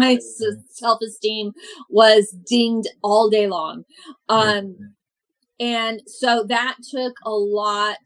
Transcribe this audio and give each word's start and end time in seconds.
my 0.00 0.18
self 0.70 1.00
esteem 1.02 1.52
was 1.88 2.34
dinged 2.48 2.88
all 3.02 3.30
day 3.30 3.46
long. 3.46 3.84
Um, 4.28 4.76
and 5.58 6.00
so 6.06 6.44
that 6.48 6.76
took 6.90 7.14
a 7.24 7.30
lot 7.30 7.98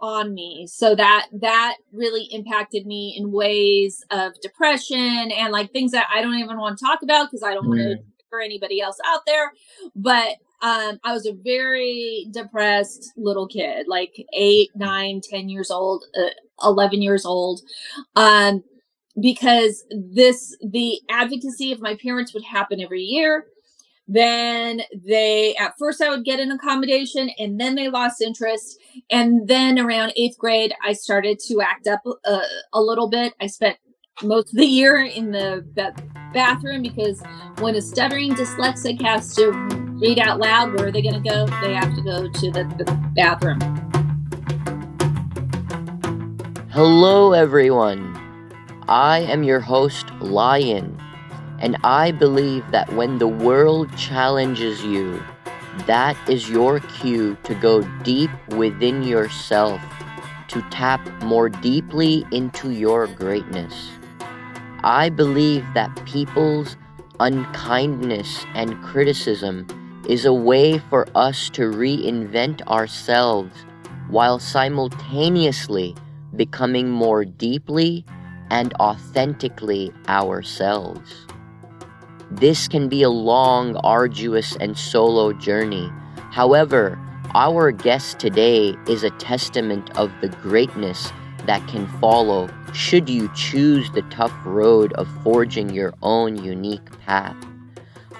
on 0.00 0.34
me. 0.34 0.66
So 0.66 0.94
that 0.96 1.28
that 1.40 1.76
really 1.92 2.24
impacted 2.32 2.86
me 2.86 3.14
in 3.16 3.32
ways 3.32 4.04
of 4.10 4.32
depression 4.42 5.30
and 5.30 5.52
like 5.52 5.70
things 5.70 5.92
that 5.92 6.08
i 6.12 6.20
don't 6.20 6.34
even 6.34 6.58
want 6.58 6.76
to 6.76 6.84
talk 6.84 7.02
about 7.04 7.30
because 7.30 7.44
i 7.44 7.54
don't 7.54 7.68
want 7.68 7.78
to 7.78 7.98
for 8.28 8.40
anybody 8.40 8.80
else 8.80 8.96
out 9.06 9.20
there. 9.26 9.52
But 9.94 10.36
um, 10.60 10.98
i 11.04 11.12
was 11.12 11.26
a 11.26 11.32
very 11.32 12.26
depressed 12.32 13.12
little 13.16 13.46
kid 13.46 13.86
like 13.88 14.14
eight 14.32 14.70
nine 14.74 15.20
ten 15.22 15.48
years 15.48 15.70
old 15.70 16.04
uh, 16.16 16.30
11 16.64 17.02
years 17.02 17.24
old. 17.24 17.60
Um, 18.16 18.62
because 19.20 19.84
this 19.90 20.56
the 20.66 21.00
advocacy 21.10 21.72
of 21.72 21.80
my 21.80 21.96
parents 21.96 22.32
would 22.32 22.44
happen 22.44 22.80
every 22.80 23.02
year 23.02 23.46
then 24.08 24.82
they, 25.06 25.54
at 25.56 25.74
first, 25.78 26.02
I 26.02 26.10
would 26.10 26.24
get 26.24 26.40
an 26.40 26.50
accommodation 26.50 27.30
and 27.38 27.60
then 27.60 27.76
they 27.76 27.88
lost 27.88 28.20
interest. 28.20 28.78
And 29.10 29.48
then 29.48 29.78
around 29.78 30.12
eighth 30.16 30.38
grade, 30.38 30.74
I 30.84 30.92
started 30.92 31.38
to 31.48 31.60
act 31.60 31.86
up 31.86 32.02
uh, 32.24 32.40
a 32.72 32.80
little 32.80 33.08
bit. 33.08 33.32
I 33.40 33.46
spent 33.46 33.78
most 34.22 34.52
of 34.52 34.58
the 34.58 34.66
year 34.66 35.02
in 35.02 35.30
the 35.30 35.64
bathroom 36.34 36.82
because 36.82 37.22
when 37.58 37.76
a 37.76 37.80
stuttering 37.80 38.34
dyslexic 38.34 39.00
has 39.02 39.34
to 39.36 39.50
read 40.00 40.18
out 40.18 40.40
loud, 40.40 40.74
where 40.74 40.88
are 40.88 40.92
they 40.92 41.02
going 41.02 41.22
to 41.22 41.28
go? 41.28 41.46
They 41.62 41.72
have 41.74 41.94
to 41.94 42.02
go 42.02 42.28
to 42.28 42.50
the, 42.50 42.64
the 42.76 43.12
bathroom. 43.14 43.60
Hello, 46.70 47.32
everyone. 47.32 48.11
I 48.88 49.20
am 49.20 49.44
your 49.44 49.60
host, 49.60 50.10
Lion. 50.20 51.00
And 51.60 51.76
I 51.84 52.10
believe 52.10 52.68
that 52.72 52.92
when 52.94 53.18
the 53.18 53.28
world 53.28 53.96
challenges 53.96 54.82
you, 54.84 55.22
that 55.86 56.16
is 56.28 56.50
your 56.50 56.80
cue 56.80 57.36
to 57.44 57.54
go 57.54 57.82
deep 58.02 58.30
within 58.48 59.02
yourself, 59.04 59.80
to 60.48 60.60
tap 60.70 61.00
more 61.22 61.48
deeply 61.48 62.26
into 62.32 62.70
your 62.70 63.06
greatness. 63.06 63.90
I 64.82 65.08
believe 65.10 65.64
that 65.74 66.04
people's 66.04 66.76
unkindness 67.20 68.44
and 68.54 68.82
criticism 68.82 69.66
is 70.08 70.24
a 70.24 70.32
way 70.32 70.78
for 70.90 71.06
us 71.14 71.48
to 71.50 71.62
reinvent 71.70 72.66
ourselves 72.66 73.64
while 74.08 74.40
simultaneously 74.40 75.94
becoming 76.34 76.90
more 76.90 77.24
deeply 77.24 78.04
and 78.52 78.74
authentically 78.74 79.90
ourselves. 80.08 81.26
This 82.30 82.68
can 82.68 82.88
be 82.88 83.02
a 83.02 83.08
long, 83.08 83.76
arduous, 83.76 84.56
and 84.56 84.76
solo 84.76 85.32
journey. 85.32 85.90
However, 86.30 86.98
our 87.34 87.72
guest 87.72 88.18
today 88.18 88.76
is 88.86 89.04
a 89.04 89.10
testament 89.12 89.96
of 89.96 90.12
the 90.20 90.28
greatness 90.28 91.10
that 91.46 91.66
can 91.66 91.86
follow 91.98 92.48
should 92.74 93.08
you 93.08 93.30
choose 93.34 93.90
the 93.92 94.02
tough 94.02 94.34
road 94.44 94.92
of 94.94 95.08
forging 95.22 95.70
your 95.70 95.94
own 96.02 96.36
unique 96.36 96.90
path. 97.00 97.36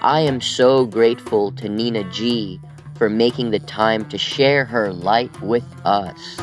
I 0.01 0.21
am 0.21 0.41
so 0.41 0.85
grateful 0.87 1.51
to 1.53 1.69
Nina 1.69 2.03
G 2.11 2.59
for 2.95 3.07
making 3.07 3.51
the 3.51 3.59
time 3.59 4.09
to 4.09 4.17
share 4.17 4.65
her 4.65 4.91
light 4.91 5.41
with 5.41 5.65
us. 5.85 6.37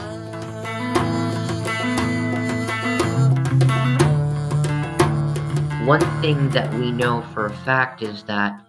One 5.86 6.00
thing 6.20 6.50
that 6.50 6.72
we 6.74 6.92
know 6.92 7.22
for 7.32 7.46
a 7.46 7.56
fact 7.58 8.02
is 8.02 8.22
that 8.24 8.60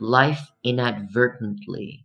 life 0.00 0.50
inadvertently 0.64 2.04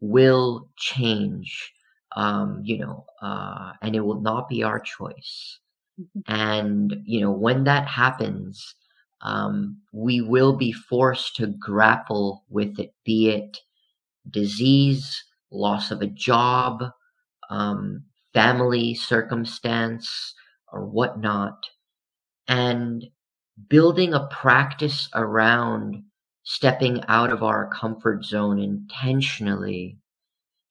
will 0.00 0.70
change, 0.76 1.72
um, 2.16 2.62
you 2.64 2.78
know, 2.78 3.04
uh, 3.20 3.72
and 3.82 3.94
it 3.94 4.00
will 4.00 4.20
not 4.20 4.48
be 4.48 4.62
our 4.62 4.80
choice. 4.80 5.58
Mm-hmm. 6.00 6.20
And, 6.32 6.96
you 7.04 7.20
know, 7.20 7.30
when 7.30 7.64
that 7.64 7.86
happens, 7.86 8.74
um, 9.20 9.76
we 9.92 10.22
will 10.22 10.54
be 10.54 10.72
forced 10.72 11.36
to 11.36 11.48
grapple 11.48 12.44
with 12.48 12.78
it, 12.78 12.94
be 13.04 13.28
it 13.28 13.58
disease, 14.30 15.22
loss 15.50 15.90
of 15.90 16.00
a 16.00 16.06
job, 16.06 16.82
um, 17.50 18.04
family 18.32 18.94
circumstance, 18.94 20.34
or 20.72 20.86
whatnot. 20.86 21.58
And 22.48 23.04
building 23.68 24.14
a 24.14 24.26
practice 24.28 25.08
around 25.14 26.02
stepping 26.42 27.02
out 27.08 27.30
of 27.30 27.42
our 27.42 27.70
comfort 27.70 28.24
zone 28.24 28.58
intentionally 28.58 29.98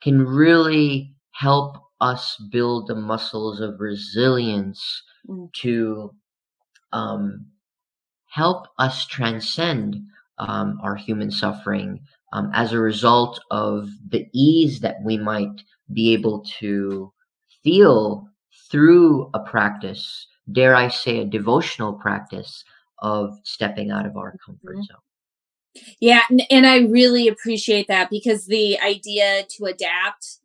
can 0.01 0.25
really 0.25 1.13
help 1.31 1.77
us 2.01 2.35
build 2.51 2.87
the 2.87 2.95
muscles 2.95 3.59
of 3.59 3.79
resilience 3.79 5.03
mm. 5.27 5.51
to 5.53 6.13
um, 6.91 7.45
help 8.29 8.67
us 8.77 9.05
transcend 9.05 9.97
um, 10.37 10.79
our 10.81 10.95
human 10.95 11.29
suffering 11.29 11.99
um, 12.33 12.49
as 12.53 12.71
a 12.71 12.79
result 12.79 13.39
of 13.51 13.89
the 14.09 14.27
ease 14.33 14.79
that 14.79 14.97
we 15.03 15.17
might 15.17 15.63
be 15.93 16.13
able 16.13 16.43
to 16.59 17.11
feel 17.63 18.27
through 18.69 19.29
a 19.33 19.39
practice, 19.39 20.27
dare 20.51 20.75
I 20.75 20.87
say, 20.87 21.19
a 21.19 21.25
devotional 21.25 21.93
practice 21.93 22.63
of 23.01 23.39
stepping 23.43 23.91
out 23.91 24.05
of 24.05 24.17
our 24.17 24.35
comfort 24.45 24.75
mm-hmm. 24.75 24.83
zone. 24.83 24.97
Yeah, 25.99 26.23
and 26.49 26.65
I 26.65 26.79
really 26.79 27.27
appreciate 27.27 27.87
that 27.87 28.09
because 28.09 28.47
the 28.47 28.79
idea 28.79 29.43
to 29.57 29.65
adapt 29.65 30.39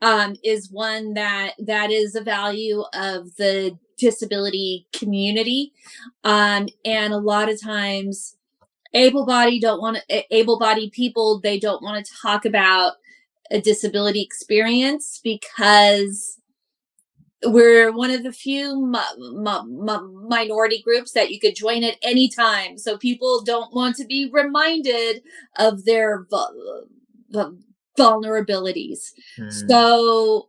um, 0.00 0.34
is 0.42 0.70
one 0.70 1.14
that 1.14 1.54
that 1.58 1.90
is 1.90 2.14
a 2.14 2.22
value 2.22 2.82
of 2.94 3.36
the 3.36 3.78
disability 3.98 4.88
community, 4.92 5.72
um, 6.24 6.68
and 6.84 7.12
a 7.12 7.18
lot 7.18 7.50
of 7.50 7.60
times, 7.62 8.36
able-bodied 8.94 9.62
don't 9.62 9.80
want 9.80 9.98
to 10.08 10.34
able-bodied 10.34 10.92
people 10.92 11.38
they 11.40 11.58
don't 11.58 11.82
want 11.82 12.04
to 12.04 12.12
talk 12.20 12.44
about 12.44 12.94
a 13.50 13.60
disability 13.60 14.22
experience 14.22 15.20
because 15.22 16.38
we're 17.44 17.92
one 17.92 18.10
of 18.10 18.22
the 18.22 18.32
few 18.32 18.86
minority 20.28 20.82
groups 20.82 21.12
that 21.12 21.30
you 21.30 21.40
could 21.40 21.54
join 21.54 21.82
at 21.84 21.96
any 22.02 22.28
time 22.28 22.78
so 22.78 22.96
people 22.96 23.42
don't 23.42 23.74
want 23.74 23.96
to 23.96 24.04
be 24.04 24.30
reminded 24.32 25.22
of 25.56 25.84
their 25.84 26.26
vulnerabilities 27.98 29.12
mm. 29.38 29.68
so 29.68 30.48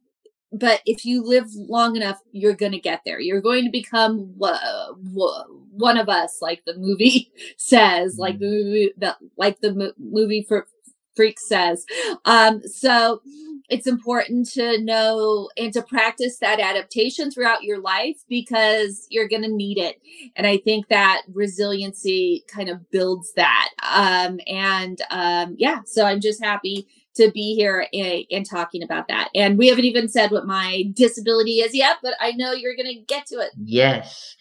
but 0.52 0.82
if 0.86 1.04
you 1.04 1.24
live 1.24 1.48
long 1.56 1.96
enough 1.96 2.20
you're 2.32 2.54
going 2.54 2.72
to 2.72 2.80
get 2.80 3.02
there 3.06 3.20
you're 3.20 3.42
going 3.42 3.66
to 3.66 3.72
become 3.72 4.34
one 4.38 5.98
of 5.98 6.10
us 6.10 6.38
like 6.42 6.64
the 6.66 6.76
movie 6.78 7.32
says 7.58 8.18
like 8.18 8.40
the 8.40 8.46
hmm. 8.46 8.52
movie 8.52 8.94
that 8.98 9.18
like 9.38 9.60
the 9.62 9.94
movie 9.98 10.46
for 10.48 10.68
freak 11.16 11.40
says 11.40 11.86
um 12.26 12.62
so 12.62 13.22
it's 13.70 13.88
important 13.88 14.50
to 14.52 14.80
know 14.82 15.50
and 15.58 15.74
to 15.74 15.82
practice 15.82 16.38
that 16.40 16.60
adaptation 16.60 17.32
throughout 17.32 17.64
your 17.64 17.80
life 17.80 18.18
because 18.28 19.08
you're 19.10 19.28
going 19.28 19.42
to 19.42 19.52
need 19.52 19.78
it. 19.78 20.02
And 20.36 20.46
I 20.46 20.58
think 20.58 20.90
that 20.90 21.24
resiliency 21.34 22.44
kind 22.48 22.70
of 22.70 22.90
builds 22.92 23.34
that. 23.34 23.70
Um, 23.82 24.40
and 24.48 25.02
um, 25.10 25.56
yeah, 25.58 25.80
so 25.86 26.06
I'm 26.06 26.20
just 26.20 26.44
happy 26.44 26.88
to 27.16 27.32
be 27.32 27.56
here 27.56 27.88
and, 27.94 28.24
and, 28.32 28.46
talking 28.46 28.82
about 28.82 29.08
that. 29.08 29.30
And 29.36 29.58
we 29.58 29.68
haven't 29.68 29.86
even 29.86 30.10
said 30.10 30.32
what 30.32 30.48
my 30.48 30.84
disability 30.94 31.60
is 31.60 31.76
yet, 31.76 31.98
but 32.02 32.16
I 32.20 32.32
know 32.32 32.54
you're 32.54 32.76
going 32.76 32.94
to 32.94 33.02
get 33.02 33.28
to 33.28 33.36
it. 33.36 33.52
Yes. 33.64 34.36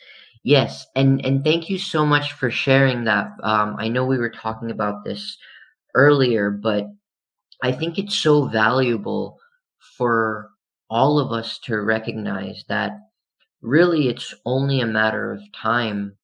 Yes, 0.44 0.88
and 0.96 1.24
and 1.24 1.44
thank 1.44 1.70
you 1.70 1.78
so 1.78 2.04
much 2.04 2.32
for 2.32 2.50
sharing 2.50 3.04
that. 3.04 3.28
Um, 3.44 3.76
I 3.78 3.86
know 3.86 4.04
we 4.04 4.18
were 4.18 4.28
talking 4.28 4.72
about 4.72 5.04
this 5.04 5.38
earlier, 5.94 6.50
but 6.50 6.88
I 7.62 7.72
think 7.72 7.98
it's 7.98 8.16
so 8.16 8.46
valuable 8.46 9.38
for 9.96 10.50
all 10.90 11.18
of 11.18 11.32
us 11.32 11.58
to 11.60 11.80
recognize 11.80 12.64
that 12.68 12.92
really 13.62 14.08
it's 14.08 14.34
only 14.44 14.80
a 14.80 14.86
matter 14.86 15.32
of 15.32 15.40
time 15.54 16.16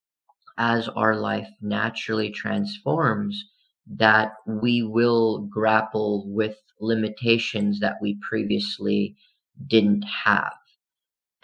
as 0.58 0.88
our 0.88 1.14
life 1.14 1.48
naturally 1.60 2.30
transforms 2.30 3.44
that 3.86 4.32
we 4.46 4.82
will 4.82 5.42
grapple 5.42 6.28
with 6.28 6.56
limitations 6.80 7.80
that 7.80 7.96
we 8.02 8.18
previously 8.20 9.16
didn't 9.68 10.02
have. 10.02 10.52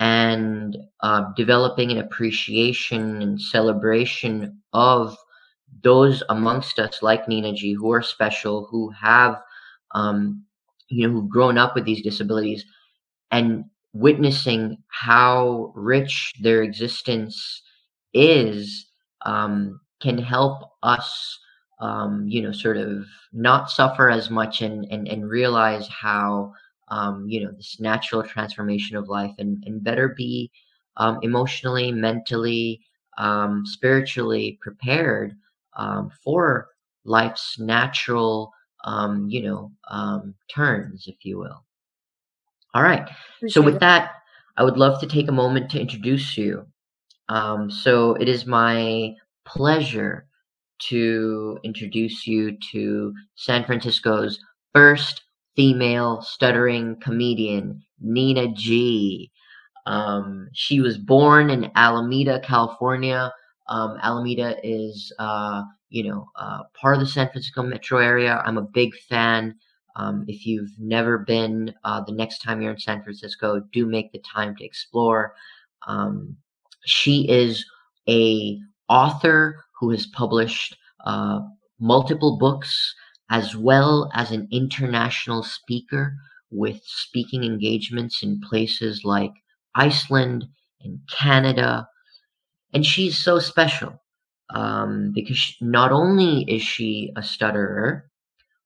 And 0.00 0.76
uh, 1.00 1.32
developing 1.36 1.92
an 1.92 1.98
appreciation 1.98 3.22
and 3.22 3.40
celebration 3.40 4.60
of 4.72 5.16
those 5.82 6.22
amongst 6.28 6.78
us, 6.78 7.02
like 7.02 7.28
Nina 7.28 7.52
G, 7.52 7.72
who 7.74 7.92
are 7.92 8.02
special, 8.02 8.66
who 8.70 8.90
have 8.90 9.40
um, 9.92 10.44
you 10.88 11.06
know, 11.06 11.12
who've 11.14 11.28
grown 11.28 11.58
up 11.58 11.74
with 11.74 11.84
these 11.84 12.02
disabilities 12.02 12.64
and 13.30 13.64
witnessing 13.92 14.78
how 14.88 15.72
rich 15.74 16.34
their 16.40 16.62
existence 16.62 17.62
is 18.12 18.86
um, 19.24 19.80
can 20.00 20.18
help 20.18 20.70
us 20.82 21.38
um, 21.80 22.26
you 22.28 22.42
know 22.42 22.52
sort 22.52 22.76
of 22.76 23.06
not 23.32 23.70
suffer 23.70 24.10
as 24.10 24.30
much 24.30 24.62
and 24.62 24.86
and, 24.90 25.08
and 25.08 25.28
realize 25.28 25.88
how 25.88 26.52
um, 26.88 27.26
you 27.28 27.44
know 27.44 27.50
this 27.52 27.78
natural 27.80 28.22
transformation 28.22 28.96
of 28.96 29.08
life 29.08 29.34
and 29.38 29.62
and 29.66 29.82
better 29.82 30.08
be 30.16 30.50
um, 30.96 31.18
emotionally 31.22 31.90
mentally 31.92 32.80
um, 33.18 33.64
spiritually 33.66 34.58
prepared 34.60 35.34
um, 35.76 36.10
for 36.22 36.68
life's 37.04 37.58
natural 37.58 38.52
um, 38.84 39.28
you 39.28 39.42
know 39.42 39.72
um, 39.90 40.34
turns 40.52 41.06
if 41.06 41.24
you 41.24 41.38
will 41.38 41.64
all 42.74 42.82
right 42.82 43.08
so 43.48 43.60
with 43.60 43.80
that 43.80 44.12
i 44.56 44.62
would 44.64 44.76
love 44.76 45.00
to 45.00 45.06
take 45.06 45.28
a 45.28 45.32
moment 45.32 45.70
to 45.70 45.80
introduce 45.80 46.36
you 46.36 46.66
um, 47.28 47.70
so 47.70 48.14
it 48.14 48.28
is 48.28 48.46
my 48.46 49.14
pleasure 49.44 50.26
to 50.78 51.58
introduce 51.62 52.26
you 52.26 52.56
to 52.72 53.14
San 53.36 53.64
Francisco's 53.64 54.38
first 54.74 55.22
female 55.56 56.20
stuttering 56.22 56.96
comedian, 57.00 57.82
Nina 58.00 58.52
G. 58.52 59.30
Um, 59.86 60.48
she 60.52 60.80
was 60.80 60.98
born 60.98 61.50
in 61.50 61.70
Alameda, 61.74 62.40
California. 62.40 63.32
Um, 63.68 63.98
Alameda 64.02 64.56
is, 64.62 65.12
uh, 65.18 65.62
you 65.88 66.04
know, 66.04 66.28
uh, 66.36 66.64
part 66.80 66.94
of 66.94 67.00
the 67.00 67.06
San 67.06 67.28
Francisco 67.30 67.62
metro 67.62 67.98
area. 67.98 68.42
I'm 68.44 68.58
a 68.58 68.62
big 68.62 68.94
fan. 69.08 69.54
Um, 69.96 70.24
if 70.26 70.44
you've 70.44 70.72
never 70.78 71.18
been, 71.18 71.72
uh, 71.84 72.02
the 72.04 72.12
next 72.12 72.38
time 72.38 72.60
you're 72.60 72.72
in 72.72 72.78
San 72.78 73.02
Francisco, 73.02 73.60
do 73.72 73.86
make 73.86 74.12
the 74.12 74.18
time 74.20 74.56
to 74.56 74.64
explore. 74.64 75.34
Um, 75.86 76.36
she 76.84 77.28
is 77.28 77.64
a 78.08 78.58
author 78.88 79.64
who 79.78 79.90
has 79.90 80.06
published 80.06 80.76
uh, 81.06 81.40
multiple 81.80 82.38
books 82.38 82.94
as 83.30 83.56
well 83.56 84.10
as 84.14 84.30
an 84.30 84.48
international 84.50 85.42
speaker 85.42 86.14
with 86.50 86.80
speaking 86.84 87.42
engagements 87.42 88.22
in 88.22 88.40
places 88.40 89.04
like 89.04 89.32
Iceland 89.74 90.46
and 90.82 91.00
Canada. 91.10 91.88
And 92.74 92.84
she's 92.84 93.16
so 93.16 93.38
special 93.38 94.02
um, 94.50 95.12
because 95.14 95.38
she, 95.38 95.56
not 95.64 95.92
only 95.92 96.42
is 96.42 96.62
she 96.62 97.12
a 97.16 97.22
stutterer, 97.22 98.10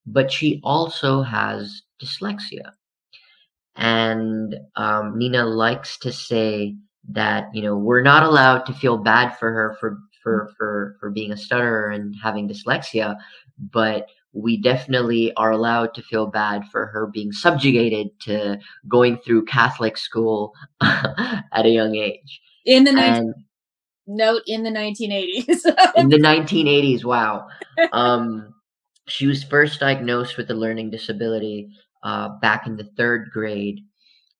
but 0.07 0.33
she 0.33 0.61
also 0.65 1.23
has 1.23 1.83
dyslexia. 2.03 2.73
And 3.77 4.57
um, 4.75 5.17
Nina 5.17 5.45
likes 5.45 5.99
to 5.99 6.11
say 6.11 6.75
that 7.09 7.49
you 7.55 7.63
know 7.63 7.77
we're 7.77 8.03
not 8.03 8.23
allowed 8.23 8.67
to 8.67 8.73
feel 8.73 8.99
bad 8.99 9.37
for 9.37 9.53
her 9.53 9.77
for 9.81 9.99
for 10.23 10.51
for 10.57 10.97
for 11.01 11.11
being 11.11 11.33
a 11.33 11.37
stutterer 11.37 11.91
and 11.91 12.15
having 12.23 12.49
dyslexia 12.49 13.17
but 13.73 14.09
we 14.33 14.61
definitely 14.61 15.33
are 15.35 15.53
allowed 15.53 15.95
to 15.95 16.03
feel 16.03 16.27
bad 16.27 16.65
for 16.71 16.87
her 16.87 17.07
being 17.07 17.33
subjugated 17.33 18.09
to 18.21 18.59
going 18.89 19.17
through 19.19 19.45
catholic 19.45 19.97
school 19.97 20.53
at 20.83 21.65
a 21.65 21.71
young 21.71 21.95
age 21.95 22.41
in 22.67 22.85
the 22.85 22.91
19- 22.91 23.33
note 24.09 24.43
in 24.47 24.63
the 24.63 24.71
1980s 24.71 25.65
in 25.97 26.09
the 26.09 26.19
1980s 26.19 27.05
wow 27.05 27.47
um 27.93 28.55
she 29.07 29.27
was 29.27 29.45
first 29.45 29.81
diagnosed 29.81 30.37
with 30.37 30.51
a 30.51 30.55
learning 30.55 30.91
disability 30.91 31.69
uh, 32.03 32.29
back 32.41 32.67
in 32.67 32.77
the 32.77 32.89
third 32.97 33.29
grade 33.33 33.81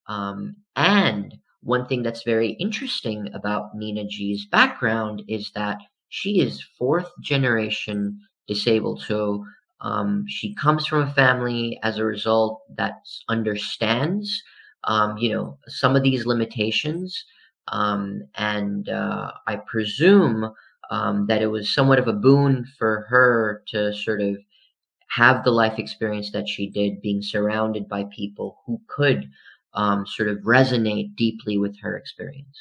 um, 0.07 0.55
and 0.75 1.37
one 1.61 1.85
thing 1.85 2.03
that's 2.03 2.23
very 2.23 2.51
interesting 2.53 3.29
about 3.33 3.75
Nina 3.75 4.05
G's 4.05 4.45
background 4.45 5.23
is 5.27 5.51
that 5.55 5.77
she 6.09 6.39
is 6.39 6.65
fourth 6.77 7.11
generation 7.21 8.19
disabled. 8.47 9.01
So 9.01 9.45
um, 9.81 10.25
she 10.27 10.55
comes 10.55 10.87
from 10.87 11.01
a 11.01 11.13
family 11.13 11.79
as 11.83 11.97
a 11.97 12.05
result 12.05 12.61
that 12.75 12.93
understands, 13.29 14.41
um, 14.85 15.17
you 15.17 15.29
know, 15.31 15.57
some 15.67 15.95
of 15.95 16.03
these 16.03 16.25
limitations. 16.25 17.23
Um, 17.71 18.23
and 18.35 18.89
uh, 18.89 19.31
I 19.47 19.57
presume 19.57 20.51
um, 20.89 21.27
that 21.27 21.41
it 21.41 21.47
was 21.47 21.73
somewhat 21.73 21.99
of 21.99 22.07
a 22.07 22.13
boon 22.13 22.65
for 22.77 23.05
her 23.09 23.63
to 23.67 23.93
sort 23.93 24.21
of 24.21 24.37
have 25.09 25.43
the 25.43 25.51
life 25.51 25.79
experience 25.79 26.31
that 26.31 26.47
she 26.47 26.69
did, 26.69 27.01
being 27.01 27.21
surrounded 27.21 27.87
by 27.87 28.05
people 28.15 28.59
who 28.65 28.79
could 28.87 29.29
um, 29.73 30.05
sort 30.05 30.29
of 30.29 30.37
resonate 30.39 31.15
deeply 31.15 31.57
with 31.57 31.79
her 31.81 31.97
experience. 31.97 32.57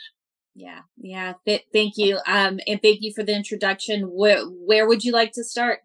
Yeah, 0.55 0.81
yeah. 0.97 1.35
Th- 1.47 1.65
thank 1.73 1.97
you, 1.97 2.19
um, 2.27 2.59
and 2.67 2.83
thank 2.83 3.01
you 3.01 3.13
for 3.15 3.23
the 3.23 3.35
introduction. 3.35 4.03
Where 4.03 4.43
where 4.43 4.89
would 4.89 5.05
you 5.05 5.13
like 5.13 5.33
to 5.33 5.45
start? 5.45 5.81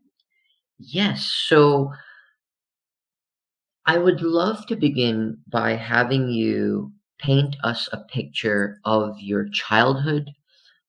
Yes, 0.80 1.25
so 1.25 1.92
I 3.86 3.98
would 3.98 4.22
love 4.22 4.66
to 4.68 4.75
begin 4.75 5.38
by 5.48 5.75
having 5.75 6.30
you 6.30 6.94
paint 7.24 7.56
us 7.64 7.90
a 7.92 7.98
picture 7.98 8.80
of 8.86 9.20
your 9.20 9.48
childhood, 9.50 10.30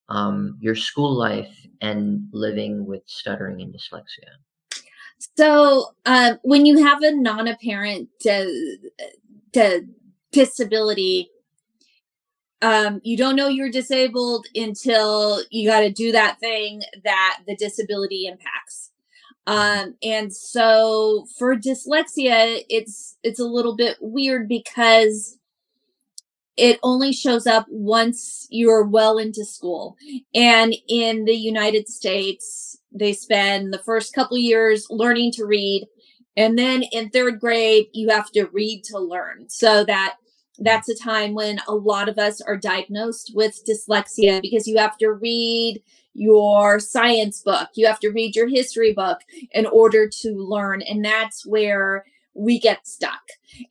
um, 0.08 0.58
your 0.60 0.74
school 0.74 1.14
life, 1.14 1.54
and 1.80 2.28
living 2.32 2.84
with 2.84 3.02
stuttering 3.06 3.62
and 3.62 3.72
dyslexia. 3.72 4.28
So, 5.36 5.94
um, 6.04 6.38
when 6.42 6.66
you 6.66 6.84
have 6.84 7.02
a 7.02 7.12
non-apparent 7.14 8.08
de- 8.20 8.76
de- 9.52 9.86
disability 10.32 11.30
um, 12.64 13.00
you 13.04 13.16
don't 13.16 13.36
know 13.36 13.48
you're 13.48 13.70
disabled 13.70 14.46
until 14.54 15.42
you 15.50 15.68
got 15.68 15.80
to 15.80 15.92
do 15.92 16.12
that 16.12 16.40
thing 16.40 16.82
that 17.04 17.40
the 17.46 17.54
disability 17.56 18.26
impacts 18.26 18.90
um, 19.46 19.94
and 20.02 20.34
so 20.34 21.26
for 21.38 21.54
dyslexia 21.54 22.62
it's 22.70 23.18
it's 23.22 23.38
a 23.38 23.44
little 23.44 23.76
bit 23.76 23.96
weird 24.00 24.48
because 24.48 25.38
it 26.56 26.78
only 26.82 27.12
shows 27.12 27.46
up 27.46 27.66
once 27.68 28.46
you're 28.50 28.84
well 28.84 29.18
into 29.18 29.44
school. 29.44 29.96
And 30.34 30.74
in 30.88 31.24
the 31.24 31.34
united 31.34 31.88
states 31.88 32.78
they 32.92 33.12
spend 33.12 33.72
the 33.72 33.78
first 33.78 34.14
couple 34.14 34.38
years 34.38 34.86
learning 34.88 35.32
to 35.32 35.44
read. 35.44 35.86
And 36.36 36.58
then 36.58 36.82
in 36.84 37.10
third 37.10 37.40
grade 37.40 37.86
you 37.92 38.08
have 38.10 38.30
to 38.32 38.46
read 38.46 38.84
to 38.84 38.98
learn. 38.98 39.48
So 39.48 39.84
that 39.84 40.16
that's 40.58 40.88
a 40.88 40.96
time 40.96 41.34
when 41.34 41.58
a 41.66 41.74
lot 41.74 42.08
of 42.08 42.18
us 42.18 42.40
are 42.40 42.56
diagnosed 42.56 43.32
with 43.34 43.60
dyslexia 43.68 44.40
because 44.40 44.68
you 44.68 44.78
have 44.78 44.96
to 44.98 45.10
read 45.10 45.82
your 46.14 46.78
science 46.78 47.42
book, 47.42 47.70
you 47.74 47.86
have 47.86 47.98
to 48.00 48.10
read 48.10 48.36
your 48.36 48.48
history 48.48 48.92
book 48.92 49.18
in 49.50 49.66
order 49.66 50.08
to 50.08 50.30
learn. 50.36 50.80
And 50.82 51.04
that's 51.04 51.44
where 51.44 52.04
we 52.34 52.58
get 52.58 52.86
stuck. 52.86 53.22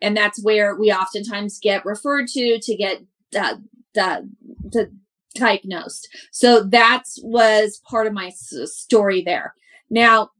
And 0.01 0.15
that's 0.15 0.43
where 0.43 0.75
we 0.75 0.91
oftentimes 0.91 1.60
get 1.60 1.86
referred 1.86 2.27
to 2.29 2.60
to 2.60 2.75
get 2.75 3.01
uh, 3.38 3.55
the, 3.93 4.29
the 4.63 4.91
diagnosed. 5.36 6.08
So 6.32 6.63
that 6.63 7.03
was 7.22 7.82
part 7.86 8.08
of 8.08 8.13
my 8.13 8.29
story 8.29 9.22
there. 9.22 9.53
Now, 9.89 10.32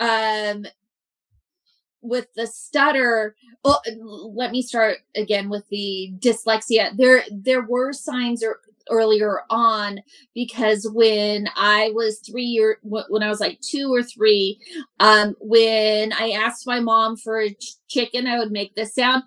um, 0.00 0.66
with 2.00 2.32
the 2.34 2.46
stutter 2.46 3.34
well 3.64 3.82
let 3.98 4.52
me 4.52 4.62
start 4.62 4.98
again 5.16 5.48
with 5.48 5.68
the 5.68 6.12
dyslexia 6.20 6.96
there 6.96 7.24
there 7.30 7.62
were 7.62 7.92
signs 7.92 8.42
or 8.44 8.60
earlier 8.90 9.40
on 9.50 10.00
because 10.34 10.88
when 10.92 11.48
I 11.56 11.90
was 11.94 12.20
three 12.20 12.44
year 12.44 12.78
when 12.82 13.22
I 13.22 13.28
was 13.28 13.40
like 13.40 13.60
two 13.60 13.92
or 13.92 14.02
three, 14.02 14.58
um, 15.00 15.34
when 15.40 16.12
I 16.12 16.30
asked 16.30 16.66
my 16.66 16.80
mom 16.80 17.16
for 17.16 17.40
a 17.40 17.50
ch- 17.50 17.76
chicken, 17.88 18.26
I 18.26 18.38
would 18.38 18.52
make 18.52 18.74
this 18.74 18.94
sound, 18.94 19.24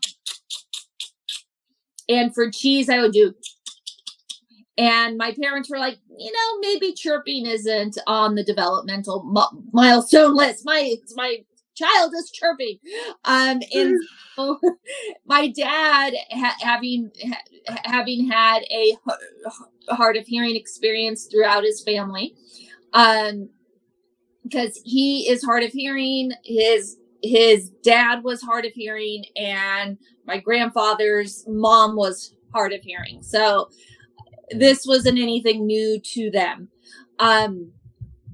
and 2.09 2.33
for 2.33 2.49
cheese, 2.51 2.89
I 2.89 2.99
would 2.99 3.13
do. 3.13 3.33
And 4.77 5.17
my 5.17 5.33
parents 5.39 5.69
were 5.69 5.77
like, 5.77 5.97
you 6.17 6.31
know, 6.31 6.59
maybe 6.59 6.93
chirping 6.93 7.45
isn't 7.45 7.97
on 8.07 8.35
the 8.35 8.43
developmental 8.43 9.23
milestone 9.71 10.35
list. 10.35 10.65
My 10.65 10.95
my 11.15 11.43
child 11.75 12.13
is 12.15 12.31
chirping. 12.31 12.77
Um, 13.25 13.61
and 13.73 13.95
so 14.35 14.59
my 15.25 15.47
dad, 15.49 16.13
ha- 16.31 16.57
having 16.61 17.11
ha- 17.23 17.77
having 17.85 18.29
had 18.29 18.63
a 18.71 18.97
hard 19.89 20.17
of 20.17 20.25
hearing 20.25 20.55
experience 20.55 21.25
throughout 21.25 21.63
his 21.63 21.83
family, 21.83 22.35
um, 22.93 23.49
because 24.43 24.79
he 24.83 25.29
is 25.29 25.43
hard 25.43 25.63
of 25.63 25.71
hearing. 25.71 26.31
His 26.43 26.97
his 27.23 27.69
dad 27.83 28.23
was 28.23 28.41
hard 28.41 28.65
of 28.65 28.73
hearing, 28.73 29.25
and 29.35 29.97
my 30.25 30.39
grandfather's 30.39 31.45
mom 31.47 31.95
was 31.95 32.35
hard 32.53 32.73
of 32.73 32.81
hearing. 32.81 33.21
So 33.21 33.69
this 34.51 34.85
wasn't 34.85 35.19
anything 35.19 35.65
new 35.65 35.99
to 35.99 36.29
them. 36.31 36.69
Um, 37.19 37.71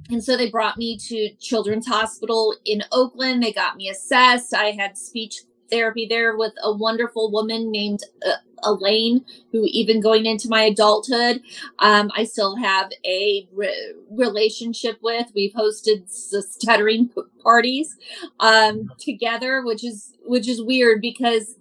and 0.09 0.23
so 0.23 0.37
they 0.37 0.49
brought 0.49 0.77
me 0.77 0.97
to 0.97 1.29
Children's 1.39 1.87
Hospital 1.87 2.55
in 2.65 2.83
Oakland. 2.91 3.43
They 3.43 3.51
got 3.51 3.75
me 3.75 3.89
assessed. 3.89 4.53
I 4.53 4.71
had 4.71 4.97
speech 4.97 5.41
therapy 5.69 6.07
there 6.09 6.37
with 6.37 6.53
a 6.63 6.71
wonderful 6.73 7.31
woman 7.31 7.71
named 7.71 7.99
uh, 8.25 8.37
Elaine, 8.63 9.23
who 9.51 9.65
even 9.65 10.01
going 10.01 10.25
into 10.25 10.49
my 10.49 10.63
adulthood, 10.63 11.41
um, 11.79 12.11
I 12.15 12.23
still 12.23 12.55
have 12.55 12.89
a 13.05 13.47
re- 13.53 13.93
relationship 14.09 14.97
with. 15.01 15.27
We've 15.35 15.53
hosted 15.53 16.09
stuttering 16.09 17.11
parties 17.43 17.95
um, 18.39 18.91
together, 18.99 19.63
which 19.63 19.83
is 19.83 20.13
which 20.25 20.47
is 20.47 20.61
weird 20.61 21.01
because 21.01 21.55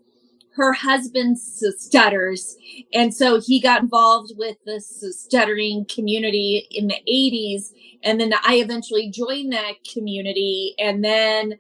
her 0.57 0.73
husband 0.73 1.39
stutters, 1.39 2.57
and 2.93 3.15
so 3.15 3.41
he 3.41 3.61
got 3.61 3.83
involved 3.83 4.33
with 4.37 4.57
the 4.65 4.81
stuttering 4.81 5.87
community 5.87 6.67
in 6.71 6.89
the 6.89 7.01
'80s, 7.09 7.73
and 8.03 8.21
then 8.21 8.33
I 8.45 8.57
eventually 8.57 9.11
joined 9.11 9.53
that 9.53 9.75
community, 9.93 10.75
and 10.79 11.05
then. 11.05 11.59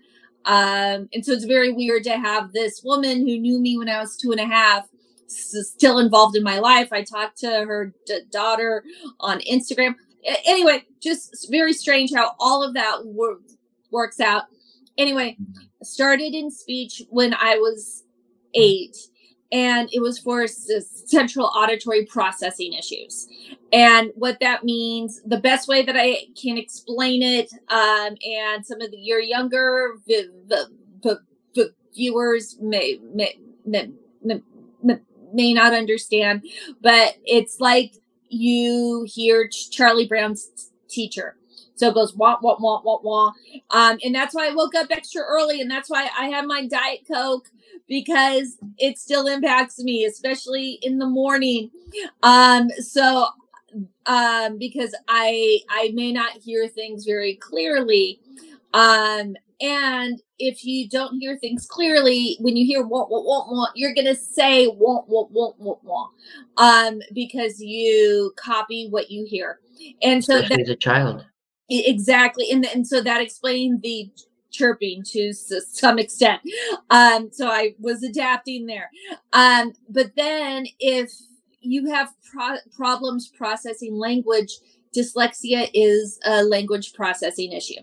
Um, 0.49 1.09
and 1.13 1.27
so 1.27 1.33
it's 1.33 1.45
very 1.45 1.73
weird 1.73 2.05
to 2.05 2.17
have 2.17 2.53
this 2.53 2.81
woman 2.85 3.27
who 3.27 3.37
knew 3.37 3.59
me 3.59 3.77
when 3.79 3.89
I 3.89 3.99
was 3.99 4.17
two 4.17 4.31
and 4.31 4.39
a 4.39 4.47
half 4.47 4.87
still 5.29 5.99
involved 5.99 6.37
in 6.37 6.43
my 6.43 6.59
life. 6.59 6.93
I 6.93 7.03
talked 7.03 7.39
to 7.39 7.49
her 7.49 7.93
d- 8.07 8.21
daughter 8.31 8.85
on 9.21 9.41
Instagram. 9.41 9.95
Anyway, 10.45 10.85
just 11.01 11.49
very 11.51 11.73
strange 11.73 12.13
how 12.15 12.35
all 12.39 12.63
of 12.63 12.75
that 12.75 13.05
wor- 13.05 13.41
works 13.91 14.21
out. 14.21 14.45
Anyway, 14.99 15.37
mm-hmm. 15.41 15.63
started 15.83 16.35
in 16.35 16.51
speech 16.51 17.03
when 17.11 17.35
I 17.35 17.57
was 17.57 18.05
eight, 18.57 18.97
and 19.53 19.89
it 19.93 20.01
was 20.03 20.19
for 20.19 20.47
central 20.49 21.47
auditory 21.47 22.07
processing 22.07 22.75
issues. 22.75 23.29
And 23.73 24.13
what 24.17 24.39
that 24.41 24.65
means, 24.65 25.23
the 25.25 25.41
best 25.41 25.69
way 25.69 25.83
that 25.85 25.97
I 25.97 26.27
can 26.41 26.59
explain 26.59 27.23
it, 27.23 27.53
um, 27.69 28.17
and 28.25 28.67
some 28.67 28.81
of 28.81 28.91
the, 28.91 28.99
your 28.99 29.21
younger 29.21 29.95
v- 30.07 30.31
v- 30.49 31.15
v- 31.55 31.65
viewers 31.95 32.59
may, 32.61 32.99
may, 33.15 33.37
may, 33.65 33.91
may 35.35 35.55
not 35.55 35.75
understand, 35.75 36.45
but 36.83 37.17
it's 37.25 37.61
like 37.61 37.95
you 38.29 39.07
hear 39.09 39.49
Charlie 39.49 40.09
Brown's 40.09 40.51
teacher. 40.89 41.37
So 41.77 41.89
it 41.91 41.95
goes 41.95 42.15
wah 42.17 42.39
wah 42.43 42.57
wah 42.59 42.81
wah 42.83 43.01
wah. 43.03 43.33
Um, 43.71 43.99
and 44.05 44.15
that's 44.15 44.35
why 44.35 44.49
I 44.49 44.55
woke 44.55 44.75
up 44.75 44.89
extra 44.91 45.23
early, 45.23 45.61
and 45.61 45.71
that's 45.71 45.91
why 45.91 46.09
I 46.19 46.29
have 46.29 46.47
my 46.47 46.67
Diet 46.67 47.01
Coke 47.11 47.49
because 47.89 48.57
it 48.79 48.99
still 48.99 49.27
impacts 49.27 49.79
me, 49.79 50.05
especially 50.05 50.79
in 50.83 50.99
the 50.99 51.07
morning. 51.07 51.71
Um, 52.23 52.69
so 52.79 53.29
um, 54.07 54.59
because 54.59 54.95
I 55.09 55.61
I 55.69 55.91
may 55.95 56.13
not 56.13 56.33
hear 56.33 56.69
things 56.69 57.05
very 57.05 57.35
clearly. 57.35 58.21
Um, 58.75 59.37
and 59.61 60.21
if 60.39 60.65
you 60.65 60.89
don't 60.89 61.19
hear 61.19 61.39
things 61.39 61.67
clearly, 61.67 62.37
when 62.41 62.57
you 62.57 62.67
hear 62.67 62.83
want, 62.83 63.11
want, 63.11 63.25
want, 63.25 63.51
want, 63.51 63.71
you're 63.75 63.95
going 63.95 64.07
to 64.07 64.15
say 64.15 64.67
want, 64.67 65.09
want, 65.09 65.31
want, 65.31 65.59
want, 65.59 65.83
want, 65.83 66.13
um, 66.59 67.01
because 67.15 67.59
you 67.59 68.35
copy 68.37 68.89
what 68.91 69.11
you 69.11 69.25
hear. 69.25 69.61
And 70.03 70.23
so 70.23 70.37
Especially 70.37 70.63
as 70.63 70.69
a 70.69 70.77
child. 70.77 71.25
Exactly. 71.71 72.51
And, 72.51 72.67
and 72.67 72.87
so 72.87 73.01
that 73.01 73.23
explained 73.23 73.81
the 73.83 74.11
chirping 74.57 75.03
to 75.05 75.33
some 75.33 75.99
extent. 75.99 76.41
Um, 76.91 77.31
so 77.33 77.49
I 77.49 77.75
was 77.79 78.03
adapting 78.03 78.67
there. 78.67 78.91
Um, 79.33 79.73
but 79.89 80.13
then 80.17 80.67
if 80.81 81.13
you 81.61 81.91
have 81.91 82.13
pro- 82.33 82.59
problems 82.75 83.29
processing 83.29 83.95
language, 83.95 84.53
dyslexia 84.97 85.71
is 85.75 86.19
a 86.25 86.43
language 86.43 86.95
processing 86.95 87.53
issue. 87.53 87.81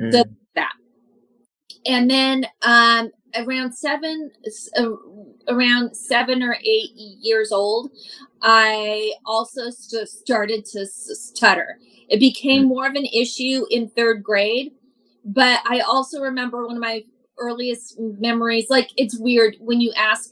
Mm. 0.00 0.12
So 0.12 0.24
that 0.54 0.72
and 1.86 2.10
then 2.10 2.46
um, 2.62 3.10
around 3.36 3.72
seven 3.72 4.30
uh, 4.76 4.90
around 5.48 5.94
seven 5.94 6.42
or 6.42 6.56
eight 6.64 6.90
years 6.94 7.52
old 7.52 7.90
i 8.42 9.12
also 9.24 9.70
st- 9.70 10.08
started 10.08 10.64
to 10.64 10.86
stutter 10.86 11.78
it 12.08 12.20
became 12.20 12.62
hmm. 12.62 12.68
more 12.68 12.86
of 12.86 12.94
an 12.94 13.06
issue 13.06 13.64
in 13.70 13.88
third 13.88 14.22
grade 14.22 14.72
but 15.26 15.60
i 15.66 15.80
also 15.80 16.20
remember 16.20 16.66
one 16.66 16.76
of 16.76 16.82
my 16.82 17.02
earliest 17.38 17.98
memories 17.98 18.66
like 18.70 18.90
it's 18.96 19.18
weird 19.18 19.56
when 19.60 19.80
you 19.80 19.92
ask 19.96 20.30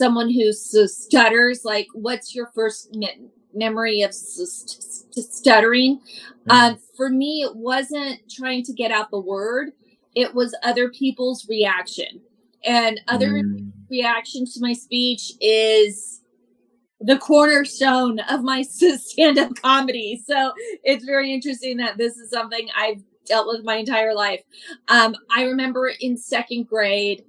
someone 0.00 0.28
who 0.28 0.52
stutters 0.52 1.64
like 1.64 1.86
what's 1.94 2.34
your 2.34 2.50
first 2.54 2.92
me- 2.94 3.28
memory 3.54 4.02
of 4.02 4.12
st- 4.12 4.82
stuttering 5.14 5.98
mm-hmm. 5.98 6.50
um, 6.50 6.78
for 6.96 7.08
me 7.08 7.42
it 7.42 7.54
wasn't 7.54 8.18
trying 8.28 8.64
to 8.64 8.72
get 8.72 8.90
out 8.90 9.10
the 9.10 9.20
word 9.20 9.70
it 10.18 10.34
was 10.34 10.52
other 10.64 10.90
people's 10.90 11.46
reaction. 11.48 12.20
And 12.64 13.00
other 13.06 13.28
mm. 13.28 13.70
reaction 13.88 14.44
to 14.46 14.60
my 14.60 14.72
speech 14.72 15.32
is 15.40 16.22
the 17.00 17.18
cornerstone 17.18 18.18
of 18.28 18.42
my 18.42 18.62
stand 18.62 19.38
up 19.38 19.54
comedy. 19.62 20.20
So 20.26 20.52
it's 20.82 21.04
very 21.04 21.32
interesting 21.32 21.76
that 21.76 21.98
this 21.98 22.16
is 22.16 22.30
something 22.30 22.68
I've 22.76 23.02
dealt 23.28 23.46
with 23.46 23.64
my 23.64 23.76
entire 23.76 24.14
life. 24.14 24.42
Um, 24.88 25.14
I 25.34 25.44
remember 25.44 25.92
in 26.00 26.16
second 26.16 26.68
grade, 26.68 27.24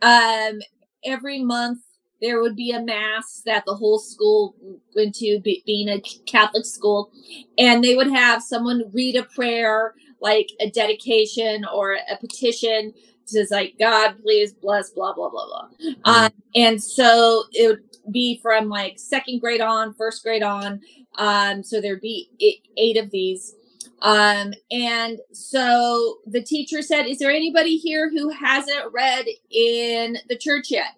um, 0.00 0.60
every 1.04 1.42
month 1.42 1.80
there 2.20 2.40
would 2.40 2.54
be 2.54 2.70
a 2.70 2.80
mass 2.80 3.42
that 3.44 3.64
the 3.66 3.74
whole 3.74 3.98
school 3.98 4.54
went 4.94 5.16
to, 5.16 5.40
be, 5.40 5.62
being 5.66 5.88
a 5.88 6.00
Catholic 6.24 6.64
school, 6.64 7.10
and 7.58 7.82
they 7.82 7.96
would 7.96 8.10
have 8.10 8.42
someone 8.42 8.84
read 8.92 9.16
a 9.16 9.24
prayer 9.24 9.94
like 10.20 10.50
a 10.60 10.70
dedication 10.70 11.64
or 11.74 11.94
a 11.94 12.16
petition 12.16 12.94
to 13.26 13.46
like 13.50 13.74
God, 13.78 14.14
please 14.22 14.52
bless, 14.52 14.90
blah 14.90 15.12
blah 15.12 15.28
blah 15.30 15.46
blah. 15.46 15.68
Mm-hmm. 15.84 16.00
Um, 16.04 16.30
and 16.54 16.82
so 16.82 17.44
it 17.52 17.66
would 17.68 18.12
be 18.12 18.38
from 18.40 18.68
like 18.68 18.98
second 18.98 19.40
grade 19.40 19.60
on, 19.60 19.94
first 19.94 20.22
grade 20.22 20.42
on. 20.42 20.80
Um, 21.16 21.62
so 21.62 21.80
there'd 21.80 22.00
be 22.00 22.30
eight, 22.40 22.68
eight 22.76 22.96
of 22.96 23.10
these. 23.10 23.54
Um, 24.00 24.54
and 24.70 25.20
so 25.32 26.18
the 26.26 26.42
teacher 26.42 26.82
said, 26.82 27.06
"Is 27.06 27.18
there 27.18 27.30
anybody 27.30 27.76
here 27.76 28.10
who 28.10 28.30
hasn't 28.30 28.92
read 28.92 29.26
in 29.50 30.18
the 30.28 30.36
church 30.36 30.70
yet?" 30.70 30.94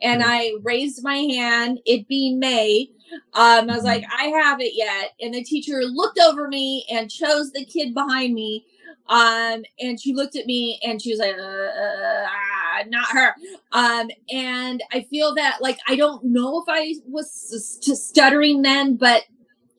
And 0.00 0.22
mm-hmm. 0.22 0.30
I 0.30 0.54
raised 0.62 1.02
my 1.02 1.16
hand. 1.16 1.80
It 1.84 2.08
being 2.08 2.38
May, 2.38 2.90
um, 3.34 3.70
I 3.70 3.74
was 3.74 3.84
like, 3.84 4.02
mm-hmm. 4.02 4.36
I 4.36 4.40
haven't 4.42 4.74
yet. 4.74 5.14
And 5.20 5.34
the 5.34 5.44
teacher 5.44 5.82
looked 5.84 6.18
over 6.18 6.48
me 6.48 6.86
and 6.90 7.10
chose 7.10 7.52
the 7.52 7.64
kid 7.64 7.94
behind 7.94 8.34
me. 8.34 8.64
Um, 9.08 9.64
and 9.80 9.98
she 10.00 10.12
looked 10.14 10.36
at 10.36 10.46
me 10.46 10.78
and 10.82 11.00
she 11.00 11.10
was 11.10 11.18
like, 11.18 11.34
uh, 11.34 11.42
uh, 11.42 12.26
uh, 12.26 12.84
not 12.88 13.08
her. 13.08 13.34
Um, 13.72 14.10
and 14.30 14.82
I 14.92 15.02
feel 15.10 15.34
that 15.36 15.58
like, 15.60 15.78
I 15.88 15.96
don't 15.96 16.24
know 16.24 16.60
if 16.60 16.66
I 16.68 16.94
was 17.06 17.80
stuttering 17.80 18.62
then, 18.62 18.96
but 18.96 19.22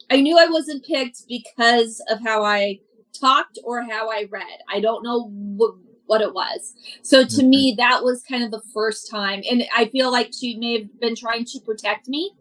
I 0.09 0.21
knew 0.21 0.37
I 0.37 0.47
wasn't 0.47 0.85
picked 0.85 1.27
because 1.27 2.01
of 2.09 2.19
how 2.23 2.43
I 2.43 2.79
talked 3.19 3.59
or 3.63 3.83
how 3.83 4.09
I 4.09 4.27
read. 4.29 4.59
I 4.69 4.79
don't 4.79 5.03
know 5.03 5.29
what, 5.29 5.75
what 6.05 6.21
it 6.21 6.33
was. 6.33 6.73
So 7.01 7.23
to 7.23 7.27
mm-hmm. 7.27 7.49
me, 7.49 7.75
that 7.77 8.03
was 8.03 8.23
kind 8.23 8.43
of 8.43 8.51
the 8.51 8.61
first 8.73 9.09
time. 9.09 9.43
And 9.49 9.63
I 9.75 9.85
feel 9.85 10.11
like 10.11 10.31
she 10.37 10.55
may 10.57 10.79
have 10.79 10.99
been 10.99 11.15
trying 11.15 11.45
to 11.45 11.59
protect 11.59 12.07
me 12.07 12.31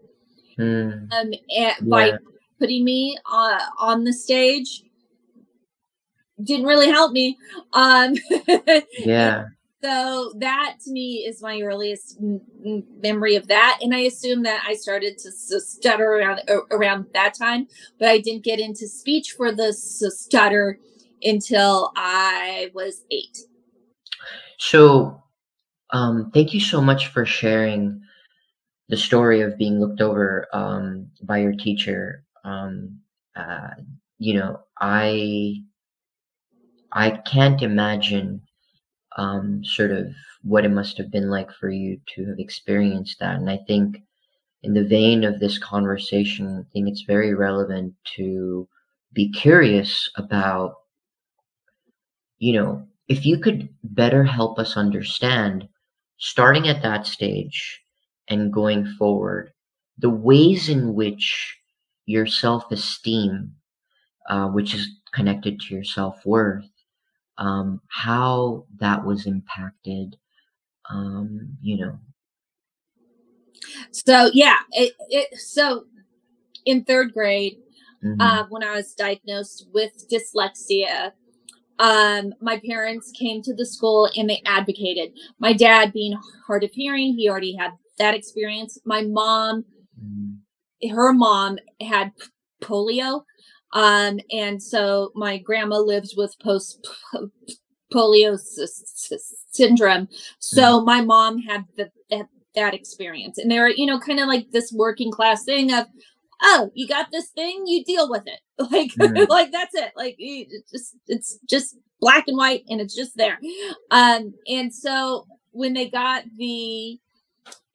mm. 0.59 1.13
um, 1.13 1.33
and, 1.57 1.91
by 1.91 2.13
putting 2.59 2.85
me 2.85 3.19
uh, 3.31 3.61
on 3.79 4.05
the 4.05 4.13
stage 4.13 4.83
didn't 6.43 6.67
really 6.67 6.89
help 6.89 7.13
me 7.13 7.37
um 7.73 8.15
yeah 8.99 9.45
so 9.83 10.33
that 10.39 10.77
to 10.85 10.91
me 10.91 11.25
is 11.27 11.43
my 11.43 11.61
earliest 11.61 12.19
m- 12.21 12.41
memory 13.01 13.37
of 13.37 13.47
that 13.49 13.79
and 13.81 13.95
i 13.95 14.01
assume 14.01 14.43
that 14.43 14.65
i 14.67 14.75
started 14.75 15.19
to 15.19 15.31
stutter 15.31 16.15
around 16.15 16.41
around 16.71 17.07
that 17.15 17.35
time 17.35 17.67
but 17.99 18.09
i 18.09 18.19
didn't 18.19 18.45
get 18.45 18.61
into 18.61 18.87
speech 18.89 19.33
for 19.37 19.53
the 19.53 19.73
stutter 19.73 20.79
until 21.23 21.93
i 21.97 22.71
was 22.75 23.05
eight. 23.11 23.39
So 24.59 25.23
um 25.91 26.31
thank 26.33 26.53
you 26.53 26.61
so 26.61 26.81
much 26.81 27.09
for 27.09 27.25
sharing 27.25 28.03
the 28.89 28.97
story 28.97 29.43
of 29.43 29.59
being 29.59 29.79
looked 29.79 30.01
over 30.01 30.47
um, 30.53 31.11
by 31.23 31.39
your 31.39 31.53
teacher, 31.53 32.25
um, 32.45 32.99
uh, 33.37 33.71
you 34.19 34.35
know, 34.35 34.61
I 34.81 35.63
I 36.93 37.11
can't 37.11 37.63
imagine 37.63 38.41
um, 39.19 39.63
sort 39.65 39.91
of 39.91 40.07
what 40.43 40.65
it 40.65 40.71
must 40.71 40.97
have 40.97 41.11
been 41.11 41.29
like 41.29 41.53
for 41.53 41.69
you 41.69 42.01
to 42.15 42.25
have 42.27 42.39
experienced 42.39 43.19
that. 43.19 43.37
And 43.37 43.51
I 43.51 43.59
think, 43.67 44.03
in 44.63 44.75
the 44.75 44.85
vein 44.85 45.25
of 45.25 45.39
this 45.39 45.59
conversation, 45.59 46.65
I 46.67 46.73
think 46.73 46.89
it's 46.89 47.03
very 47.03 47.35
relevant 47.35 47.95
to 48.17 48.67
be 49.13 49.31
curious 49.31 50.11
about, 50.17 50.75
you 52.39 52.55
know, 52.55 52.87
if 53.09 53.27
you 53.27 53.39
could 53.39 53.69
better 53.83 54.25
help 54.25 54.59
us 54.59 54.77
understand, 54.77 55.69
starting 56.19 56.69
at 56.69 56.83
that 56.83 57.07
stage, 57.07 57.81
and 58.29 58.53
going 58.53 58.87
forward, 58.99 59.53
the 59.99 60.11
ways 60.11 60.69
in 60.69 60.95
which 60.95 61.57
your 62.07 62.27
self 62.27 62.71
esteem, 62.71 63.53
uh, 64.29 64.49
which 64.49 64.75
is 64.75 64.89
connected 65.13 65.61
to 65.61 65.75
your 65.75 65.85
self 65.85 66.25
worth, 66.25 66.69
um, 67.39 67.81
how 67.89 68.67
that 68.81 69.05
was 69.05 69.27
impacted 69.27 70.17
um, 70.91 71.57
you 71.63 71.79
know. 71.79 71.99
So 73.93 74.31
yeah, 74.33 74.57
it, 74.73 74.95
it 75.11 75.39
so 75.39 75.85
in 76.67 76.85
third 76.85 77.13
grade, 77.13 77.59
Mhm. 78.05 78.21
uh, 78.21 78.45
when 78.49 78.63
I 78.63 78.77
was 78.77 78.95
diagnosed 78.95 79.69
with 79.73 79.93
dyslexia, 80.11 81.13
um, 81.79 82.35
my 82.41 82.61
parents 82.67 83.13
came 83.13 83.43
to 83.43 83.55
the 83.55 83.67
school 83.67 84.11
and 84.17 84.29
they 84.31 84.43
advocated. 84.47 85.13
My 85.39 85.53
dad, 85.53 85.93
being 85.93 86.19
hard 86.47 86.65
of 86.65 86.73
hearing, 86.73 87.15
he 87.15 87.29
already 87.29 87.55
had 87.55 87.73
that 87.99 88.15
experience. 88.15 88.79
My 88.85 89.03
mom, 89.03 89.65
Mhm. 90.03 90.41
her 90.91 91.13
mom 91.13 91.59
had 91.81 92.13
polio. 92.63 93.25
Um, 93.73 94.19
and 94.33 94.63
so 94.63 95.13
my 95.15 95.39
grandma 95.39 95.79
lived 95.79 96.15
with 96.17 96.39
post 96.41 96.87
polio 97.93 98.39
syndrome. 99.51 100.09
So 100.39 100.81
my 100.83 101.01
mom 101.01 101.39
had 101.39 101.65
the, 101.77 101.91
that, 102.11 102.29
that 102.55 102.75
experience. 102.75 103.39
And 103.39 103.51
they 103.51 103.59
were, 103.59 103.69
you 103.69 103.87
know, 103.87 103.99
kind 103.99 104.21
of 104.21 104.27
like 104.27 104.51
this 104.51 104.73
working 104.73 105.11
class 105.11 105.45
thing 105.45 105.73
of, 105.73 105.87
oh, 106.43 106.71
you 106.75 106.87
got 106.87 107.09
this 107.11 107.29
thing, 107.29 107.65
you 107.67 107.85
deal 107.85 108.09
with 108.11 108.25
it. 108.27 108.41
Like, 108.71 108.91
Mhm. 108.93 109.29
like 109.29 109.53
that's 109.53 109.75
it. 109.75 109.93
Like 109.97 110.17
it's 110.19 110.71
just 110.71 110.97
it's 111.07 111.39
just 111.49 111.77
black 112.01 112.25
and 112.27 112.37
white 112.37 112.65
and 112.69 112.81
it's 112.81 112.95
just 112.95 113.17
there. 113.17 113.39
Um, 113.91 114.35
and 114.49 114.75
so 114.75 115.27
when 115.53 115.75
they 115.75 115.89
got 115.89 116.25
the 116.37 116.99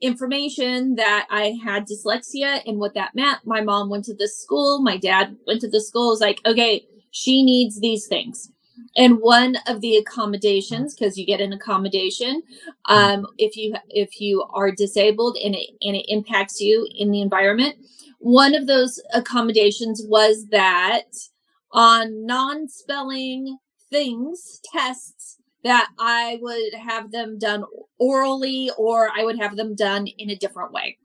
information 0.04 0.96
that 0.96 1.26
I 1.32 1.58
had 1.64 1.88
dyslexia 1.88 2.62
and 2.68 2.78
what 2.78 2.94
that 2.94 3.16
meant. 3.16 3.40
My 3.46 3.62
mom 3.62 3.90
went 3.90 4.04
to 4.06 4.14
this 4.14 4.38
school, 4.38 4.82
my 4.82 4.98
dad 4.98 5.36
went 5.48 5.62
to 5.62 5.70
the 5.70 5.82
school. 5.82 6.10
Was 6.10 6.20
like, 6.20 6.40
okay, 6.46 6.86
she 7.12 7.42
needs 7.44 7.80
these 7.80 8.08
things. 8.08 8.52
And 8.98 9.20
one 9.20 9.56
of 9.68 9.82
the 9.82 9.96
accommodations, 9.98 10.94
because 10.94 11.18
you 11.18 11.26
get 11.26 11.42
an 11.42 11.54
accommodation, 11.54 12.44
um, 12.86 13.26
if 13.38 13.56
you 13.56 13.74
if 13.90 14.20
you 14.20 14.44
are 14.54 14.72
disabled 14.72 15.38
and 15.44 15.56
it 15.56 15.70
and 15.82 15.96
it 15.96 16.06
impacts 16.10 16.60
you 16.60 16.88
in 16.96 17.10
the 17.10 17.22
environment, 17.22 17.76
one 18.20 18.54
of 18.54 18.68
those 18.68 19.02
accommodations 19.14 20.04
was 20.06 20.48
that 20.50 21.06
on 21.72 22.26
non-spelling 22.26 23.58
things 23.90 24.60
tests 24.72 25.38
that 25.64 25.90
I 26.00 26.40
would 26.42 26.74
have 26.74 27.12
them 27.12 27.40
done 27.40 27.64
orally 28.00 28.72
or 28.78 29.10
I 29.16 29.24
would 29.24 29.40
have 29.40 29.56
them 29.56 29.76
done 29.76 30.08
in 30.08 30.30
a 30.30 30.36
different 30.36 30.74
way. 30.74 30.98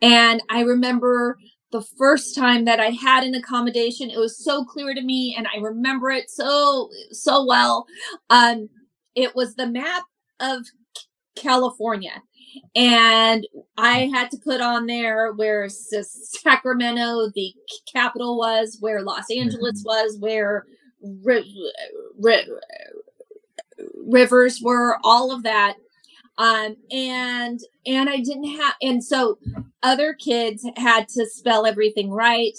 And 0.00 0.42
I 0.50 0.62
remember 0.62 1.38
the 1.70 1.82
first 1.82 2.34
time 2.34 2.64
that 2.64 2.80
I 2.80 2.90
had 2.90 3.24
an 3.24 3.34
accommodation, 3.34 4.10
it 4.10 4.18
was 4.18 4.42
so 4.42 4.64
clear 4.64 4.94
to 4.94 5.02
me 5.02 5.34
and 5.36 5.46
I 5.54 5.58
remember 5.58 6.10
it 6.10 6.30
so 6.30 6.88
so 7.10 7.44
well. 7.44 7.86
Um 8.30 8.68
it 9.14 9.34
was 9.34 9.54
the 9.56 9.66
map 9.66 10.04
of 10.40 10.64
California. 11.36 12.22
And 12.74 13.46
I 13.76 14.10
had 14.12 14.30
to 14.30 14.38
put 14.38 14.60
on 14.60 14.86
there 14.86 15.32
where 15.32 15.68
Sacramento, 15.68 17.30
the 17.34 17.52
capital 17.92 18.38
was, 18.38 18.78
where 18.80 19.02
Los 19.02 19.30
Angeles 19.30 19.82
was, 19.84 20.16
where 20.18 20.64
rivers 24.08 24.60
were 24.62 24.98
all 25.04 25.32
of 25.32 25.42
that. 25.44 25.76
Um 26.38 26.76
and 26.92 27.58
and 27.86 28.08
i 28.08 28.18
didn't 28.18 28.56
have 28.58 28.74
and 28.80 29.02
so 29.02 29.38
other 29.82 30.14
kids 30.14 30.64
had 30.76 31.08
to 31.08 31.26
spell 31.26 31.66
everything 31.66 32.10
right. 32.10 32.56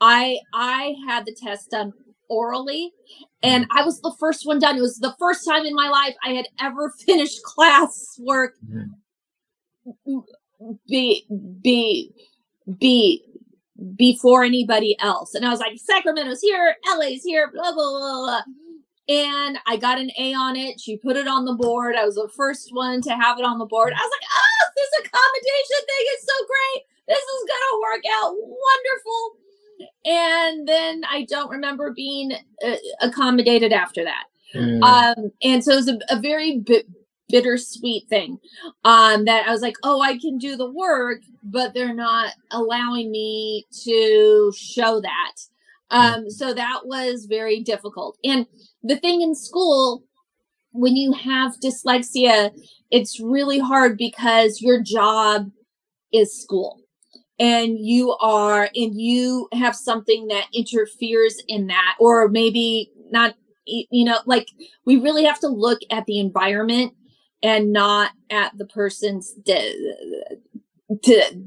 I 0.00 0.38
i 0.54 0.94
had 1.08 1.26
the 1.26 1.34
test 1.34 1.70
done 1.72 1.92
orally 2.28 2.92
and 3.42 3.66
i 3.76 3.82
was 3.82 4.00
the 4.02 4.14
first 4.20 4.46
one 4.46 4.58
done. 4.60 4.76
It 4.78 4.82
was 4.82 4.98
the 4.98 5.16
first 5.18 5.44
time 5.44 5.64
in 5.66 5.74
my 5.74 5.88
life 5.88 6.14
i 6.24 6.30
had 6.30 6.46
ever 6.60 6.92
finished 7.06 7.42
class 7.42 8.16
work 8.20 8.54
Mhm. 8.70 10.22
be 10.86 11.26
be 11.62 12.12
be 12.78 13.24
before 13.96 14.44
anybody 14.44 14.96
else. 15.00 15.34
And 15.34 15.44
i 15.44 15.50
was 15.50 15.60
like 15.60 15.78
sacramento's 15.78 16.40
here 16.40 16.76
la's 16.96 17.22
here 17.24 17.50
blah 17.52 17.72
blah 17.72 17.90
blah, 17.90 18.26
blah 18.26 18.42
and 19.08 19.58
I 19.66 19.76
got 19.76 19.98
an 19.98 20.10
A 20.18 20.34
on 20.34 20.56
it. 20.56 20.80
She 20.80 20.96
put 20.96 21.16
it 21.16 21.26
on 21.26 21.44
the 21.44 21.54
board. 21.54 21.96
I 21.96 22.04
was 22.04 22.16
the 22.16 22.30
first 22.36 22.70
one 22.72 23.00
to 23.02 23.10
have 23.10 23.38
it 23.38 23.44
on 23.44 23.58
the 23.58 23.66
board. 23.66 23.92
I 23.92 24.02
was 24.02 24.12
like, 24.12 24.28
oh, 24.36 24.70
this 24.76 25.06
accommodation 25.06 25.86
thing 25.86 26.06
is 26.16 26.26
so 26.26 26.46
great. 26.46 26.84
This 27.08 27.18
is 27.18 27.48
going 27.48 27.66
to 27.70 27.80
work 27.80 28.04
out 28.22 28.34
wonderful. 28.36 29.36
And 30.04 30.68
then 30.68 31.02
I 31.10 31.24
don't 31.24 31.50
remember 31.50 31.92
being 31.94 32.32
uh, 32.64 32.76
accommodated 33.00 33.72
after 33.72 34.04
that. 34.04 34.24
Mm. 34.54 34.82
Um, 34.82 35.32
and 35.42 35.64
so 35.64 35.72
it 35.72 35.76
was 35.76 35.88
a, 35.88 35.98
a 36.10 36.20
very 36.20 36.58
bit 36.58 36.86
bittersweet 37.28 38.08
thing 38.08 38.38
um, 38.84 39.26
that 39.26 39.46
I 39.46 39.52
was 39.52 39.60
like, 39.60 39.76
oh, 39.82 40.00
I 40.00 40.18
can 40.18 40.38
do 40.38 40.56
the 40.56 40.70
work, 40.70 41.20
but 41.42 41.74
they're 41.74 41.94
not 41.94 42.32
allowing 42.50 43.10
me 43.10 43.66
to 43.84 44.52
show 44.56 45.00
that. 45.00 45.32
Um, 45.90 46.30
so 46.30 46.52
that 46.52 46.80
was 46.84 47.26
very 47.28 47.60
difficult. 47.60 48.18
And 48.24 48.46
the 48.82 48.96
thing 48.96 49.22
in 49.22 49.34
school, 49.34 50.04
when 50.72 50.96
you 50.96 51.12
have 51.12 51.54
dyslexia, 51.64 52.50
it's 52.90 53.20
really 53.20 53.58
hard 53.58 53.96
because 53.96 54.60
your 54.60 54.82
job 54.82 55.50
is 56.12 56.40
school 56.40 56.80
and 57.38 57.78
you 57.78 58.12
are 58.20 58.68
and 58.74 59.00
you 59.00 59.48
have 59.52 59.76
something 59.76 60.26
that 60.28 60.46
interferes 60.52 61.42
in 61.46 61.68
that 61.68 61.96
or 62.00 62.28
maybe 62.28 62.90
not 63.10 63.34
you 63.66 64.04
know 64.04 64.18
like 64.26 64.48
we 64.86 64.96
really 64.96 65.24
have 65.24 65.38
to 65.38 65.48
look 65.48 65.80
at 65.90 66.06
the 66.06 66.18
environment 66.18 66.92
and 67.42 67.72
not 67.72 68.10
at 68.30 68.56
the 68.56 68.66
person's 68.66 69.32
di- 69.44 69.94
di- 71.02 71.44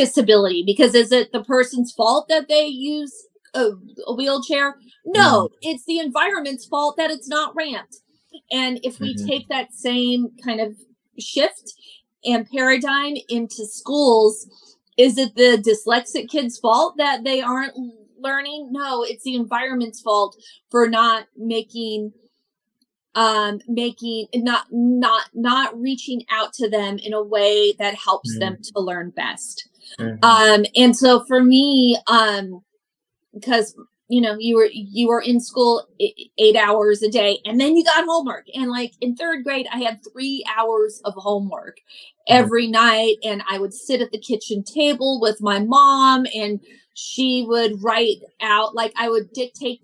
disability 0.00 0.62
because 0.66 0.94
is 0.94 1.10
it 1.12 1.32
the 1.32 1.42
person's 1.44 1.92
fault 1.92 2.28
that 2.28 2.48
they 2.48 2.66
use 2.66 3.14
a, 3.54 3.70
a 4.06 4.14
wheelchair? 4.14 4.76
No 5.06 5.48
it's 5.62 5.84
the 5.86 5.98
environment's 5.98 6.66
fault 6.66 6.96
that 6.98 7.10
it's 7.10 7.28
not 7.28 7.54
ramped. 7.56 7.96
And 8.52 8.78
if 8.82 9.00
we 9.00 9.14
Mhm. 9.14 9.26
take 9.26 9.48
that 9.48 9.72
same 9.72 10.28
kind 10.44 10.60
of 10.60 10.76
shift 11.18 11.72
and 12.24 12.48
paradigm 12.50 13.14
into 13.28 13.66
schools 13.66 14.46
is 14.98 15.18
it 15.18 15.34
the 15.36 15.58
dyslexic 15.68 16.28
kids 16.30 16.58
fault 16.58 16.96
that 16.98 17.22
they 17.24 17.40
aren't 17.42 17.74
learning? 18.18 18.68
No 18.72 19.02
it's 19.04 19.24
the 19.24 19.34
environment's 19.34 20.00
fault 20.00 20.36
for 20.70 20.88
not 20.88 21.26
making 21.36 22.12
um 23.14 23.60
making 23.66 24.26
not 24.34 24.66
not 24.70 25.24
not 25.34 25.78
reaching 25.80 26.22
out 26.30 26.52
to 26.52 26.68
them 26.68 26.98
in 26.98 27.12
a 27.14 27.22
way 27.22 27.72
that 27.78 27.94
helps 27.94 28.38
them 28.38 28.58
to 28.62 28.80
learn 28.80 29.10
best 29.10 29.68
Mhm. 30.00 30.18
um 30.22 30.64
and 30.76 30.96
so 30.96 31.24
for 31.26 31.42
me 31.42 31.96
um 32.08 32.62
because 33.34 33.74
you 34.08 34.20
know 34.20 34.36
you 34.38 34.56
were 34.56 34.68
you 34.72 35.08
were 35.08 35.20
in 35.20 35.40
school 35.40 35.86
eight 36.38 36.56
hours 36.56 37.02
a 37.02 37.10
day 37.10 37.40
and 37.44 37.60
then 37.60 37.76
you 37.76 37.84
got 37.84 38.04
homework. 38.04 38.46
And 38.54 38.70
like 38.70 38.92
in 39.00 39.16
third 39.16 39.44
grade 39.44 39.66
i 39.72 39.78
had 39.78 40.00
three 40.12 40.44
hours 40.56 41.00
of 41.04 41.14
homework 41.14 41.78
every 42.28 42.66
night 42.68 43.16
and 43.24 43.42
i 43.48 43.58
would 43.58 43.74
sit 43.74 44.00
at 44.00 44.10
the 44.12 44.18
kitchen 44.18 44.62
table 44.62 45.20
with 45.20 45.40
my 45.40 45.58
mom 45.60 46.26
and 46.34 46.60
she 46.94 47.44
would 47.46 47.82
write 47.82 48.18
out 48.40 48.74
like 48.74 48.92
i 48.96 49.08
would 49.08 49.30
dictate 49.32 49.80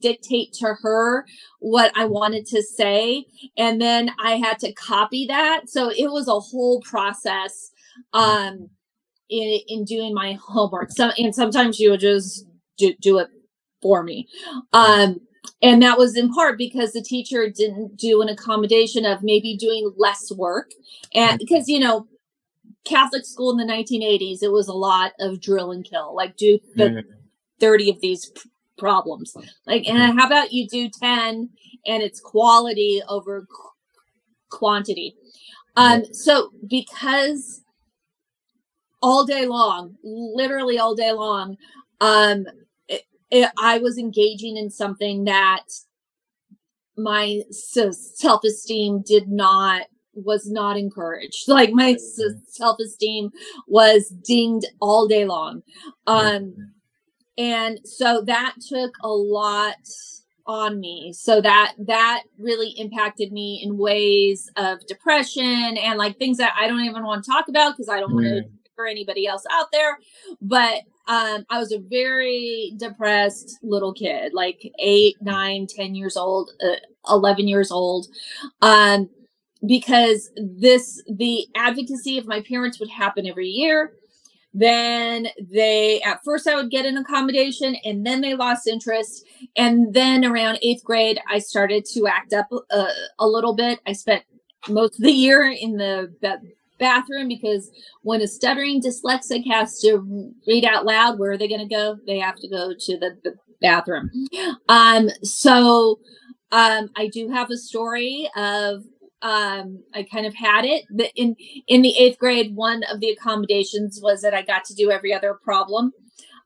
dictate 0.00 0.52
to 0.52 0.74
her 0.82 1.24
what 1.60 1.90
i 1.96 2.04
wanted 2.04 2.46
to 2.46 2.62
say 2.62 3.24
and 3.56 3.80
then 3.80 4.10
i 4.22 4.32
had 4.36 4.58
to 4.58 4.72
copy 4.74 5.26
that. 5.26 5.62
So 5.68 5.90
it 5.90 6.10
was 6.10 6.28
a 6.28 6.38
whole 6.40 6.80
process. 6.82 7.70
Um 8.12 8.70
in 9.40 9.60
in 9.78 9.84
doing 9.84 10.14
my 10.14 10.38
homework. 10.48 10.90
So 10.92 11.10
and 11.18 11.34
sometimes 11.34 11.78
you 11.80 11.90
would 11.90 12.00
just 12.00 12.46
do, 12.78 12.94
do 13.00 13.18
it 13.18 13.28
for 13.82 14.02
me. 14.02 14.28
Um 14.72 15.20
and 15.62 15.82
that 15.82 15.98
was 15.98 16.16
in 16.16 16.32
part 16.32 16.56
because 16.56 16.92
the 16.92 17.02
teacher 17.02 17.50
didn't 17.50 17.96
do 17.98 18.22
an 18.22 18.28
accommodation 18.30 19.04
of 19.04 19.22
maybe 19.22 19.56
doing 19.56 19.92
less 19.96 20.32
work. 20.32 20.70
And 21.14 21.38
because 21.38 21.68
you 21.68 21.80
know 21.80 22.06
catholic 22.84 23.24
school 23.24 23.50
in 23.50 23.56
the 23.56 23.72
1980s 23.72 24.42
it 24.42 24.52
was 24.52 24.68
a 24.68 24.72
lot 24.74 25.12
of 25.20 25.40
drill 25.40 25.70
and 25.70 25.84
kill 25.84 26.14
like 26.14 26.36
do 26.36 26.58
the 26.76 26.84
Mhm. 26.90 27.04
30 27.60 27.90
of 27.90 28.00
these 28.00 28.30
problems. 28.76 29.34
Like 29.66 29.86
and 29.88 30.18
how 30.18 30.26
about 30.26 30.52
you 30.52 30.66
do 30.68 30.88
10 30.88 31.50
and 31.86 32.02
it's 32.02 32.20
quality 32.20 33.00
over 33.08 33.42
qu- 33.42 33.70
quantity? 34.50 35.14
Um 35.76 36.04
so 36.12 36.50
because 36.66 37.62
all 39.04 39.24
day 39.24 39.46
long 39.46 39.94
literally 40.02 40.78
all 40.78 40.94
day 40.94 41.12
long 41.12 41.56
um 42.00 42.46
it, 42.88 43.02
it, 43.30 43.50
i 43.58 43.78
was 43.78 43.98
engaging 43.98 44.56
in 44.56 44.70
something 44.70 45.24
that 45.24 45.64
my 46.96 47.42
s- 47.50 48.12
self-esteem 48.14 49.02
did 49.02 49.28
not 49.28 49.82
was 50.14 50.48
not 50.48 50.76
encouraged. 50.76 51.44
Like 51.48 51.70
my 51.72 51.92
s- 51.92 52.20
self-esteem 52.48 53.30
was 53.66 54.08
dinged 54.08 54.66
all 54.80 55.06
day 55.08 55.24
long. 55.24 55.62
Um 56.06 56.54
and 57.36 57.80
so 57.84 58.22
that 58.26 58.54
took 58.68 58.92
a 59.02 59.08
lot 59.08 59.74
on 60.46 60.78
me. 60.78 61.12
So 61.12 61.40
that 61.40 61.74
that 61.78 62.22
really 62.38 62.70
impacted 62.76 63.32
me 63.32 63.60
in 63.64 63.76
ways 63.76 64.48
of 64.56 64.86
depression 64.86 65.76
and 65.76 65.98
like 65.98 66.18
things 66.18 66.36
that 66.38 66.52
i 66.58 66.68
don't 66.68 66.82
even 66.84 67.02
want 67.04 67.24
to 67.24 67.30
talk 67.30 67.48
about 67.48 67.72
because 67.72 67.88
i 67.88 67.98
don't 67.98 68.12
want 68.12 68.26
to 68.26 68.42
for 68.74 68.86
anybody 68.86 69.26
else 69.26 69.44
out 69.50 69.66
there 69.72 69.98
but 70.40 70.82
um 71.06 71.44
i 71.50 71.58
was 71.58 71.72
a 71.72 71.78
very 71.78 72.72
depressed 72.76 73.58
little 73.62 73.92
kid 73.92 74.32
like 74.34 74.72
eight 74.78 75.16
nine 75.20 75.66
ten 75.66 75.94
years 75.94 76.16
old 76.16 76.50
uh, 76.62 76.76
11 77.08 77.46
years 77.46 77.70
old 77.70 78.06
um 78.62 79.08
because 79.66 80.30
this 80.36 81.02
the 81.08 81.46
advocacy 81.56 82.18
of 82.18 82.26
my 82.26 82.40
parents 82.42 82.78
would 82.80 82.90
happen 82.90 83.26
every 83.26 83.48
year. 83.48 83.92
Then 84.56 85.26
they 85.50 86.00
at 86.02 86.22
first 86.24 86.46
i 86.46 86.54
would 86.54 86.70
get 86.70 86.86
an 86.86 86.96
accommodation 86.96 87.74
and 87.84 88.06
then 88.06 88.20
they 88.20 88.34
lost 88.34 88.68
interest 88.68 89.24
and 89.56 89.92
then 89.92 90.24
around 90.24 90.58
eighth 90.62 90.84
grade 90.84 91.20
i 91.28 91.40
started 91.40 91.84
to 91.86 92.06
act 92.06 92.32
up 92.32 92.46
uh, 92.70 92.86
a 93.18 93.26
little 93.26 93.54
bit. 93.54 93.80
I 93.86 93.92
spent 93.94 94.22
most 94.68 94.98
of 94.98 95.04
the 95.04 95.12
year 95.12 95.50
in 95.50 95.76
the 95.76 96.14
bathroom 96.78 97.28
because 97.28 97.70
when 98.02 98.20
a 98.20 98.26
stuttering 98.26 98.80
dyslexic 98.80 99.46
has 99.50 99.78
to 99.80 100.32
read 100.46 100.64
out 100.64 100.84
loud 100.84 101.18
where 101.18 101.32
are 101.32 101.38
they 101.38 101.48
going 101.48 101.66
to 101.66 101.74
go 101.74 101.96
they 102.06 102.18
have 102.18 102.36
to 102.36 102.48
go 102.48 102.72
to 102.78 102.98
the, 102.98 103.16
the 103.22 103.34
bathroom 103.60 104.10
um 104.68 105.08
so 105.22 105.98
um 106.52 106.90
i 106.96 107.08
do 107.08 107.30
have 107.30 107.50
a 107.50 107.56
story 107.56 108.28
of 108.36 108.82
um, 109.22 109.82
I 109.94 110.02
kind 110.02 110.26
of 110.26 110.34
had 110.34 110.66
it. 110.66 110.84
In 111.16 111.34
in 111.66 111.80
the 111.80 111.96
eighth 111.96 112.18
grade, 112.18 112.54
one 112.54 112.82
of 112.92 113.00
the 113.00 113.08
accommodations 113.08 113.98
was 114.02 114.20
that 114.20 114.34
I 114.34 114.42
got 114.42 114.64
to 114.66 114.74
do 114.74 114.90
every 114.90 115.14
other 115.14 115.38
problem. 115.42 115.92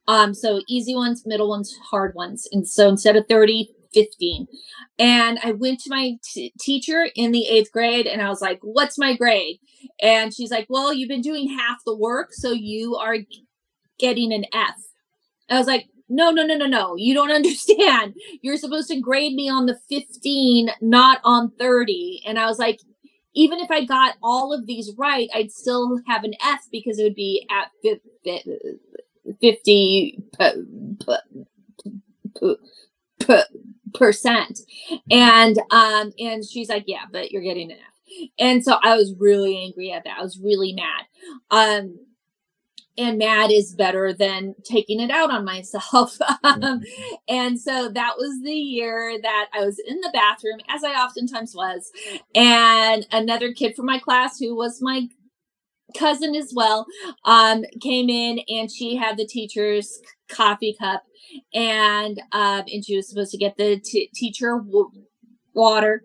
Um, 0.07 0.33
so 0.33 0.63
easy 0.69 0.95
ones, 0.95 1.25
middle 1.27 1.49
ones, 1.49 1.77
hard 1.91 2.15
ones. 2.15 2.49
And 2.53 2.67
so 2.67 2.89
instead 2.89 3.17
of 3.17 3.27
30, 3.29 3.69
15. 3.95 4.47
And 4.99 5.39
I 5.43 5.53
went 5.53 5.81
to 5.81 5.91
my 5.91 6.15
t- 6.23 6.53
teacher 6.61 7.09
in 7.15 7.33
the 7.33 7.47
eighth 7.47 7.73
grade 7.73 8.07
and 8.07 8.23
I 8.23 8.29
was 8.29 8.41
like, 8.41 8.59
What's 8.63 8.99
my 8.99 9.17
grade? 9.17 9.59
And 10.01 10.35
she's 10.35 10.51
like, 10.51 10.67
Well, 10.69 10.93
you've 10.93 11.09
been 11.09 11.21
doing 11.21 11.49
half 11.57 11.79
the 11.85 11.97
work, 11.97 12.33
so 12.33 12.53
you 12.53 12.97
are 12.97 13.19
getting 13.99 14.33
an 14.33 14.45
F. 14.53 14.77
I 15.51 15.59
was 15.59 15.67
like, 15.67 15.89
no, 16.09 16.31
no, 16.31 16.45
no, 16.45 16.57
no, 16.57 16.67
no. 16.67 16.95
You 16.97 17.15
don't 17.15 17.31
understand. 17.35 18.15
You're 18.43 18.57
supposed 18.57 18.89
to 18.89 19.01
grade 19.01 19.35
me 19.35 19.49
on 19.49 19.67
the 19.67 19.79
15, 19.89 20.71
not 20.81 21.21
on 21.25 21.51
30. 21.59 22.23
And 22.27 22.39
I 22.39 22.47
was 22.47 22.59
like, 22.59 22.81
even 23.35 23.61
if 23.61 23.71
I 23.71 23.85
got 23.85 24.17
all 24.23 24.53
of 24.53 24.67
these 24.67 24.93
right, 24.97 25.29
I'd 25.35 25.53
still 25.53 26.01
have 26.07 26.25
an 26.25 26.35
F 26.43 26.61
because 26.73 26.99
it 26.99 27.05
would 27.05 27.15
be 27.15 27.47
at 27.51 27.71
50 29.41 30.23
percent. 33.95 34.61
And 35.11 35.59
um, 35.71 36.13
and 36.19 36.45
she's 36.45 36.69
like, 36.69 36.85
yeah, 36.87 37.05
but 37.11 37.31
you're 37.31 37.43
getting 37.43 37.73
F. 37.73 37.79
And 38.39 38.65
so 38.65 38.79
I 38.83 38.97
was 38.97 39.15
really 39.19 39.57
angry 39.59 39.93
at 39.93 40.05
that. 40.05 40.19
I 40.19 40.23
was 40.23 40.39
really 40.39 40.73
mad. 40.73 41.07
Um, 41.51 41.99
and 42.97 43.17
mad 43.17 43.53
is 43.53 43.75
better 43.75 44.13
than 44.13 44.57
taking 44.65 45.01
it 45.01 45.11
out 45.11 45.31
on 45.31 45.45
myself. 45.45 46.19
um, 46.45 46.61
mm-hmm. 46.61 47.15
and 47.29 47.61
so 47.61 47.89
that 47.91 48.15
was 48.19 48.43
the 48.43 48.51
year 48.53 49.19
that 49.23 49.47
I 49.55 49.65
was 49.65 49.79
in 49.79 50.01
the 50.01 50.11
bathroom, 50.13 50.59
as 50.69 50.83
I 50.83 50.93
oftentimes 50.95 51.55
was, 51.55 51.91
and 52.35 53.07
another 53.13 53.53
kid 53.53 53.77
from 53.77 53.87
my 53.87 53.99
class 53.99 54.39
who 54.39 54.57
was 54.57 54.83
my 54.83 55.09
cousin 55.97 56.35
as 56.35 56.53
well 56.55 56.87
um, 57.25 57.65
came 57.81 58.11
in 58.11 58.41
and 58.49 58.71
she 58.71 58.95
had 58.95 59.17
the 59.17 59.27
teacher's 59.27 60.01
coffee 60.29 60.77
cup 60.79 61.05
and 61.55 62.21
um, 62.33 62.65
and 62.73 62.85
she 62.85 62.97
was 62.97 63.09
supposed 63.09 63.31
to 63.33 63.39
get 63.39 63.57
the 63.57 63.81
t- 63.81 64.11
teacher 64.15 64.59
w- 64.59 64.91
water. 65.55 66.03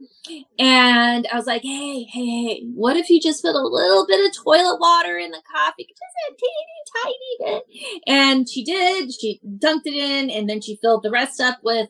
And 0.57 1.27
I 1.31 1.35
was 1.35 1.45
like, 1.45 1.61
hey, 1.61 2.03
hey, 2.03 2.25
hey, 2.25 2.63
what 2.73 2.97
if 2.97 3.09
you 3.09 3.21
just 3.21 3.43
put 3.43 3.55
a 3.55 3.59
little 3.59 4.05
bit 4.07 4.25
of 4.25 4.35
toilet 4.35 4.79
water 4.79 5.17
in 5.17 5.31
the 5.31 5.41
coffee? 5.53 5.87
Just 5.87 6.01
a 6.29 6.35
teeny 6.39 6.73
tiny 7.03 7.61
bit. 7.61 8.03
And 8.07 8.49
she 8.49 8.63
did. 8.63 9.13
She 9.13 9.39
dunked 9.45 9.85
it 9.85 9.93
in 9.93 10.29
and 10.29 10.49
then 10.49 10.61
she 10.61 10.77
filled 10.81 11.03
the 11.03 11.11
rest 11.11 11.39
up 11.39 11.59
with 11.63 11.89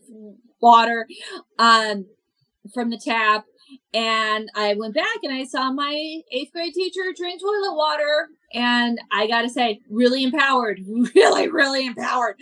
water 0.62 1.08
um, 1.60 2.06
from 2.74 2.90
the 2.90 2.98
tap. 3.04 3.46
And 3.94 4.50
I 4.56 4.76
went 4.76 4.94
back 4.94 5.18
and 5.24 5.34
I 5.34 5.46
saw 5.46 5.72
my 5.72 6.22
eighth 6.32 6.52
grade 6.52 6.74
teacher 6.74 7.02
drink 7.16 7.42
toilet 7.42 7.76
water. 7.76 8.30
And 8.54 9.00
I 9.12 9.28
gotta 9.28 9.50
say, 9.50 9.82
really 9.90 10.24
empowered, 10.24 10.80
really, 11.16 11.50
really 11.50 11.86
empowered. 11.86 12.36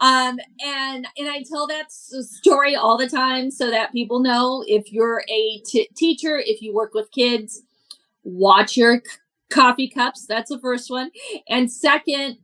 Um, 0.00 0.38
and 0.64 1.06
and 1.16 1.28
I 1.28 1.42
tell 1.48 1.66
that 1.66 1.90
story 1.90 2.76
all 2.76 2.96
the 2.96 3.08
time 3.08 3.50
so 3.50 3.70
that 3.70 3.92
people 3.92 4.20
know 4.20 4.64
if 4.66 4.92
you're 4.92 5.22
a 5.28 5.62
t- 5.66 5.88
teacher, 5.96 6.38
if 6.44 6.62
you 6.62 6.74
work 6.74 6.94
with 6.94 7.10
kids, 7.10 7.62
watch 8.24 8.76
your 8.76 8.96
c- 9.04 9.18
coffee 9.50 9.88
cups. 9.88 10.26
That's 10.26 10.50
the 10.50 10.58
first 10.60 10.90
one. 10.90 11.10
And 11.48 11.70
second, 11.70 12.38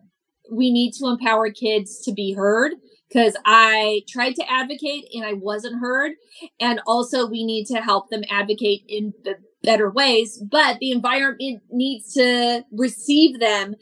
we 0.50 0.72
need 0.72 0.92
to 0.94 1.06
empower 1.06 1.50
kids 1.50 2.00
to 2.04 2.12
be 2.12 2.32
heard 2.32 2.72
because 3.08 3.37
I 3.44 4.02
tried 4.08 4.35
to 4.37 4.50
advocate 4.50 5.06
and 5.12 5.24
I 5.24 5.35
wasn't 5.35 5.80
heard. 5.80 6.12
And 6.61 6.80
also, 6.87 7.26
we 7.26 7.44
need 7.44 7.66
to 7.66 7.80
help 7.80 8.11
them 8.11 8.22
advocate 8.30 8.85
in 8.88 9.12
the 9.24 9.37
better 9.62 9.90
ways, 9.90 10.38
but 10.51 10.79
the 10.79 10.90
environment 10.90 11.62
needs 11.70 12.12
to 12.14 12.64
receive 12.72 13.40
them 13.40 13.75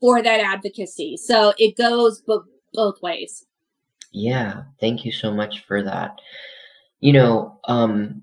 for 0.00 0.22
that 0.22 0.40
advocacy. 0.40 1.16
So 1.16 1.52
it 1.58 1.76
goes 1.76 2.22
bo- 2.22 2.44
both 2.72 3.00
ways. 3.02 3.46
Yeah, 4.12 4.62
thank 4.80 5.04
you 5.04 5.12
so 5.12 5.32
much 5.32 5.64
for 5.66 5.82
that. 5.82 6.20
You 7.00 7.12
know, 7.12 7.60
um, 7.64 8.22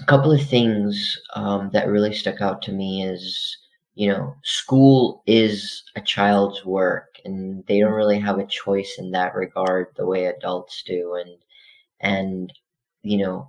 a 0.00 0.04
couple 0.04 0.32
of 0.32 0.46
things 0.46 1.20
um, 1.34 1.70
that 1.72 1.88
really 1.88 2.14
stuck 2.14 2.40
out 2.40 2.62
to 2.62 2.72
me 2.72 3.04
is, 3.04 3.56
you 3.94 4.08
know, 4.08 4.34
school 4.42 5.22
is 5.26 5.82
a 5.96 6.00
child's 6.00 6.64
work 6.64 7.14
and 7.24 7.64
they 7.66 7.80
don't 7.80 7.92
really 7.92 8.18
have 8.18 8.38
a 8.38 8.46
choice 8.46 8.96
in 8.98 9.10
that 9.12 9.34
regard 9.34 9.88
the 9.96 10.06
way 10.06 10.26
adults 10.26 10.82
do 10.86 11.14
and 11.14 11.36
and 12.00 12.52
you 13.02 13.18
know 13.18 13.48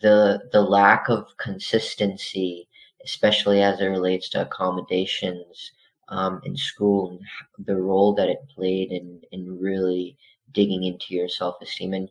the 0.00 0.40
the 0.52 0.60
lack 0.60 1.08
of 1.08 1.36
consistency 1.38 2.68
especially 3.04 3.62
as 3.62 3.80
it 3.80 3.86
relates 3.86 4.28
to 4.28 4.42
accommodations 4.42 5.72
um, 6.08 6.40
in 6.44 6.56
school 6.56 7.10
and 7.10 7.66
the 7.66 7.76
role 7.76 8.14
that 8.14 8.28
it 8.28 8.48
played 8.54 8.90
in 8.92 9.20
in 9.32 9.58
really 9.60 10.16
digging 10.52 10.84
into 10.84 11.14
your 11.14 11.28
self-esteem 11.28 11.94
and 11.94 12.10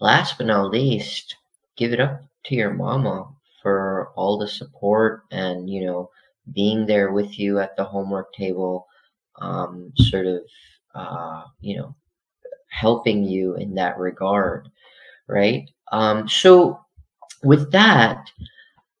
last 0.00 0.36
but 0.38 0.46
not 0.46 0.70
least 0.70 1.36
give 1.76 1.92
it 1.92 2.00
up 2.00 2.22
to 2.44 2.54
your 2.54 2.72
mama 2.72 3.28
for 3.62 4.12
all 4.16 4.38
the 4.38 4.48
support 4.48 5.22
and 5.30 5.68
you 5.70 5.84
know 5.84 6.10
being 6.54 6.86
there 6.86 7.12
with 7.12 7.38
you 7.38 7.58
at 7.60 7.76
the 7.76 7.84
homework 7.84 8.32
table 8.32 8.86
um, 9.40 9.92
sort 9.96 10.26
of, 10.26 10.42
uh, 10.94 11.44
you 11.60 11.76
know, 11.78 11.94
helping 12.68 13.24
you 13.24 13.56
in 13.56 13.74
that 13.74 13.98
regard, 13.98 14.68
right? 15.28 15.70
Um, 15.92 16.28
so, 16.28 16.80
with 17.42 17.70
that, 17.72 18.30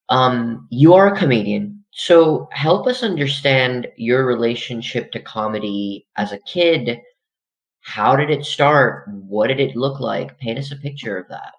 um, 0.08 0.66
you 0.70 0.94
are 0.94 1.14
a 1.14 1.18
comedian. 1.18 1.84
So, 1.92 2.48
help 2.52 2.86
us 2.86 3.02
understand 3.02 3.88
your 3.96 4.24
relationship 4.26 5.10
to 5.12 5.20
comedy 5.20 6.06
as 6.16 6.32
a 6.32 6.38
kid. 6.40 7.00
How 7.80 8.16
did 8.16 8.30
it 8.30 8.44
start? 8.44 9.08
What 9.08 9.48
did 9.48 9.60
it 9.60 9.76
look 9.76 10.00
like? 10.00 10.38
Paint 10.38 10.58
us 10.58 10.72
a 10.72 10.76
picture 10.76 11.18
of 11.18 11.28
that. 11.28 11.52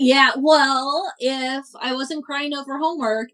Yeah, 0.00 0.30
well, 0.36 1.12
if 1.18 1.64
I 1.80 1.92
wasn't 1.92 2.24
crying 2.24 2.54
over 2.54 2.78
homework, 2.78 3.30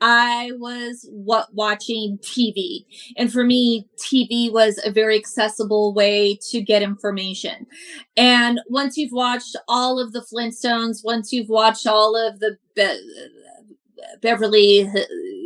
I 0.00 0.52
was 0.58 1.06
what 1.10 1.52
watching 1.52 2.18
TV. 2.22 2.86
And 3.18 3.30
for 3.30 3.44
me, 3.44 3.86
TV 3.98 4.50
was 4.50 4.80
a 4.82 4.90
very 4.90 5.16
accessible 5.18 5.92
way 5.92 6.38
to 6.50 6.62
get 6.62 6.82
information. 6.82 7.66
And 8.16 8.60
once 8.70 8.96
you've 8.96 9.12
watched 9.12 9.56
all 9.68 9.98
of 10.00 10.14
the 10.14 10.20
Flintstones, 10.32 11.04
once 11.04 11.34
you've 11.34 11.50
watched 11.50 11.86
all 11.86 12.16
of 12.16 12.40
the 12.40 12.56
Be- 12.74 12.98
Beverly 14.22 14.88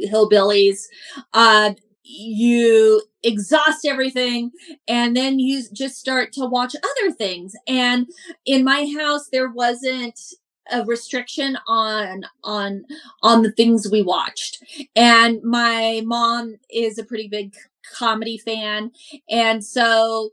Hillbillies, 0.07 0.87
uh, 1.33 1.75
you 2.03 3.03
exhaust 3.23 3.85
everything 3.87 4.51
and 4.89 5.17
then 5.17 5.39
you 5.39 5.63
just 5.73 5.97
start 5.97 6.33
to 6.33 6.47
watch 6.47 6.75
other 6.75 7.13
things 7.13 7.53
and 7.69 8.07
in 8.47 8.65
my 8.65 8.91
house 8.99 9.29
there 9.31 9.51
wasn't 9.51 10.19
a 10.73 10.85
restriction 10.85 11.57
on 11.67 12.25
on 12.45 12.85
on 13.23 13.43
the 13.43 13.53
things 13.53 13.91
we 13.91 14.03
watched. 14.03 14.63
And 14.97 15.43
my 15.43 16.03
mom 16.05 16.57
is 16.71 16.99
a 16.99 17.05
pretty 17.05 17.29
big 17.29 17.55
comedy 17.99 18.39
fan. 18.39 18.93
And 19.31 19.65
so 19.65 20.31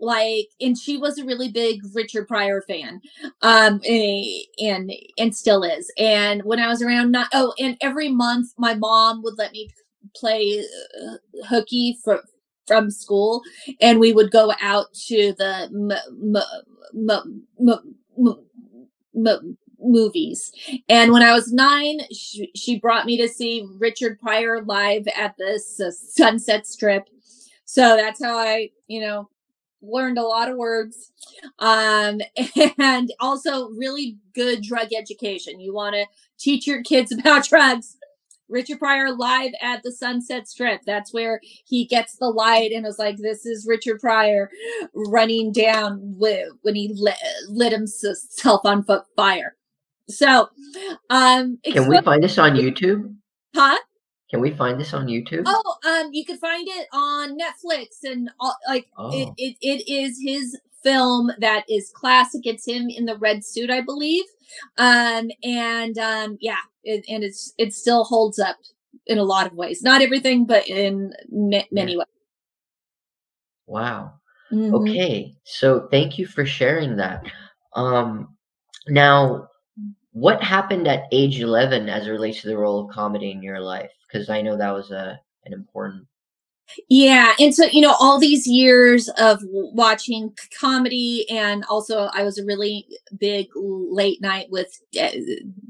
like 0.00 0.48
and 0.60 0.76
she 0.76 0.96
was 0.96 1.18
a 1.18 1.24
really 1.24 1.48
big 1.50 1.80
richard 1.94 2.26
pryor 2.26 2.60
fan 2.62 3.00
um 3.42 3.80
and 4.58 4.92
and 5.18 5.36
still 5.36 5.62
is. 5.62 5.92
And 5.98 6.42
when 6.44 6.58
i 6.58 6.66
was 6.68 6.82
around 6.82 7.12
not 7.12 7.28
oh 7.32 7.52
and 7.58 7.76
every 7.80 8.08
month 8.08 8.48
my 8.58 8.74
mom 8.74 9.22
would 9.22 9.38
let 9.38 9.52
me 9.52 9.70
play 10.16 10.60
uh, 10.60 11.16
hooky 11.48 11.98
for 12.04 12.20
from 12.66 12.90
school. 12.90 13.42
And 13.80 13.98
we 13.98 14.12
would 14.12 14.30
go 14.30 14.52
out 14.60 14.92
to 15.08 15.34
the 15.36 15.68
m- 15.72 16.36
m- 17.10 17.44
m- 17.68 18.36
m- 19.14 19.58
movies. 19.82 20.52
And 20.88 21.12
when 21.12 21.22
I 21.22 21.32
was 21.32 21.52
nine, 21.52 22.00
she, 22.12 22.50
she 22.54 22.78
brought 22.78 23.06
me 23.06 23.16
to 23.18 23.28
see 23.28 23.66
Richard 23.78 24.20
Pryor 24.20 24.62
live 24.62 25.06
at 25.08 25.36
the 25.36 25.60
Sunset 25.60 26.66
Strip. 26.66 27.08
So 27.64 27.96
that's 27.96 28.22
how 28.22 28.36
I, 28.36 28.70
you 28.86 29.00
know, 29.00 29.28
learned 29.82 30.18
a 30.18 30.22
lot 30.22 30.50
of 30.50 30.56
words. 30.56 31.12
Um, 31.58 32.20
and 32.78 33.12
also 33.20 33.70
really 33.70 34.18
good 34.34 34.62
drug 34.62 34.92
education. 34.92 35.60
You 35.60 35.74
want 35.74 35.94
to 35.94 36.06
teach 36.38 36.66
your 36.66 36.82
kids 36.82 37.12
about 37.18 37.48
drugs? 37.48 37.96
Richard 38.48 38.80
pryor 38.80 39.12
live 39.12 39.52
at 39.62 39.82
the 39.82 39.90
sunset 39.90 40.46
strip. 40.46 40.82
That's 40.84 41.14
where 41.14 41.40
he 41.64 41.86
gets 41.86 42.16
the 42.16 42.28
light 42.28 42.70
and 42.72 42.84
was 42.84 42.98
like 42.98 43.16
this 43.16 43.46
is 43.46 43.66
richard 43.66 43.98
pryor 43.98 44.50
running 44.94 45.52
down 45.52 45.98
when 46.18 46.74
he 46.74 46.92
lit, 46.94 47.16
lit 47.48 47.72
himself 47.72 48.60
on 48.64 48.84
fire 49.16 49.56
so, 50.08 50.48
um, 51.10 51.58
can 51.64 51.88
we 51.88 52.00
find 52.00 52.22
this 52.22 52.38
on 52.38 52.54
YouTube? 52.54 53.14
Huh? 53.54 53.78
Can 54.30 54.40
we 54.40 54.50
find 54.50 54.80
this 54.80 54.94
on 54.94 55.06
YouTube? 55.06 55.42
Oh, 55.46 55.76
um, 55.86 56.10
you 56.12 56.24
can 56.24 56.38
find 56.38 56.66
it 56.66 56.88
on 56.92 57.36
Netflix 57.38 58.02
and 58.02 58.30
all, 58.40 58.56
like 58.66 58.86
oh. 58.96 59.10
it, 59.12 59.28
it. 59.36 59.56
It 59.60 59.92
is 59.92 60.18
his 60.20 60.58
film 60.82 61.30
that 61.38 61.64
is 61.68 61.92
classic. 61.94 62.42
It's 62.44 62.66
him 62.66 62.88
in 62.88 63.04
the 63.04 63.18
red 63.18 63.44
suit, 63.44 63.70
I 63.70 63.82
believe. 63.82 64.24
Um, 64.78 65.30
and 65.44 65.98
um, 65.98 66.38
yeah, 66.40 66.60
it, 66.82 67.04
and 67.08 67.22
it's 67.22 67.52
it 67.58 67.74
still 67.74 68.04
holds 68.04 68.38
up 68.38 68.56
in 69.06 69.18
a 69.18 69.24
lot 69.24 69.46
of 69.46 69.54
ways. 69.54 69.82
Not 69.82 70.02
everything, 70.02 70.46
but 70.46 70.66
in 70.66 71.12
ma- 71.30 71.68
many 71.70 71.92
yeah. 71.92 71.98
ways. 71.98 72.06
Wow. 73.66 74.14
Mm-hmm. 74.50 74.74
Okay, 74.74 75.34
so 75.44 75.88
thank 75.90 76.18
you 76.18 76.26
for 76.26 76.44
sharing 76.44 76.96
that. 76.96 77.24
Um, 77.74 78.36
now 78.88 79.48
what 80.12 80.42
happened 80.42 80.86
at 80.86 81.04
age 81.10 81.40
11 81.40 81.88
as 81.88 82.06
it 82.06 82.10
relates 82.10 82.42
to 82.42 82.48
the 82.48 82.56
role 82.56 82.84
of 82.84 82.94
comedy 82.94 83.30
in 83.30 83.42
your 83.42 83.60
life 83.60 83.90
because 84.06 84.28
i 84.28 84.40
know 84.40 84.56
that 84.56 84.72
was 84.72 84.90
a 84.90 85.18
an 85.44 85.52
important 85.52 86.06
yeah 86.88 87.34
and 87.38 87.54
so 87.54 87.64
you 87.64 87.80
know 87.80 87.94
all 87.98 88.18
these 88.18 88.46
years 88.46 89.08
of 89.18 89.40
watching 89.44 90.32
comedy 90.58 91.28
and 91.30 91.64
also 91.64 92.08
i 92.14 92.22
was 92.22 92.38
a 92.38 92.44
really 92.44 92.86
big 93.18 93.48
late 93.54 94.20
night 94.22 94.46
with 94.50 94.80
eh, 94.96 95.18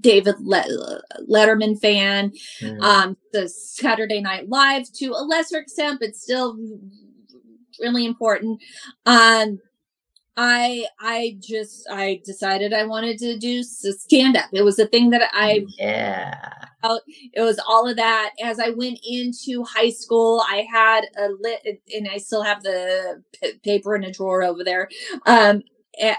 david 0.00 0.34
letterman 0.36 1.80
fan 1.80 2.32
mm. 2.60 2.82
um 2.82 3.16
the 3.32 3.48
saturday 3.48 4.20
night 4.20 4.48
live 4.48 4.90
to 4.92 5.12
a 5.12 5.24
lesser 5.24 5.58
extent 5.58 5.98
but 6.00 6.14
still 6.14 6.58
really 7.80 8.04
important 8.04 8.60
um 9.06 9.58
I 10.36 10.86
I 11.00 11.36
just 11.40 11.88
I 11.90 12.22
decided 12.24 12.72
I 12.72 12.84
wanted 12.86 13.18
to 13.18 13.38
do 13.38 13.62
stand 13.62 14.36
up. 14.36 14.46
It 14.52 14.62
was 14.62 14.78
a 14.78 14.86
thing 14.86 15.10
that 15.10 15.30
I 15.32 15.66
yeah. 15.78 16.52
It 17.32 17.42
was 17.42 17.60
all 17.68 17.88
of 17.88 17.96
that. 17.96 18.32
As 18.42 18.58
I 18.58 18.70
went 18.70 18.98
into 19.06 19.64
high 19.64 19.90
school, 19.90 20.42
I 20.48 20.66
had 20.70 21.02
a 21.16 21.28
lit, 21.40 21.82
and 21.94 22.08
I 22.08 22.18
still 22.18 22.42
have 22.42 22.62
the 22.62 23.22
p- 23.40 23.54
paper 23.64 23.94
in 23.96 24.04
a 24.04 24.12
drawer 24.12 24.42
over 24.42 24.64
there. 24.64 24.88
Um, 25.26 25.62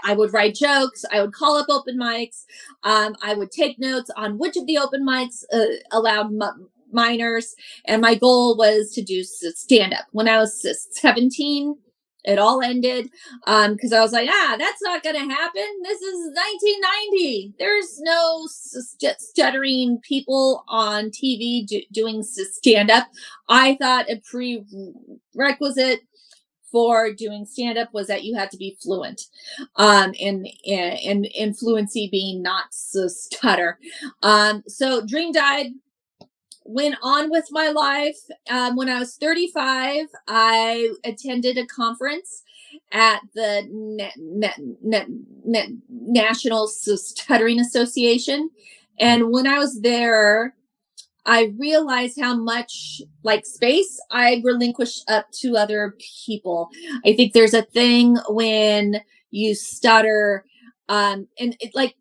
I 0.04 0.14
would 0.14 0.32
write 0.32 0.54
jokes. 0.54 1.04
I 1.12 1.20
would 1.20 1.32
call 1.34 1.56
up 1.58 1.66
open 1.68 1.98
mics. 1.98 2.44
Um, 2.84 3.16
I 3.22 3.34
would 3.34 3.50
take 3.50 3.78
notes 3.78 4.10
on 4.16 4.38
which 4.38 4.56
of 4.56 4.66
the 4.66 4.78
open 4.78 5.06
mics 5.06 5.44
uh, 5.52 5.66
allowed 5.92 6.26
m- 6.26 6.68
minors, 6.92 7.54
and 7.86 8.00
my 8.00 8.14
goal 8.14 8.56
was 8.56 8.92
to 8.92 9.02
do 9.02 9.22
stand 9.24 9.94
up. 9.94 10.06
When 10.12 10.28
I 10.28 10.38
was 10.38 10.66
17, 10.92 11.76
it 12.24 12.38
all 12.38 12.62
ended 12.62 13.10
because 13.44 13.92
um, 13.92 13.98
I 13.98 14.00
was 14.00 14.12
like, 14.12 14.28
ah, 14.30 14.56
that's 14.58 14.82
not 14.82 15.02
going 15.02 15.16
to 15.16 15.34
happen. 15.34 15.64
This 15.82 16.00
is 16.00 16.32
1990. 16.34 17.54
There's 17.58 18.00
no 18.00 18.46
st- 18.48 19.20
stuttering 19.20 19.98
people 20.00 20.64
on 20.68 21.10
TV 21.10 21.66
do- 21.66 21.82
doing 21.92 22.22
stand 22.22 22.90
up. 22.90 23.08
I 23.48 23.76
thought 23.80 24.10
a 24.10 24.20
prerequisite 24.20 26.00
for 26.72 27.12
doing 27.12 27.46
stand 27.46 27.78
up 27.78 27.92
was 27.94 28.08
that 28.08 28.24
you 28.24 28.34
had 28.34 28.50
to 28.50 28.56
be 28.56 28.76
fluent 28.82 29.26
um 29.76 30.12
and 30.20 30.48
and 30.66 31.28
and 31.38 31.56
fluency 31.56 32.08
being 32.10 32.42
not 32.42 32.64
stutter 32.74 33.78
um 34.24 34.60
so 34.66 35.06
dream 35.06 35.30
died 35.30 35.68
went 36.64 36.96
on 37.02 37.30
with 37.30 37.46
my 37.50 37.68
life. 37.68 38.18
Um, 38.50 38.76
when 38.76 38.88
I 38.88 38.98
was 38.98 39.16
35, 39.16 40.06
I 40.28 40.90
attended 41.04 41.58
a 41.58 41.66
conference 41.66 42.42
at 42.92 43.20
the 43.34 44.10
National 45.88 46.66
Stuttering 46.66 47.60
Association. 47.60 48.50
And 48.98 49.30
when 49.30 49.46
I 49.46 49.58
was 49.58 49.80
there, 49.80 50.54
I 51.26 51.54
realized 51.58 52.20
how 52.20 52.36
much 52.36 53.00
like 53.22 53.46
space 53.46 53.98
I 54.10 54.42
relinquished 54.44 55.08
up 55.10 55.30
to 55.40 55.56
other 55.56 55.96
people. 55.98 56.70
I 57.04 57.14
think 57.14 57.32
there's 57.32 57.54
a 57.54 57.62
thing 57.62 58.18
when 58.28 59.00
you 59.30 59.54
stutter, 59.54 60.44
um, 60.88 61.26
and 61.38 61.56
it, 61.60 61.74
like 61.74 61.94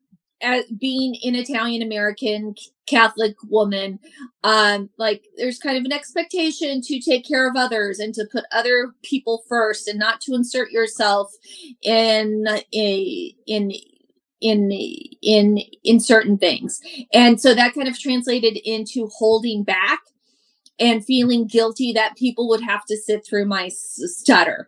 as 0.43 0.65
being 0.65 1.15
an 1.23 1.35
Italian 1.35 1.81
American 1.81 2.55
Catholic 2.85 3.35
woman, 3.49 3.99
um, 4.43 4.89
like 4.97 5.25
there's 5.37 5.57
kind 5.57 5.77
of 5.77 5.85
an 5.85 5.93
expectation 5.93 6.81
to 6.81 6.99
take 6.99 7.25
care 7.25 7.47
of 7.47 7.55
others 7.55 7.99
and 7.99 8.13
to 8.13 8.25
put 8.31 8.43
other 8.51 8.93
people 9.03 9.43
first 9.47 9.87
and 9.87 9.97
not 9.97 10.21
to 10.21 10.33
insert 10.33 10.71
yourself 10.71 11.31
in 11.81 12.45
a 12.73 13.35
in 13.47 13.71
in 14.41 14.71
in 15.21 15.59
in 15.83 15.99
certain 15.99 16.37
things. 16.37 16.79
And 17.13 17.39
so 17.39 17.53
that 17.53 17.73
kind 17.73 17.87
of 17.87 17.97
translated 17.97 18.57
into 18.65 19.07
holding 19.07 19.63
back 19.63 20.01
and 20.79 21.05
feeling 21.05 21.45
guilty 21.45 21.93
that 21.93 22.17
people 22.17 22.47
would 22.49 22.61
have 22.61 22.85
to 22.85 22.97
sit 22.97 23.25
through 23.25 23.45
my 23.45 23.69
stutter. 23.69 24.67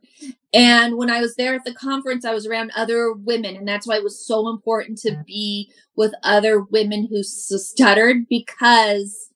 And 0.54 0.98
when 0.98 1.10
I 1.10 1.20
was 1.20 1.36
there 1.36 1.56
at 1.56 1.66
the 1.66 1.74
conference, 1.74 2.24
I 2.24 2.34
was 2.34 2.46
around 2.46 2.72
other 2.76 3.12
women. 3.12 3.56
And 3.56 3.68
that's 3.68 3.88
why 3.88 3.98
it 3.98 4.04
was 4.04 4.26
so 4.26 4.48
important 4.48 5.00
to 5.00 5.22
be 5.26 5.72
with 5.96 6.14
other 6.24 6.62
women 6.62 7.08
who 7.08 7.24
stuttered 7.24 8.28
because 8.30 9.30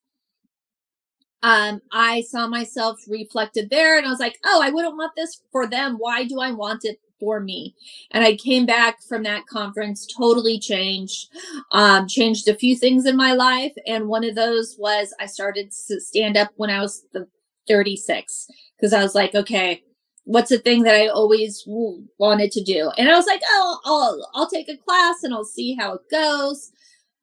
um, 1.41 1.81
I 1.91 2.21
saw 2.21 2.47
myself 2.47 2.99
reflected 3.07 3.69
there 3.69 3.97
and 3.97 4.05
I 4.05 4.09
was 4.09 4.19
like, 4.19 4.37
oh, 4.45 4.61
I 4.61 4.69
wouldn't 4.69 4.97
want 4.97 5.13
this 5.15 5.41
for 5.51 5.67
them. 5.67 5.95
Why 5.97 6.25
do 6.25 6.39
I 6.39 6.51
want 6.51 6.85
it 6.85 6.99
for 7.19 7.39
me. 7.39 7.75
And 8.11 8.23
I 8.23 8.35
came 8.35 8.65
back 8.65 9.01
from 9.01 9.23
that 9.23 9.47
conference 9.47 10.05
totally 10.05 10.59
changed, 10.59 11.27
um, 11.71 12.07
changed 12.07 12.47
a 12.47 12.55
few 12.55 12.75
things 12.75 13.05
in 13.05 13.15
my 13.15 13.33
life. 13.33 13.73
And 13.85 14.07
one 14.07 14.23
of 14.23 14.35
those 14.35 14.75
was 14.77 15.13
I 15.19 15.25
started 15.25 15.71
to 15.87 15.99
stand 15.99 16.37
up 16.37 16.49
when 16.55 16.69
I 16.69 16.81
was 16.81 17.05
36 17.67 18.47
because 18.77 18.93
I 18.93 19.03
was 19.03 19.15
like, 19.15 19.35
okay, 19.35 19.83
what's 20.23 20.49
the 20.49 20.57
thing 20.57 20.83
that 20.83 20.95
I 20.95 21.07
always 21.07 21.63
wanted 21.65 22.51
to 22.51 22.63
do? 22.63 22.91
And 22.97 23.09
I 23.09 23.15
was 23.15 23.25
like, 23.25 23.41
oh, 23.45 23.79
I'll, 23.85 24.29
I'll 24.33 24.49
take 24.49 24.69
a 24.69 24.77
class 24.77 25.23
and 25.23 25.33
I'll 25.33 25.45
see 25.45 25.75
how 25.75 25.93
it 25.93 26.01
goes. 26.11 26.71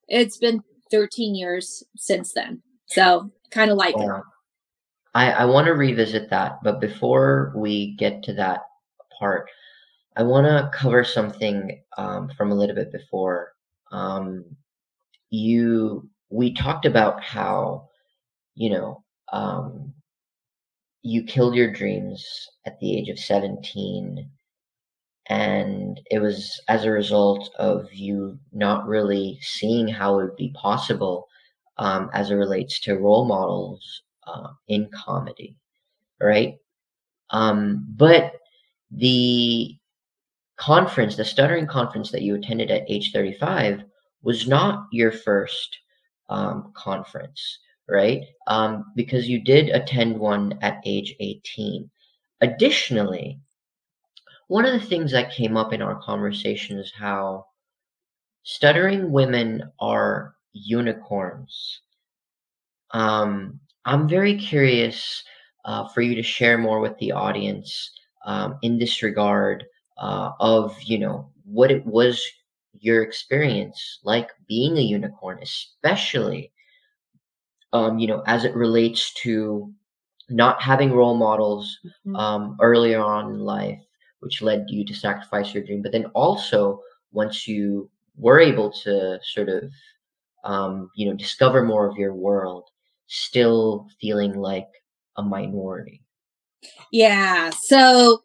It's 0.08 0.38
been 0.38 0.62
13 0.90 1.34
years 1.34 1.84
since 1.96 2.32
then. 2.32 2.62
So 2.86 3.30
kind 3.50 3.70
of 3.70 3.76
like 3.76 3.94
yeah. 3.96 4.20
I, 5.14 5.32
I 5.32 5.44
want 5.46 5.66
to 5.66 5.72
revisit 5.72 6.30
that, 6.30 6.58
but 6.62 6.80
before 6.80 7.52
we 7.56 7.94
get 7.96 8.22
to 8.24 8.34
that 8.34 8.60
part, 9.18 9.48
I 10.16 10.22
want 10.22 10.46
to 10.46 10.70
cover 10.76 11.04
something 11.04 11.82
um, 11.98 12.30
from 12.36 12.50
a 12.50 12.54
little 12.54 12.74
bit 12.74 12.90
before. 12.92 13.52
Um, 13.92 14.44
you, 15.30 16.08
we 16.30 16.54
talked 16.54 16.86
about 16.86 17.22
how, 17.22 17.88
you 18.54 18.70
know, 18.70 19.04
um, 19.32 19.92
you 21.02 21.22
killed 21.22 21.54
your 21.54 21.72
dreams 21.72 22.26
at 22.66 22.78
the 22.80 22.96
age 22.98 23.08
of 23.08 23.18
17 23.18 24.28
and 25.28 26.00
it 26.10 26.20
was 26.20 26.60
as 26.68 26.84
a 26.84 26.90
result 26.90 27.50
of 27.58 27.92
you 27.92 28.38
not 28.52 28.86
really 28.86 29.38
seeing 29.42 29.88
how 29.88 30.18
it 30.18 30.24
would 30.24 30.36
be 30.36 30.52
possible 30.54 31.26
um, 31.78 32.10
as 32.12 32.30
it 32.30 32.34
relates 32.34 32.80
to 32.80 32.94
role 32.98 33.26
models 33.26 34.02
uh, 34.26 34.48
in 34.68 34.88
comedy 34.94 35.56
right 36.20 36.56
um, 37.30 37.86
but 37.96 38.34
the 38.90 39.76
conference, 40.56 41.16
the 41.16 41.24
stuttering 41.24 41.66
conference 41.66 42.10
that 42.10 42.22
you 42.22 42.34
attended 42.34 42.70
at 42.70 42.90
age 42.90 43.12
35, 43.12 43.84
was 44.22 44.48
not 44.48 44.86
your 44.90 45.12
first 45.12 45.78
um, 46.28 46.72
conference, 46.74 47.58
right? 47.88 48.22
Um, 48.46 48.92
because 48.96 49.28
you 49.28 49.42
did 49.42 49.68
attend 49.68 50.18
one 50.18 50.58
at 50.62 50.80
age 50.84 51.14
18. 51.20 51.88
Additionally, 52.40 53.38
one 54.48 54.64
of 54.64 54.72
the 54.72 54.86
things 54.86 55.12
that 55.12 55.32
came 55.32 55.56
up 55.56 55.72
in 55.72 55.82
our 55.82 56.00
conversation 56.00 56.78
is 56.78 56.92
how 56.92 57.46
stuttering 58.42 59.10
women 59.10 59.70
are 59.80 60.34
unicorns. 60.52 61.80
Um, 62.92 63.60
I'm 63.84 64.08
very 64.08 64.36
curious 64.36 65.22
uh, 65.64 65.88
for 65.88 66.00
you 66.00 66.14
to 66.14 66.22
share 66.22 66.58
more 66.58 66.80
with 66.80 66.96
the 66.98 67.12
audience 67.12 67.90
um, 68.24 68.58
in 68.62 68.78
this 68.78 69.02
regard 69.02 69.64
uh, 69.98 70.32
of 70.40 70.80
you 70.82 70.98
know 70.98 71.30
what 71.44 71.70
it 71.70 71.84
was 71.86 72.22
your 72.80 73.02
experience 73.02 74.00
like 74.04 74.30
being 74.48 74.76
a 74.76 74.80
unicorn, 74.80 75.38
especially 75.42 76.52
um, 77.72 77.98
you 77.98 78.06
know, 78.06 78.22
as 78.26 78.44
it 78.44 78.54
relates 78.54 79.12
to 79.14 79.72
not 80.28 80.60
having 80.62 80.92
role 80.92 81.14
models 81.16 81.78
Mhm. 82.06 82.18
um, 82.18 82.56
earlier 82.60 83.00
on 83.00 83.30
in 83.32 83.40
life, 83.40 83.80
which 84.20 84.42
led 84.42 84.66
you 84.68 84.84
to 84.84 84.94
sacrifice 84.94 85.54
your 85.54 85.62
dream. 85.62 85.82
But 85.82 85.92
then 85.92 86.06
also, 86.14 86.82
once 87.12 87.46
you 87.46 87.90
were 88.16 88.40
able 88.40 88.70
to 88.70 89.20
sort 89.22 89.48
of, 89.48 89.70
um, 90.44 90.90
you 90.94 91.06
know, 91.08 91.14
discover 91.14 91.62
more 91.64 91.86
of 91.86 91.96
your 91.96 92.14
world, 92.14 92.64
still 93.08 93.88
feeling 94.00 94.34
like 94.34 94.68
a 95.16 95.22
minority. 95.22 96.02
Yeah. 96.90 97.50
So, 97.50 98.22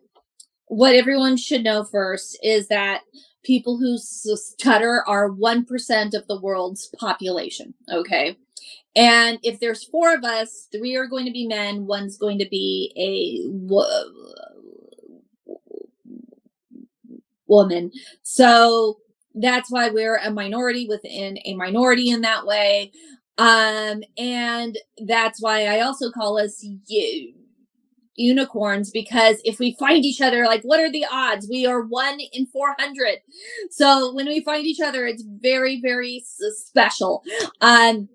what 0.72 0.96
everyone 0.96 1.36
should 1.36 1.66
know 1.66 1.84
first 1.84 2.40
is 2.42 2.70
that 2.70 3.02
people 3.44 3.78
who 3.78 3.98
stutter 3.98 5.04
are 5.06 5.30
1% 5.30 6.14
of 6.14 6.28
the 6.28 6.40
world's 6.40 6.88
population. 6.98 7.74
Okay. 7.92 8.38
And 8.96 9.38
if 9.44 9.60
there's 9.60 9.84
four 9.84 10.14
of 10.16 10.24
us, 10.24 10.70
three 10.72 10.96
are 10.96 11.08
going 11.08 11.26
to 11.26 11.32
be 11.34 11.46
men, 11.46 11.88
one's 11.88 12.18
going 12.18 12.40
to 12.40 12.48
be 12.50 12.94
a 12.96 13.50
woman. 17.48 17.92
So 18.24 19.00
that's 19.36 19.70
why 19.70 19.90
we're 19.90 20.20
a 20.24 20.32
minority 20.32 20.88
within 20.88 21.38
a 21.44 21.54
minority 21.56 22.10
in 22.12 22.22
that 22.22 22.46
way. 22.46 22.94
Um, 23.38 24.04
and 24.18 24.78
that's 25.06 25.42
why 25.42 25.66
I 25.66 25.82
also 25.82 26.12
call 26.12 26.40
us 26.40 26.66
u- 26.88 27.34
unicorns 28.22 28.92
because 28.92 29.42
if 29.44 29.60
we 29.60 29.76
find 29.80 30.06
each 30.06 30.22
other, 30.22 30.46
like, 30.46 30.64
what 30.64 30.80
are 30.80 30.92
the 30.92 31.06
odds? 31.12 31.48
We 31.50 31.66
are 31.66 31.82
one 31.82 32.20
in 32.34 32.46
400. 32.48 33.20
So 33.70 34.14
when 34.14 34.28
we 34.28 34.42
find 34.42 34.66
each 34.66 34.82
other, 34.82 35.06
it's 35.06 35.24
very, 35.24 35.82
very 35.82 36.24
special. 36.26 37.24
Um, 37.62 38.10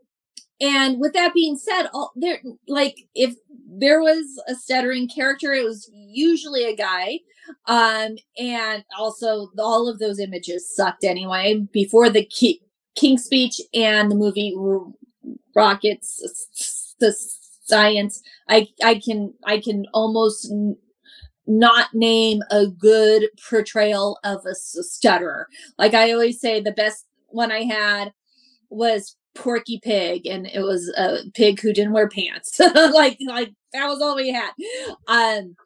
and 0.61 0.99
with 1.01 1.13
that 1.13 1.35
being 1.35 1.57
said, 1.57 1.89
all 1.93 2.13
there, 2.17 2.41
like, 2.67 2.97
if 3.15 3.35
there 3.69 4.01
was 4.01 4.41
a 4.49 4.55
stuttering 4.55 5.09
character, 5.09 5.53
it 5.53 5.65
was 5.65 5.91
usually 5.93 6.65
a 6.65 6.77
guy. 6.77 7.21
Um, 7.67 8.17
and 8.39 8.85
also 8.99 9.51
all 9.59 9.89
of 9.89 9.99
those 9.99 10.19
images 10.19 10.75
sucked 10.75 11.05
anyway 11.05 11.67
before 11.73 12.11
the 12.11 12.25
Ki- 12.25 12.63
King 12.97 13.19
speech 13.19 13.61
and 13.75 14.11
the 14.11 14.17
movie 14.17 14.57
Rockets 15.55 16.95
Science. 17.67 18.23
I 18.49 18.69
I 18.83 18.97
can 19.05 19.35
I 19.45 19.59
can 19.61 19.87
almost 19.93 20.51
n- 20.51 20.77
not 21.47 21.95
name 21.95 22.43
a 22.51 22.67
good 22.67 23.29
portrayal 23.49 24.19
of 24.25 24.45
a 24.47 24.55
stutterer. 24.55 25.49
Like 25.79 25.95
I 25.95 26.13
always 26.13 26.41
say, 26.41 26.61
the 26.61 26.73
best 26.73 27.07
one 27.29 27.53
I 27.53 27.63
had 27.65 28.13
was 28.71 29.17
Porky 29.35 29.81
Pig, 29.83 30.27
and 30.27 30.47
it 30.47 30.61
was 30.63 30.89
a 30.97 31.19
pig 31.35 31.61
who 31.61 31.73
didn't 31.73 31.93
wear 31.93 32.09
pants. 32.09 32.59
like 32.75 33.19
like 33.27 33.53
that 33.73 33.87
was 33.89 34.01
all 34.03 34.17
we 34.17 34.31
had. 34.33 34.51
Um, 35.09 35.57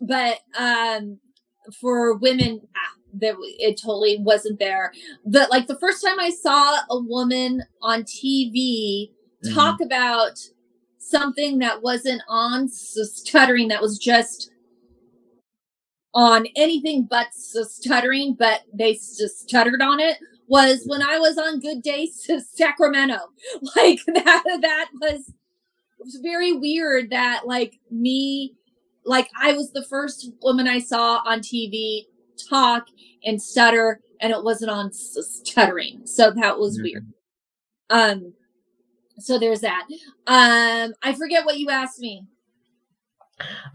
but 0.00 0.38
um, 0.58 1.18
for 1.80 2.14
women, 2.16 2.60
ah, 2.76 2.94
that 3.20 3.34
it 3.58 3.80
totally 3.82 4.18
wasn't 4.20 4.58
there. 4.58 4.92
But 5.26 5.50
like 5.50 5.66
the 5.66 5.78
first 5.78 6.04
time 6.04 6.20
I 6.20 6.30
saw 6.30 6.78
a 6.90 7.00
woman 7.00 7.62
on 7.82 8.04
TV 8.04 9.10
Mhm. 9.44 9.54
talk 9.54 9.80
about 9.80 10.38
something 11.10 11.58
that 11.60 11.82
wasn't 11.82 12.22
on 12.28 12.68
stuttering, 12.68 13.68
that 13.68 13.82
was 13.82 13.98
just 13.98 14.50
on 16.14 16.46
anything 16.56 17.06
but 17.08 17.28
stuttering, 17.34 18.34
but 18.38 18.62
they 18.72 18.92
s- 18.94 19.20
stuttered 19.36 19.82
on 19.82 20.00
it 20.00 20.18
was 20.48 20.82
when 20.86 21.02
I 21.02 21.18
was 21.18 21.38
on 21.38 21.60
Good 21.60 21.82
Day 21.82 22.08
S- 22.30 22.48
Sacramento. 22.56 23.18
Like 23.76 24.00
that 24.06 24.42
that 24.62 24.88
was 25.00 25.28
it 25.98 26.04
was 26.04 26.20
very 26.22 26.52
weird 26.52 27.10
that 27.10 27.42
like 27.46 27.78
me 27.90 28.54
like 29.04 29.28
I 29.40 29.52
was 29.54 29.72
the 29.72 29.84
first 29.84 30.32
woman 30.42 30.68
I 30.68 30.80
saw 30.80 31.20
on 31.26 31.40
TV 31.40 32.06
talk 32.48 32.86
and 33.24 33.40
stutter 33.42 34.00
and 34.20 34.32
it 34.32 34.42
wasn't 34.44 34.70
on 34.70 34.92
stuttering. 34.92 36.06
So 36.06 36.32
that 36.32 36.58
was 36.58 36.78
Mhm. 36.78 36.82
weird. 36.84 37.06
Um 37.90 38.34
so 39.18 39.38
there's 39.38 39.60
that. 39.60 39.86
Um 40.26 40.94
I 41.02 41.14
forget 41.16 41.44
what 41.44 41.58
you 41.58 41.70
asked 41.70 42.00
me. 42.00 42.26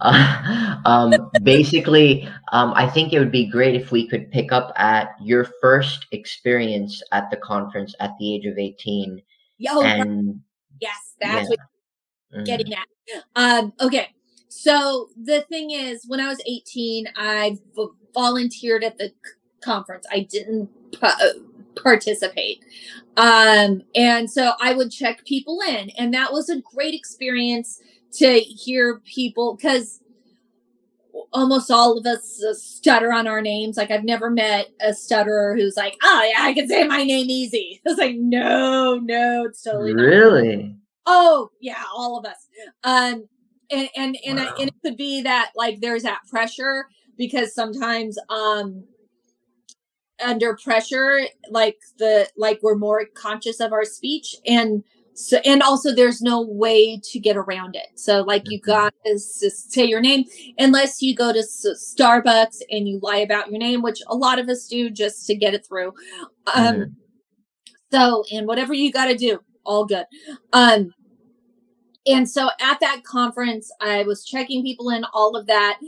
Uh, 0.02 0.76
um, 0.86 1.32
basically, 1.44 2.28
um, 2.52 2.74
I 2.76 2.90
think 2.90 3.14
it 3.14 3.20
would 3.20 3.32
be 3.32 3.46
great 3.46 3.76
if 3.76 3.92
we 3.92 4.08
could 4.08 4.32
pick 4.32 4.52
up 4.52 4.74
at 4.76 5.16
your 5.22 5.46
first 5.62 6.08
experience 6.12 7.02
at 7.12 7.30
the 7.30 7.38
conference 7.38 7.96
at 8.00 8.12
the 8.20 8.36
age 8.36 8.46
of 8.46 8.58
18. 8.58 9.22
Yeah, 9.58 9.72
oh, 9.74 9.84
and 9.84 10.42
yes, 10.82 11.16
that's 11.22 11.50
yeah. 11.50 11.50
what 11.50 11.60
mhm, 12.36 12.46
getting 12.46 12.74
at. 12.74 12.88
Um, 13.36 13.74
okay. 13.80 14.10
So 14.50 15.10
the 15.22 15.42
thing 15.42 15.72
is, 15.72 16.06
when 16.08 16.20
I 16.20 16.28
was 16.28 16.42
18, 16.46 17.08
I 17.16 17.58
v- 17.76 17.88
volunteered 18.14 18.84
at 18.84 18.98
the 18.98 19.06
c- 19.08 19.32
conference. 19.64 20.06
I 20.12 20.28
didn't 20.30 20.70
pa- 21.00 21.18
uh, 21.22 21.40
participate. 21.76 22.64
Um, 23.18 23.84
and 23.96 24.30
so 24.30 24.54
I 24.62 24.74
would 24.74 24.92
check 24.92 25.26
people 25.26 25.60
in, 25.68 25.90
and 25.92 26.14
that 26.14 26.32
was 26.32 26.50
a 26.50 26.62
great 26.62 26.94
experience 26.94 27.82
to 28.14 28.40
hear 28.40 29.02
people 29.06 29.56
because 29.56 30.00
almost 31.32 31.72
all 31.72 31.98
of 31.98 32.06
us 32.06 32.44
uh, 32.44 32.54
stutter 32.54 33.12
on 33.12 33.28
our 33.28 33.42
names. 33.42 33.78
Like 33.78 33.92
I've 33.92 34.04
never 34.04 34.30
met 34.30 34.70
a 34.82 34.94
stutterer 34.94 35.56
who's 35.56 35.76
like, 35.78 35.96
"Oh 36.02 36.32
yeah, 36.32 36.44
I 36.44 36.54
can 36.54 36.68
say 36.68 36.86
my 36.86 37.04
name 37.04 37.30
easy." 37.30 37.82
It's 37.86 38.00
like, 38.00 38.16
no, 38.16 39.00
no, 39.00 39.46
it's 39.46 39.62
totally 39.62 39.94
not. 39.94 40.04
Really? 40.04 40.76
Oh 41.06 41.50
yeah, 41.60 41.84
all 41.94 42.18
of 42.18 42.26
us. 42.26 42.48
Um, 42.84 43.28
and 43.72 43.90
and 43.96 44.18
and, 44.26 44.40
I, 44.40 44.46
and 44.60 44.70
it 44.70 44.76
could 44.84 44.98
be 44.98 45.22
that 45.24 45.52
like 45.56 45.82
there's 45.82 46.04
that 46.04 46.22
pressure 46.30 46.88
because 47.18 47.54
sometimes 47.54 48.18
um 48.30 48.84
under 50.24 50.56
pressure 50.58 51.22
like 51.50 51.78
the 51.98 52.28
like 52.38 52.60
we're 52.64 52.76
more 52.76 53.06
conscious 53.14 53.60
of 53.60 53.74
our 53.74 53.86
speech 53.86 54.36
and 54.46 54.84
so 55.14 55.38
and 55.46 55.62
also 55.62 55.94
there's 55.94 56.22
no 56.22 56.42
way 56.42 57.00
to 57.04 57.20
get 57.20 57.38
around 57.38 57.76
it 57.76 57.88
so 57.96 58.22
like 58.24 58.44
you 58.50 58.60
Mhm. 58.60 58.66
got 58.66 58.94
to 59.06 59.20
say 59.20 59.86
your 59.86 60.02
name 60.02 60.26
unless 60.58 61.02
you 61.02 61.14
go 61.16 61.32
to 61.32 61.40
starbucks 61.40 62.62
and 62.72 62.88
you 62.88 63.00
lie 63.04 63.18
about 63.18 63.50
your 63.50 63.60
name 63.60 63.82
which 63.84 64.02
a 64.08 64.16
lot 64.16 64.40
of 64.40 64.50
us 64.50 64.68
do 64.68 64.90
just 64.90 65.28
to 65.28 65.36
get 65.36 65.54
it 65.54 65.66
through 65.66 65.94
um 66.56 66.76
Mhm. 66.76 66.96
so 67.92 68.24
and 68.32 68.48
whatever 68.48 68.74
you 68.74 68.92
got 68.92 69.06
to 69.06 69.16
do 69.16 69.40
all 69.66 69.86
good 69.86 70.06
um 70.54 70.94
and 72.08 72.28
so 72.30 72.50
at 72.60 72.80
that 72.80 73.04
conference 73.04 73.72
i 73.82 74.04
was 74.04 74.26
checking 74.26 74.62
people 74.64 74.90
in 74.90 75.06
all 75.14 75.36
of 75.36 75.46
that 75.46 75.80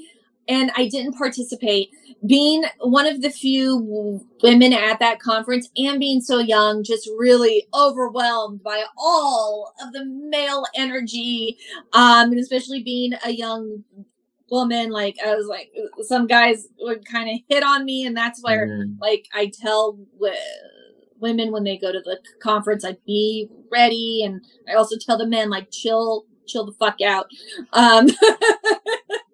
and 0.48 0.72
i 0.76 0.88
didn't 0.88 1.14
participate 1.14 1.90
being 2.28 2.64
one 2.80 3.06
of 3.06 3.22
the 3.22 3.30
few 3.30 4.22
women 4.42 4.74
at 4.74 5.00
that 5.00 5.20
conference 5.20 5.70
and 5.78 6.00
being 6.00 6.22
so 6.22 6.40
young 6.40 6.84
just 6.84 7.10
really 7.18 7.68
overwhelmed 7.74 8.62
by 8.64 8.84
all 8.98 9.74
of 9.82 9.92
the 9.94 10.06
male 10.06 10.64
energy 10.76 11.58
um 11.94 12.32
and 12.32 12.40
especially 12.40 12.82
being 12.84 13.14
a 13.26 13.32
young 13.32 13.84
woman 14.52 14.90
like 14.92 15.16
i 15.26 15.34
was 15.36 15.48
like 15.48 15.72
some 16.02 16.28
guys 16.28 16.68
would 16.80 17.04
kind 17.06 17.30
of 17.30 17.40
hit 17.50 17.64
on 17.64 17.84
me 17.86 18.06
and 18.06 18.16
that's 18.16 18.42
where 18.44 18.68
Mhm. 18.68 18.98
like 19.02 19.26
I 19.34 19.48
tell 19.48 19.94
w- 20.20 20.34
women 21.20 21.52
when 21.52 21.64
they 21.64 21.78
go 21.78 21.92
to 21.92 22.02
the 22.02 22.20
conference, 22.42 22.84
like 22.84 23.04
be 23.06 23.48
ready, 23.72 24.22
and 24.24 24.42
I 24.70 24.74
also 24.76 24.96
tell 25.00 25.18
the 25.18 25.26
men 25.26 25.50
like 25.50 25.72
chill, 25.72 26.26
chill 26.46 26.66
the 26.66 26.74
fuck 26.74 27.02
out, 27.02 27.28
um, 27.74 28.08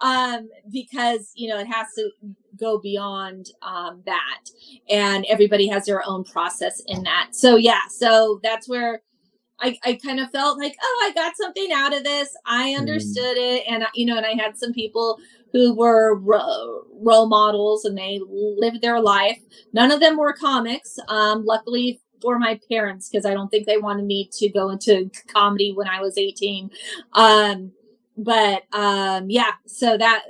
um, 0.00 0.48
because 0.72 1.32
you 1.34 1.48
know 1.48 1.58
it 1.58 1.66
has 1.66 1.86
to 1.96 2.10
go 2.58 2.78
beyond 2.78 3.50
um, 3.62 4.02
that, 4.06 4.40
and 4.88 5.24
everybody 5.28 5.66
has 5.68 5.86
their 5.86 6.02
own 6.06 6.24
process 6.24 6.80
in 6.86 7.02
that. 7.04 7.28
So 7.32 7.56
yeah, 7.56 7.80
so 7.90 8.40
that's 8.42 8.68
where. 8.68 9.02
I, 9.62 9.78
I 9.84 9.98
kind 10.02 10.20
of 10.20 10.30
felt 10.30 10.58
like, 10.58 10.74
oh, 10.82 11.04
I 11.06 11.12
got 11.12 11.36
something 11.36 11.68
out 11.70 11.94
of 11.94 12.02
this. 12.02 12.34
I 12.46 12.72
understood 12.78 13.36
it. 13.36 13.64
And, 13.68 13.84
I- 13.84 13.88
you 13.94 14.06
know, 14.06 14.16
and 14.16 14.24
I 14.24 14.30
had 14.32 14.56
some 14.56 14.72
people 14.72 15.18
who 15.52 15.74
were 15.74 16.14
ro- 16.14 16.84
role 16.94 17.28
models 17.28 17.84
and 17.84 17.94
they 17.98 18.20
lived 18.26 18.80
their 18.80 19.00
life. 19.02 19.38
None 19.74 19.90
of 19.92 20.00
them 20.00 20.16
were 20.16 20.32
comics. 20.32 20.98
Um, 21.08 21.44
luckily 21.44 22.00
for 22.22 22.38
my 22.38 22.58
parents, 22.70 23.10
because 23.10 23.26
I 23.26 23.34
don't 23.34 23.50
think 23.50 23.66
they 23.66 23.76
wanted 23.76 24.06
me 24.06 24.30
to 24.38 24.48
go 24.48 24.70
into 24.70 25.10
comedy 25.28 25.74
when 25.74 25.88
I 25.88 26.00
was 26.00 26.16
18. 26.16 26.70
Um, 27.12 27.72
but 28.22 28.62
um, 28.72 29.30
yeah, 29.30 29.52
so 29.66 29.96
that 29.96 30.22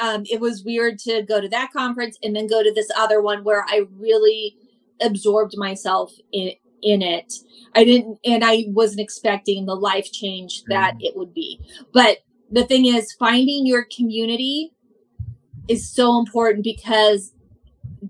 um, 0.00 0.24
it 0.30 0.40
was 0.40 0.64
weird 0.64 0.98
to 1.00 1.22
go 1.22 1.40
to 1.40 1.48
that 1.48 1.72
conference 1.72 2.18
and 2.22 2.34
then 2.34 2.46
go 2.46 2.62
to 2.62 2.72
this 2.74 2.88
other 2.96 3.22
one 3.22 3.44
where 3.44 3.64
I 3.68 3.86
really 3.96 4.56
absorbed 5.00 5.56
myself 5.56 6.12
in, 6.32 6.52
in 6.82 7.02
it. 7.02 7.32
I 7.74 7.84
didn't, 7.84 8.18
and 8.24 8.44
I 8.44 8.64
wasn't 8.68 9.00
expecting 9.00 9.66
the 9.66 9.74
life 9.74 10.10
change 10.12 10.62
that 10.68 10.94
Mhm. 10.94 10.98
it 11.00 11.16
would 11.16 11.32
be. 11.32 11.60
But 11.92 12.18
the 12.50 12.64
thing 12.64 12.86
is, 12.86 13.12
finding 13.18 13.66
your 13.66 13.86
community 13.94 14.72
is 15.68 15.88
so 15.88 16.18
important 16.18 16.64
because 16.64 17.32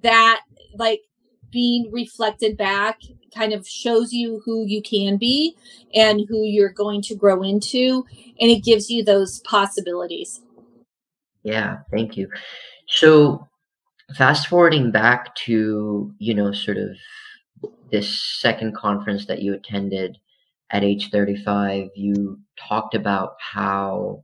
that, 0.03 0.43
like, 0.79 1.03
being 1.51 1.91
reflected 1.91 2.57
back 2.57 3.01
kind 3.35 3.53
of 3.53 3.67
shows 3.67 4.13
you 4.13 4.41
who 4.45 4.65
you 4.67 4.83
can 4.83 5.17
be 5.17 5.55
and 5.95 6.23
who 6.29 6.45
you're 6.45 6.73
going 6.73 7.03
to 7.03 7.15
grow 7.15 7.43
into 7.43 8.05
and 8.41 8.51
it 8.51 8.65
gives 8.65 8.91
you 8.91 9.05
those 9.05 9.41
possibilities. 9.41 10.41
Yeah 11.43 11.79
thank 11.91 12.17
you. 12.17 12.29
So 12.89 13.49
fast 14.17 14.47
forwarding 14.47 14.91
back 14.91 15.35
to 15.35 16.13
you 16.19 16.35
know 16.35 16.53
sort 16.53 16.79
of 16.79 16.91
this 17.91 18.23
second 18.41 18.75
conference 18.75 19.27
that 19.27 19.43
you 19.43 19.55
attended 19.55 20.19
at 20.71 20.85
age 20.85 21.11
35 21.11 21.89
you 21.95 22.39
talked 22.57 22.95
about 22.95 23.35
how 23.39 24.23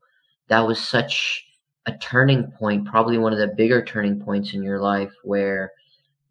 that 0.49 0.67
was 0.67 0.79
such 0.79 1.45
a 1.87 1.93
turning 1.99 2.51
point 2.53 2.87
probably 2.87 3.19
one 3.19 3.33
of 3.33 3.39
the 3.39 3.55
bigger 3.57 3.85
turning 3.85 4.21
points 4.21 4.55
in 4.55 4.63
your 4.63 4.81
life 4.81 5.13
where 5.23 5.71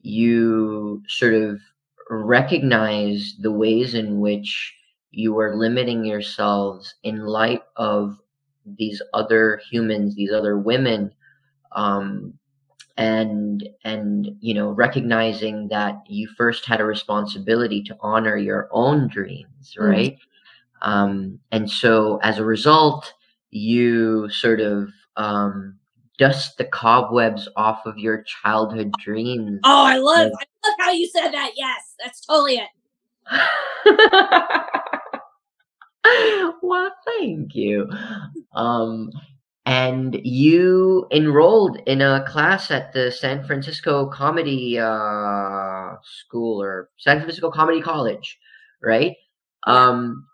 you 0.01 1.01
sort 1.07 1.33
of 1.33 1.59
recognize 2.09 3.35
the 3.39 3.51
ways 3.51 3.93
in 3.93 4.19
which 4.19 4.73
you 5.11 5.37
are 5.39 5.55
limiting 5.55 6.03
yourselves 6.03 6.95
in 7.03 7.25
light 7.25 7.61
of 7.75 8.17
these 8.65 9.01
other 9.13 9.61
humans 9.69 10.15
these 10.15 10.31
other 10.31 10.57
women 10.57 11.11
um, 11.73 12.33
and 12.97 13.67
and 13.83 14.29
you 14.39 14.53
know 14.53 14.69
recognizing 14.71 15.67
that 15.67 16.01
you 16.07 16.27
first 16.37 16.65
had 16.65 16.79
a 16.79 16.85
responsibility 16.85 17.81
to 17.83 17.97
honor 18.01 18.37
your 18.37 18.69
own 18.71 19.07
dreams 19.07 19.75
mm-hmm. 19.77 19.89
right 19.89 20.13
mm-hmm. 20.13 20.89
um, 20.89 21.39
and 21.51 21.69
so 21.69 22.19
as 22.23 22.37
a 22.37 22.45
result 22.45 23.13
you 23.51 24.29
sort 24.29 24.59
of 24.59 24.89
um, 25.15 25.77
dust 26.19 26.57
the 26.57 26.65
cobwebs 26.65 27.47
off 27.55 27.85
of 27.85 27.97
your 27.97 28.23
childhood 28.23 28.91
dreams 28.99 29.59
oh 29.63 29.85
i 29.85 29.97
love 29.97 30.31
i 30.39 30.67
love 30.67 30.75
how 30.79 30.91
you 30.91 31.07
said 31.07 31.29
that 31.31 31.51
yes 31.55 31.95
that's 31.99 32.25
totally 32.25 32.55
it 32.55 32.69
well 36.61 36.91
thank 37.05 37.55
you 37.55 37.89
um 38.53 39.09
and 39.65 40.19
you 40.23 41.07
enrolled 41.11 41.77
in 41.85 42.01
a 42.01 42.25
class 42.27 42.69
at 42.69 42.91
the 42.91 43.11
San 43.11 43.45
Francisco 43.45 44.07
Comedy 44.07 44.77
uh, 44.77 45.95
School 46.03 46.61
or 46.61 46.89
San 46.97 47.19
Francisco 47.19 47.49
Comedy 47.49 47.81
College, 47.81 48.37
right? 48.81 49.15
Um, 49.65 50.27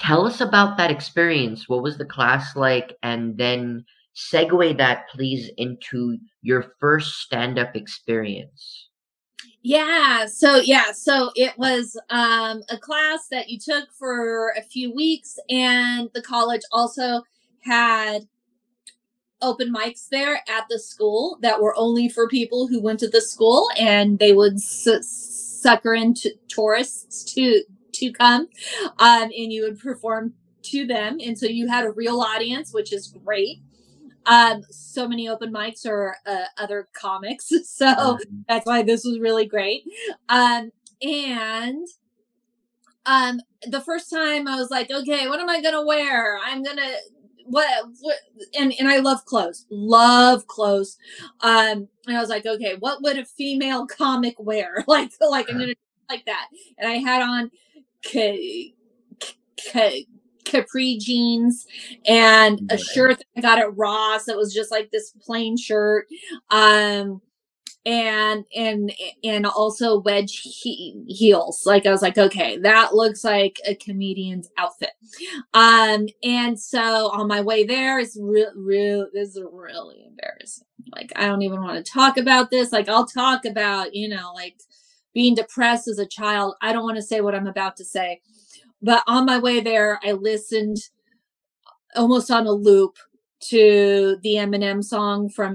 tell 0.00 0.26
us 0.26 0.40
about 0.40 0.78
that 0.78 0.90
experience. 0.90 1.68
What 1.68 1.82
was 1.82 1.98
the 1.98 2.06
class 2.06 2.56
like? 2.56 2.96
And 3.02 3.36
then 3.36 3.84
segue 4.18 4.76
that, 4.78 5.08
please, 5.10 5.50
into 5.56 6.18
your 6.42 6.74
first 6.80 7.20
stand 7.20 7.58
up 7.58 7.76
experience. 7.76 8.88
Yeah, 9.62 10.26
so 10.26 10.56
yeah, 10.56 10.92
so 10.92 11.30
it 11.34 11.56
was 11.58 11.96
um, 12.10 12.62
a 12.70 12.78
class 12.78 13.28
that 13.30 13.48
you 13.48 13.58
took 13.58 13.92
for 13.92 14.52
a 14.56 14.62
few 14.62 14.94
weeks, 14.94 15.38
and 15.48 16.10
the 16.14 16.22
college 16.22 16.62
also 16.72 17.22
had 17.60 18.26
open 19.40 19.72
mics 19.72 20.08
there 20.08 20.36
at 20.48 20.64
the 20.68 20.78
school 20.78 21.38
that 21.42 21.60
were 21.60 21.76
only 21.76 22.08
for 22.08 22.28
people 22.28 22.66
who 22.66 22.80
went 22.80 22.98
to 22.98 23.08
the 23.08 23.20
school 23.20 23.68
and 23.78 24.18
they 24.18 24.32
would 24.32 24.60
su- 24.60 25.00
sucker 25.00 25.94
in 25.94 26.12
t- 26.14 26.32
tourists 26.48 27.32
to 27.34 27.62
to 27.92 28.10
come 28.12 28.48
um, 28.98 29.22
and 29.22 29.52
you 29.52 29.62
would 29.62 29.78
perform 29.78 30.32
to 30.62 30.86
them 30.86 31.18
and 31.24 31.38
so 31.38 31.46
you 31.46 31.68
had 31.68 31.84
a 31.84 31.92
real 31.92 32.20
audience 32.20 32.72
which 32.72 32.92
is 32.92 33.14
great 33.24 33.60
um, 34.28 34.62
so 34.70 35.08
many 35.08 35.28
open 35.28 35.52
mics 35.52 35.86
or 35.86 36.16
uh, 36.26 36.44
other 36.56 36.88
comics 36.92 37.48
so 37.64 37.86
mm-hmm. 37.86 38.40
that's 38.48 38.66
why 38.66 38.82
this 38.82 39.04
was 39.04 39.18
really 39.18 39.46
great 39.46 39.84
um, 40.28 40.70
and 41.02 41.86
um 43.06 43.40
the 43.68 43.80
first 43.80 44.10
time 44.10 44.48
i 44.48 44.56
was 44.56 44.70
like 44.70 44.90
okay 44.90 45.28
what 45.28 45.40
am 45.40 45.48
i 45.48 45.62
gonna 45.62 45.84
wear 45.84 46.38
i'm 46.44 46.62
gonna 46.62 46.92
what, 47.48 47.66
what 48.00 48.16
and 48.58 48.72
and 48.78 48.88
I 48.88 48.98
love 48.98 49.24
clothes, 49.24 49.66
love 49.70 50.46
clothes. 50.46 50.98
Um, 51.40 51.88
and 52.06 52.16
I 52.16 52.20
was 52.20 52.28
like, 52.28 52.46
okay, 52.46 52.76
what 52.78 53.02
would 53.02 53.18
a 53.18 53.24
female 53.24 53.86
comic 53.98 54.34
wear? 54.38 54.84
Like, 54.86 55.10
like 55.20 55.50
I'm 55.50 55.58
gonna 55.58 55.74
like 56.08 56.24
that. 56.26 56.48
And 56.78 56.90
I 56.90 56.96
had 56.96 57.22
on 57.22 57.50
ca- 58.04 58.74
ca- 59.72 60.06
capri 60.48 60.98
jeans 60.98 61.66
and 62.06 62.60
a 62.70 62.78
shirt 62.78 63.18
that 63.18 63.26
I 63.36 63.40
got 63.40 63.58
at 63.58 63.76
Ross 63.76 64.24
that 64.24 64.36
was 64.36 64.52
just 64.52 64.70
like 64.70 64.90
this 64.90 65.12
plain 65.20 65.56
shirt. 65.56 66.06
Um, 66.50 67.20
and 67.86 68.44
and 68.54 68.92
and 69.24 69.46
also 69.46 70.00
wedge 70.00 70.40
he- 70.42 71.02
heels. 71.06 71.62
Like 71.64 71.86
i 71.86 71.90
was 71.90 72.02
like 72.02 72.18
okay 72.18 72.58
that 72.58 72.94
looks 72.94 73.24
like 73.24 73.58
a 73.66 73.74
comedian's 73.76 74.50
outfit. 74.58 74.90
Um 75.54 76.06
and 76.22 76.58
so 76.60 77.10
on 77.12 77.28
my 77.28 77.40
way 77.40 77.64
there 77.64 77.98
is 77.98 78.18
real 78.20 78.50
real 78.54 79.06
this 79.14 79.30
is 79.30 79.42
really 79.50 80.04
embarrassing. 80.06 80.66
Like 80.94 81.12
i 81.16 81.26
don't 81.26 81.42
even 81.42 81.62
want 81.62 81.84
to 81.84 81.92
talk 81.92 82.18
about 82.18 82.50
this. 82.50 82.72
Like 82.72 82.88
i'll 82.88 83.06
talk 83.06 83.44
about 83.44 83.94
you 83.94 84.08
know 84.08 84.32
like 84.34 84.60
being 85.14 85.34
depressed 85.34 85.88
as 85.88 85.98
a 85.98 86.06
child. 86.06 86.56
I 86.60 86.72
don't 86.72 86.84
want 86.84 86.96
to 86.96 87.02
say 87.02 87.22
what 87.22 87.34
i'm 87.34 87.46
about 87.46 87.76
to 87.78 87.84
say 87.84 88.20
but 88.82 89.02
on 89.06 89.26
my 89.26 89.38
way 89.38 89.60
there 89.60 89.98
i 90.04 90.12
listened 90.12 90.76
almost 91.96 92.30
on 92.30 92.46
a 92.46 92.52
loop 92.52 92.96
to 93.40 94.16
the 94.22 94.34
eminem 94.34 94.82
song 94.82 95.28
from 95.28 95.54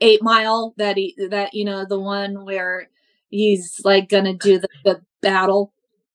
eight 0.00 0.22
mile 0.22 0.74
that 0.76 0.96
he 0.96 1.14
that 1.30 1.52
you 1.54 1.64
know 1.64 1.84
the 1.84 1.98
one 1.98 2.44
where 2.44 2.88
he's 3.30 3.80
like 3.84 4.08
gonna 4.08 4.34
do 4.34 4.58
the, 4.58 4.68
the 4.84 5.00
battle. 5.20 5.72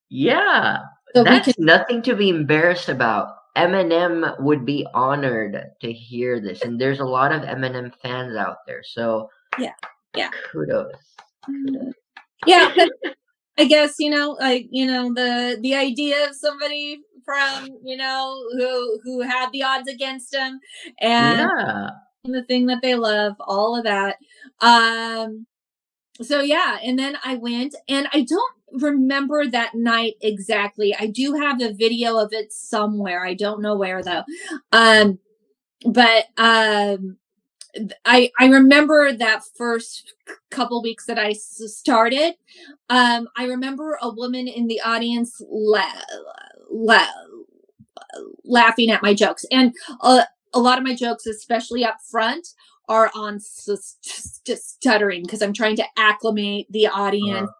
Yeah. 0.09 0.80
So 1.13 1.24
that's 1.24 1.53
can- 1.53 1.66
nothing 1.66 2.01
to 2.03 2.16
be 2.16 2.30
embarrassed 2.30 2.89
about. 2.89 3.30
Eminem 3.55 4.38
would 4.41 4.66
be 4.66 4.86
honored 4.93 5.63
to 5.80 5.91
hear 5.93 6.41
this 6.41 6.61
and 6.61 6.80
there's 6.80 6.99
a 6.99 7.05
lot 7.05 7.32
of 7.32 7.43
eminem 7.43 7.89
fans 8.01 8.36
out 8.36 8.57
there 8.68 8.82
so 8.84 9.30
yeah 9.57 9.72
yeah. 10.13 10.30
kudos, 10.51 10.91
kudos. 11.45 11.93
yeah 12.45 12.76
i 13.58 13.66
guess 13.66 13.95
you 13.99 14.10
know 14.10 14.32
like 14.39 14.68
you 14.72 14.86
know 14.86 15.14
the 15.14 15.58
the 15.62 15.76
idea 15.76 16.28
of 16.28 16.36
somebody 16.36 17.01
from 17.24 17.68
you 17.84 17.97
know 17.97 18.38
who 18.53 18.99
who 19.03 19.22
had 19.22 19.51
the 19.51 19.64
odds 19.64 19.89
against 19.89 20.34
him 20.34 20.60
and 20.99 21.39
yeah 21.39 21.89
the 22.32 22.43
thing 22.43 22.66
that 22.68 22.82
they 22.82 22.95
love, 22.95 23.36
all 23.39 23.78
of 23.78 23.84
that. 23.84 24.18
Um, 24.62 25.45
so 26.22 26.41
yeah, 26.41 26.78
and 26.84 26.97
then 26.97 27.18
I 27.24 27.36
went 27.36 27.76
and 27.89 28.08
I 28.14 28.22
don't 28.22 28.53
remember 28.84 29.47
that 29.47 29.76
night 29.76 30.16
exactly. 30.22 30.95
I 30.97 31.08
do 31.08 31.34
have 31.34 31.62
a 31.62 31.74
video 31.74 32.18
of 32.18 32.34
it 32.34 32.51
somewhere. 32.53 33.26
I 33.26 33.34
don't 33.34 33.62
know 33.62 33.76
where 33.76 34.01
though. 34.01 34.24
Um, 34.72 35.20
but 35.86 36.26
um, 36.38 37.18
I 38.05 38.32
I 38.39 38.47
remember 38.47 39.13
that 39.13 39.43
first 39.57 40.13
couple 40.49 40.82
weeks 40.82 41.05
that 41.05 41.19
I 41.19 41.34
started. 41.34 42.36
Um, 42.89 43.28
I 43.38 43.45
remember 43.45 43.97
a 44.01 44.09
woman 44.09 44.47
in 44.47 44.67
the 44.67 44.82
audience 44.82 45.36
la- 45.49 46.01
la- 46.69 47.07
laughing 48.43 48.89
at 48.89 49.03
my 49.03 49.13
jokes, 49.13 49.45
and 49.51 49.73
uh, 50.01 50.23
a 50.53 50.59
lot 50.59 50.78
of 50.78 50.84
my 50.84 50.95
jokes, 50.95 51.26
especially 51.26 51.84
up 51.84 51.97
front, 52.09 52.47
are 52.88 53.11
on 53.15 53.39
stuttering 53.39 55.23
because 55.23 55.41
I'm 55.41 55.53
trying 55.53 55.76
to 55.78 55.86
acclimate 55.97 56.67
the 56.69 56.88
audience. 56.88 57.49
Uh, 57.49 57.53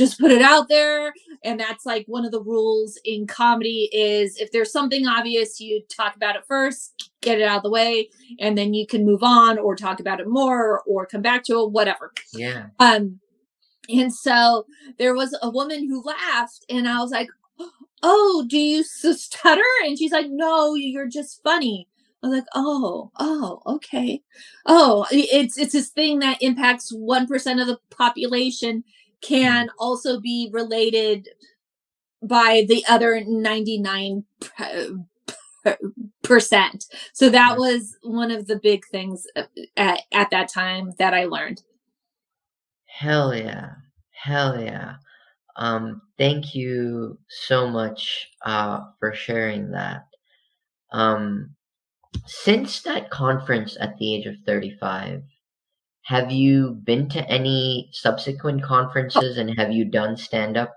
just 0.00 0.18
put 0.18 0.32
it 0.32 0.40
out 0.40 0.68
there. 0.68 1.12
And 1.44 1.60
that's 1.60 1.84
like 1.84 2.06
one 2.06 2.24
of 2.24 2.32
the 2.32 2.42
rules 2.42 2.98
in 3.04 3.26
comedy 3.26 3.90
is 3.92 4.38
if 4.38 4.50
there's 4.50 4.72
something 4.72 5.06
obvious 5.06 5.60
you 5.60 5.82
talk 5.94 6.16
about 6.16 6.36
it 6.36 6.42
first 6.48 7.10
get 7.20 7.38
it 7.38 7.46
out 7.46 7.58
of 7.58 7.62
the 7.62 7.70
way 7.70 8.08
and 8.38 8.56
then 8.56 8.72
you 8.72 8.86
can 8.86 9.04
move 9.04 9.22
on 9.22 9.58
or 9.58 9.76
talk 9.76 10.00
about 10.00 10.20
it 10.20 10.26
more 10.26 10.80
or 10.86 11.04
come 11.04 11.20
back 11.20 11.44
to 11.44 11.60
it 11.60 11.70
whatever. 11.70 12.12
Yeah. 12.32 12.68
Um 12.78 13.20
and 13.90 14.12
so 14.12 14.64
there 14.98 15.14
was 15.14 15.36
a 15.42 15.50
woman 15.50 15.86
who 15.86 16.02
laughed 16.02 16.64
and 16.70 16.88
i 16.88 16.98
was 17.00 17.10
like 17.10 17.28
oh 18.02 18.46
do 18.48 18.56
you 18.58 18.82
stutter? 18.82 19.60
And 19.84 19.98
she's 19.98 20.12
like 20.12 20.28
no 20.30 20.74
you're 20.74 21.08
just 21.08 21.42
funny. 21.42 21.86
I 22.22 22.26
was 22.26 22.36
like, 22.36 22.48
oh, 22.54 23.10
oh, 23.18 23.62
okay. 23.66 24.22
Oh, 24.66 25.06
it's 25.10 25.56
it's 25.56 25.72
this 25.72 25.88
thing 25.88 26.18
that 26.18 26.42
impacts 26.42 26.90
one 26.92 27.26
percent 27.26 27.60
of 27.60 27.66
the 27.66 27.78
population 27.88 28.84
can 29.22 29.66
mm-hmm. 29.66 29.76
also 29.78 30.20
be 30.20 30.50
related 30.52 31.28
by 32.22 32.64
the 32.68 32.84
other 32.88 33.22
99 33.26 34.24
percent. 36.22 36.86
So 37.12 37.28
that 37.30 37.58
was 37.58 37.96
one 38.02 38.30
of 38.30 38.46
the 38.46 38.56
big 38.56 38.84
things 38.90 39.26
uh, 39.36 39.44
at, 39.76 40.02
at 40.12 40.30
that 40.30 40.48
time 40.48 40.92
that 40.98 41.14
I 41.14 41.24
learned. 41.24 41.62
Hell 42.86 43.34
yeah. 43.34 43.70
Hell 44.12 44.60
yeah. 44.60 44.94
Um, 45.56 46.02
thank 46.18 46.54
you 46.54 47.18
so 47.28 47.68
much 47.68 48.28
uh, 48.44 48.80
for 48.98 49.14
sharing 49.14 49.70
that. 49.72 50.04
Um, 50.92 51.54
since 52.26 52.82
that 52.82 53.10
conference 53.10 53.76
at 53.80 53.96
the 53.98 54.14
age 54.14 54.26
of 54.26 54.34
35, 54.46 55.22
have 56.02 56.30
you 56.32 56.78
been 56.84 57.08
to 57.10 57.28
any 57.30 57.88
subsequent 57.92 58.62
conferences 58.62 59.38
and 59.38 59.58
have 59.58 59.72
you 59.72 59.84
done 59.84 60.16
stand 60.16 60.56
up? 60.56 60.76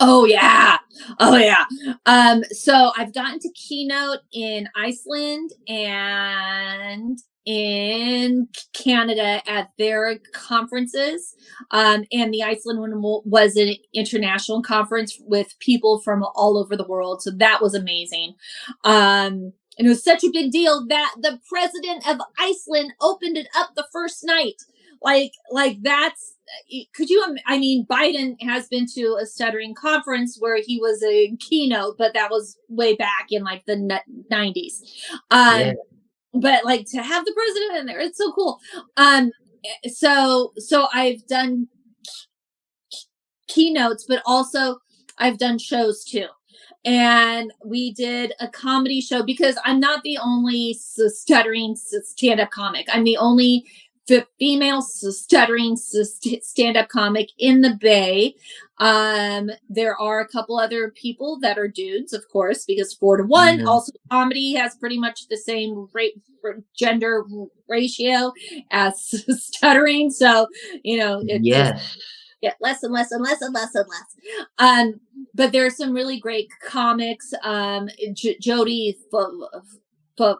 Oh 0.00 0.24
yeah. 0.24 0.78
Oh 1.18 1.36
yeah. 1.36 1.64
Um 2.06 2.44
so 2.50 2.92
I've 2.96 3.14
gotten 3.14 3.38
to 3.40 3.50
keynote 3.54 4.20
in 4.32 4.68
Iceland 4.76 5.50
and 5.66 7.18
in 7.48 8.46
Canada 8.74 9.40
at 9.50 9.70
their 9.78 10.18
conferences. 10.34 11.34
Um, 11.70 12.04
and 12.12 12.32
the 12.32 12.42
Iceland 12.42 12.78
one 12.78 12.92
was 13.24 13.56
an 13.56 13.74
international 13.94 14.60
conference 14.60 15.16
with 15.20 15.58
people 15.58 16.02
from 16.02 16.22
all 16.34 16.58
over 16.58 16.76
the 16.76 16.86
world. 16.86 17.22
So 17.22 17.30
that 17.38 17.62
was 17.62 17.74
amazing. 17.74 18.34
Um, 18.84 19.54
and 19.78 19.86
it 19.86 19.90
was 19.90 20.02
such 20.02 20.24
a 20.24 20.30
big 20.32 20.50
deal 20.50 20.86
that 20.88 21.14
the 21.20 21.40
president 21.48 22.06
of 22.08 22.18
Iceland 22.38 22.92
opened 23.00 23.36
it 23.36 23.48
up 23.56 23.70
the 23.76 23.86
first 23.92 24.24
night. 24.24 24.56
Like, 25.00 25.32
like 25.52 25.78
that's 25.82 26.34
could 26.94 27.10
you 27.10 27.36
i 27.46 27.58
mean 27.58 27.84
biden 27.86 28.34
has 28.40 28.68
been 28.68 28.86
to 28.86 29.18
a 29.20 29.26
stuttering 29.26 29.74
conference 29.74 30.38
where 30.40 30.60
he 30.60 30.78
was 30.80 31.02
a 31.02 31.36
keynote 31.40 31.96
but 31.98 32.14
that 32.14 32.30
was 32.30 32.56
way 32.68 32.94
back 32.94 33.26
in 33.30 33.44
like 33.44 33.64
the 33.66 33.74
90s 34.32 34.80
um 35.30 35.60
yeah. 35.60 35.72
but 36.32 36.64
like 36.64 36.86
to 36.86 37.02
have 37.02 37.24
the 37.24 37.32
president 37.32 37.80
in 37.80 37.86
there 37.86 38.00
it's 38.00 38.18
so 38.18 38.32
cool. 38.32 38.58
Um 38.96 39.30
so 39.86 40.52
so 40.56 40.88
i've 40.94 41.26
done 41.26 41.68
keynotes 43.48 44.04
but 44.08 44.22
also 44.24 44.78
i've 45.18 45.38
done 45.38 45.58
shows 45.58 46.04
too 46.04 46.28
and 46.88 47.52
we 47.62 47.92
did 47.92 48.32
a 48.40 48.48
comedy 48.48 49.00
show 49.00 49.22
because 49.22 49.58
i'm 49.64 49.78
not 49.78 50.02
the 50.02 50.16
only 50.18 50.72
stuttering 50.72 51.76
stand-up 51.76 52.50
comic. 52.50 52.86
I'm 52.90 53.04
the 53.04 53.18
only 53.18 53.66
female 54.38 54.80
stuttering 54.80 55.76
stand-up 55.76 56.88
comic 56.88 57.28
in 57.38 57.60
the 57.60 57.74
bay. 57.78 58.34
Um 58.78 59.50
there 59.68 60.00
are 60.00 60.20
a 60.20 60.28
couple 60.28 60.58
other 60.58 60.90
people 60.92 61.38
that 61.40 61.58
are 61.58 61.68
dudes 61.68 62.14
of 62.14 62.26
course 62.28 62.64
because 62.64 62.94
four 62.94 63.18
to 63.18 63.24
one. 63.24 63.58
Mm-hmm. 63.58 63.68
also 63.68 63.92
comedy 64.10 64.54
has 64.54 64.76
pretty 64.76 64.98
much 64.98 65.28
the 65.28 65.36
same 65.36 65.88
rate 65.92 66.14
gender 66.74 67.24
ratio 67.68 68.32
as 68.70 69.24
stuttering 69.28 70.10
so 70.10 70.46
you 70.82 70.96
know 70.96 71.22
it 71.26 71.42
yes 71.44 71.98
get 72.42 72.56
less 72.60 72.82
and 72.82 72.92
less 72.92 73.12
and 73.12 73.22
less 73.22 73.40
and 73.42 73.54
less 73.54 73.74
and 73.74 73.86
less 73.88 74.48
um 74.58 75.00
but 75.34 75.52
there 75.52 75.66
are 75.66 75.70
some 75.70 75.92
really 75.92 76.18
great 76.20 76.48
comics 76.64 77.32
um 77.42 77.88
J- 78.14 78.38
jody 78.40 78.96
F- 79.12 79.30
F- 80.20 80.36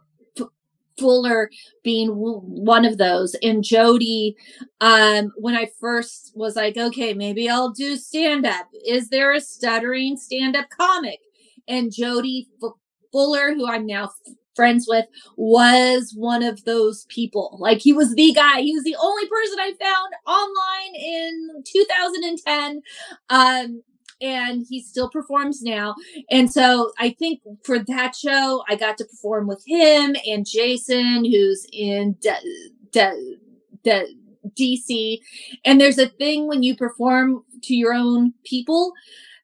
Fuller 0.98 1.50
being 1.82 2.08
one 2.10 2.84
of 2.84 2.98
those. 2.98 3.34
And 3.42 3.62
Jody, 3.62 4.36
um, 4.80 5.32
when 5.36 5.54
I 5.54 5.70
first 5.80 6.32
was 6.34 6.56
like, 6.56 6.76
okay, 6.76 7.14
maybe 7.14 7.48
I'll 7.48 7.70
do 7.70 7.96
stand 7.96 8.44
up. 8.46 8.68
Is 8.86 9.08
there 9.08 9.32
a 9.32 9.40
stuttering 9.40 10.16
stand 10.16 10.56
up 10.56 10.68
comic? 10.70 11.20
And 11.68 11.92
Jody 11.92 12.48
F- 12.62 12.72
Fuller, 13.12 13.54
who 13.54 13.68
I'm 13.68 13.86
now 13.86 14.04
f- 14.04 14.34
friends 14.58 14.86
with, 14.88 15.06
was 15.36 16.12
one 16.16 16.42
of 16.42 16.64
those 16.64 17.04
people. 17.04 17.56
Like 17.60 17.78
he 17.78 17.92
was 17.92 18.12
the 18.16 18.32
guy. 18.32 18.60
He 18.60 18.74
was 18.74 18.82
the 18.82 18.96
only 19.00 19.28
person 19.28 19.58
I 19.60 19.72
found 19.80 20.12
online 20.26 20.94
in 20.96 21.62
2010. 21.64 22.82
Um, 23.30 23.82
and 24.20 24.66
he 24.68 24.82
still 24.82 25.08
performs 25.08 25.62
now. 25.62 25.94
And 26.28 26.50
so 26.52 26.90
I 26.98 27.10
think 27.10 27.40
for 27.62 27.78
that 27.78 28.16
show, 28.16 28.64
I 28.68 28.74
got 28.74 28.98
to 28.98 29.04
perform 29.04 29.46
with 29.46 29.62
him 29.64 30.16
and 30.26 30.44
Jason, 30.44 31.24
who's 31.24 31.64
in 31.72 32.16
de- 32.20 32.66
de- 32.90 33.36
de- 33.84 34.14
DC. 34.58 35.20
And 35.64 35.80
there's 35.80 35.98
a 35.98 36.08
thing 36.08 36.48
when 36.48 36.64
you 36.64 36.76
perform 36.76 37.44
to 37.62 37.76
your 37.76 37.94
own 37.94 38.34
people 38.44 38.92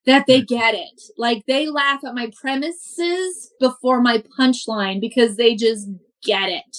that 0.07 0.27
they 0.27 0.41
mm-hmm. 0.41 0.55
get 0.55 0.75
it. 0.75 1.03
Like 1.17 1.45
they 1.47 1.69
laugh 1.69 2.05
at 2.05 2.15
my 2.15 2.31
premises 2.41 3.53
before 3.61 4.01
my 4.01 4.23
punchline 4.39 5.01
because 5.01 5.37
they 5.37 5.55
just 5.55 5.89
get 6.25 6.49
it. 6.49 6.79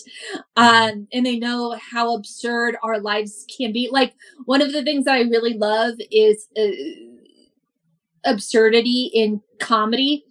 Um, 0.55 1.07
and 1.13 1.25
they 1.25 1.37
know 1.37 1.77
how 1.91 2.15
absurd 2.15 2.77
our 2.83 2.99
lives 2.99 3.45
can 3.55 3.71
be. 3.71 3.89
Like 3.91 4.13
one 4.45 4.61
of 4.61 4.73
the 4.73 4.83
things 4.83 5.07
I 5.07 5.21
really 5.21 5.57
love 5.57 5.95
is 6.11 6.47
uh, 6.57 6.65
absurdity 8.25 9.11
in 9.13 9.41
comedy. 9.59 10.25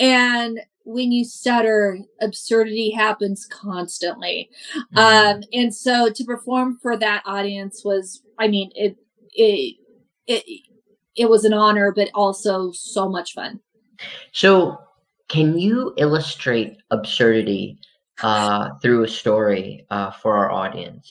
And 0.00 0.60
when 0.84 1.12
you 1.12 1.24
stutter, 1.24 1.98
absurdity 2.20 2.90
happens 2.90 3.46
constantly. 3.46 4.50
Mm-hmm. 4.94 4.98
Um, 4.98 5.42
and 5.52 5.74
so 5.74 6.10
to 6.10 6.24
perform 6.24 6.78
for 6.80 6.96
that 6.96 7.22
audience 7.26 7.84
was, 7.84 8.22
I 8.38 8.48
mean, 8.48 8.70
it, 8.74 8.96
it, 9.32 9.76
it, 10.26 10.62
it 11.18 11.28
was 11.28 11.44
an 11.44 11.52
honor, 11.52 11.92
but 11.92 12.10
also 12.14 12.72
so 12.72 13.08
much 13.08 13.34
fun. 13.34 13.60
So, 14.32 14.78
can 15.28 15.58
you 15.58 15.92
illustrate 15.98 16.78
absurdity 16.90 17.78
uh, 18.22 18.70
through 18.80 19.04
a 19.04 19.08
story 19.08 19.86
uh, 19.90 20.12
for 20.12 20.36
our 20.36 20.50
audience? 20.50 21.10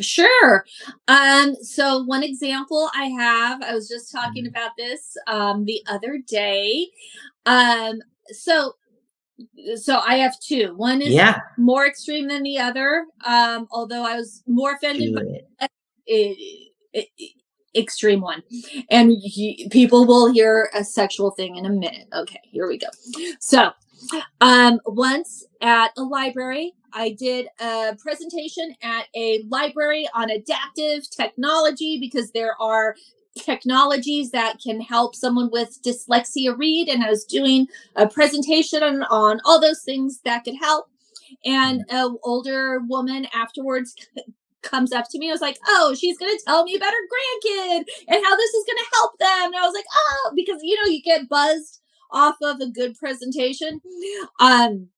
Sure. 0.00 0.64
Um, 1.08 1.54
so 1.56 2.02
one 2.04 2.22
example 2.22 2.88
I 2.94 3.06
have, 3.06 3.62
I 3.62 3.74
was 3.74 3.88
just 3.88 4.10
talking 4.10 4.44
mm-hmm. 4.44 4.56
about 4.56 4.70
this 4.78 5.16
um 5.26 5.66
the 5.66 5.82
other 5.86 6.18
day. 6.26 6.88
Um, 7.44 8.00
so 8.28 8.76
so 9.76 9.98
I 9.98 10.16
have 10.16 10.38
two. 10.40 10.74
One 10.76 11.02
is 11.02 11.12
yeah. 11.12 11.40
more 11.58 11.86
extreme 11.86 12.28
than 12.28 12.42
the 12.42 12.58
other. 12.58 13.06
Um, 13.24 13.66
although 13.70 14.04
I 14.04 14.16
was 14.16 14.42
more 14.46 14.72
offended 14.72 15.14
by 15.14 15.22
it, 16.06 16.68
it, 16.92 17.08
extreme 17.76 18.20
one, 18.20 18.42
and 18.90 19.12
he, 19.22 19.68
people 19.70 20.06
will 20.06 20.32
hear 20.32 20.70
a 20.74 20.84
sexual 20.84 21.30
thing 21.30 21.56
in 21.56 21.66
a 21.66 21.70
minute. 21.70 22.08
Okay, 22.12 22.40
here 22.44 22.68
we 22.68 22.78
go. 22.78 22.88
So, 23.40 23.70
um, 24.40 24.80
once 24.86 25.44
at 25.60 25.92
a 25.96 26.02
library, 26.02 26.74
I 26.92 27.10
did 27.10 27.48
a 27.60 27.96
presentation 27.98 28.74
at 28.82 29.06
a 29.14 29.44
library 29.48 30.08
on 30.14 30.30
adaptive 30.30 31.08
technology 31.10 31.98
because 31.98 32.30
there 32.32 32.60
are 32.60 32.96
technologies 33.38 34.30
that 34.30 34.58
can 34.62 34.80
help 34.80 35.14
someone 35.14 35.50
with 35.50 35.78
dyslexia 35.82 36.56
read. 36.56 36.88
And 36.88 37.02
I 37.02 37.08
was 37.08 37.24
doing 37.24 37.66
a 37.96 38.06
presentation 38.06 38.82
on, 38.82 39.02
on 39.04 39.40
all 39.44 39.60
those 39.60 39.82
things 39.82 40.20
that 40.24 40.44
could 40.44 40.56
help. 40.56 40.86
And 41.46 41.82
an 41.88 42.16
older 42.22 42.80
woman 42.80 43.26
afterwards 43.34 43.94
comes 44.62 44.92
up 44.92 45.06
to 45.10 45.18
me. 45.18 45.28
I 45.28 45.32
was 45.32 45.40
like, 45.40 45.58
oh, 45.66 45.94
she's 45.98 46.18
going 46.18 46.36
to 46.36 46.44
tell 46.44 46.64
me 46.64 46.76
about 46.76 46.92
her 46.92 46.96
grandkid 46.96 47.84
and 48.08 48.24
how 48.24 48.36
this 48.36 48.50
is 48.50 48.64
going 48.66 48.78
to 48.78 48.90
help 48.94 49.18
them. 49.18 49.46
And 49.46 49.56
I 49.56 49.66
was 49.66 49.74
like, 49.74 49.84
oh, 49.94 50.32
because, 50.34 50.60
you 50.62 50.76
know, 50.76 50.90
you 50.90 51.02
get 51.02 51.28
buzzed 51.28 51.80
off 52.10 52.36
of 52.42 52.60
a 52.60 52.70
good 52.70 52.94
presentation. 52.96 53.80
Um, 54.38 54.88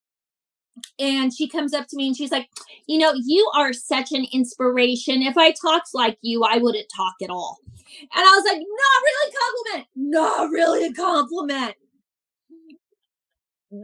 and 0.99 1.33
she 1.33 1.47
comes 1.47 1.73
up 1.73 1.87
to 1.87 1.95
me 1.95 2.07
and 2.07 2.17
she's 2.17 2.31
like, 2.31 2.49
You 2.87 2.97
know, 2.97 3.13
you 3.15 3.49
are 3.55 3.73
such 3.73 4.11
an 4.11 4.25
inspiration. 4.31 5.21
If 5.21 5.37
I 5.37 5.51
talked 5.51 5.89
like 5.93 6.17
you, 6.21 6.43
I 6.43 6.57
wouldn't 6.57 6.87
talk 6.95 7.15
at 7.23 7.29
all. 7.29 7.59
And 8.01 8.09
I 8.13 8.35
was 8.35 8.45
like, 8.45 8.59
Not 8.59 9.01
really 9.03 9.31
a 9.31 9.37
compliment. 9.39 9.87
Not 9.95 10.49
really 10.51 10.85
a 10.87 10.93
compliment. 10.93 11.75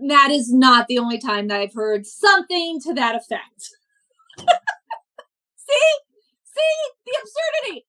That 0.07 0.29
is 0.31 0.53
not 0.53 0.87
the 0.87 0.99
only 0.99 1.17
time 1.17 1.47
that 1.47 1.59
I've 1.59 1.73
heard 1.73 2.05
something 2.05 2.79
to 2.81 2.93
that 2.93 3.15
effect. 3.15 3.69
See? 5.71 5.93
See? 6.43 6.91
The 7.05 7.13
absurdity. 7.21 7.85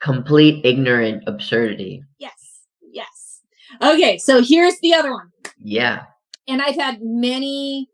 Complete 0.00 0.64
ignorant 0.64 1.24
absurdity. 1.26 2.02
Yes. 2.18 2.62
Yes. 2.92 3.40
Okay, 3.82 4.18
so 4.18 4.42
here's 4.42 4.78
the 4.80 4.94
other 4.94 5.12
one. 5.12 5.30
Yeah 5.58 6.04
and 6.48 6.62
I've 6.62 6.76
had 6.76 6.98
many 7.02 7.88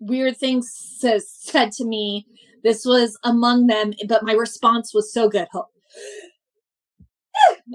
weird 0.00 0.36
things 0.36 0.70
said 0.98 1.72
to 1.72 1.84
me. 1.84 2.26
This 2.62 2.84
was 2.84 3.18
among 3.24 3.68
them, 3.68 3.92
but 4.08 4.24
my 4.24 4.32
response 4.32 4.92
was 4.94 5.12
so 5.12 5.28
good. 5.28 5.46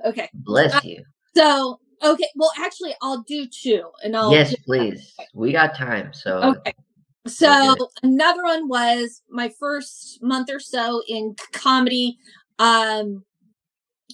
Okay. 0.06 0.28
Bless 0.34 0.74
uh, 0.74 0.80
you. 0.84 1.04
So, 1.36 1.80
okay. 2.02 2.28
Well, 2.36 2.52
actually, 2.58 2.96
I'll 3.04 3.22
do 3.28 3.46
two, 3.46 3.84
and 4.04 4.18
I'll. 4.18 4.32
Yes, 4.32 4.56
please. 4.66 5.14
We 5.36 5.52
got 5.52 5.76
time, 5.76 6.12
so. 6.14 6.56
Okay. 6.56 6.74
So 7.28 7.76
another 8.04 8.44
one 8.44 8.68
was 8.68 9.22
my 9.30 9.50
first 9.60 10.20
month 10.22 10.50
or 10.52 10.60
so 10.60 11.02
in 11.08 11.36
comedy. 11.52 12.18
Um, 12.58 13.24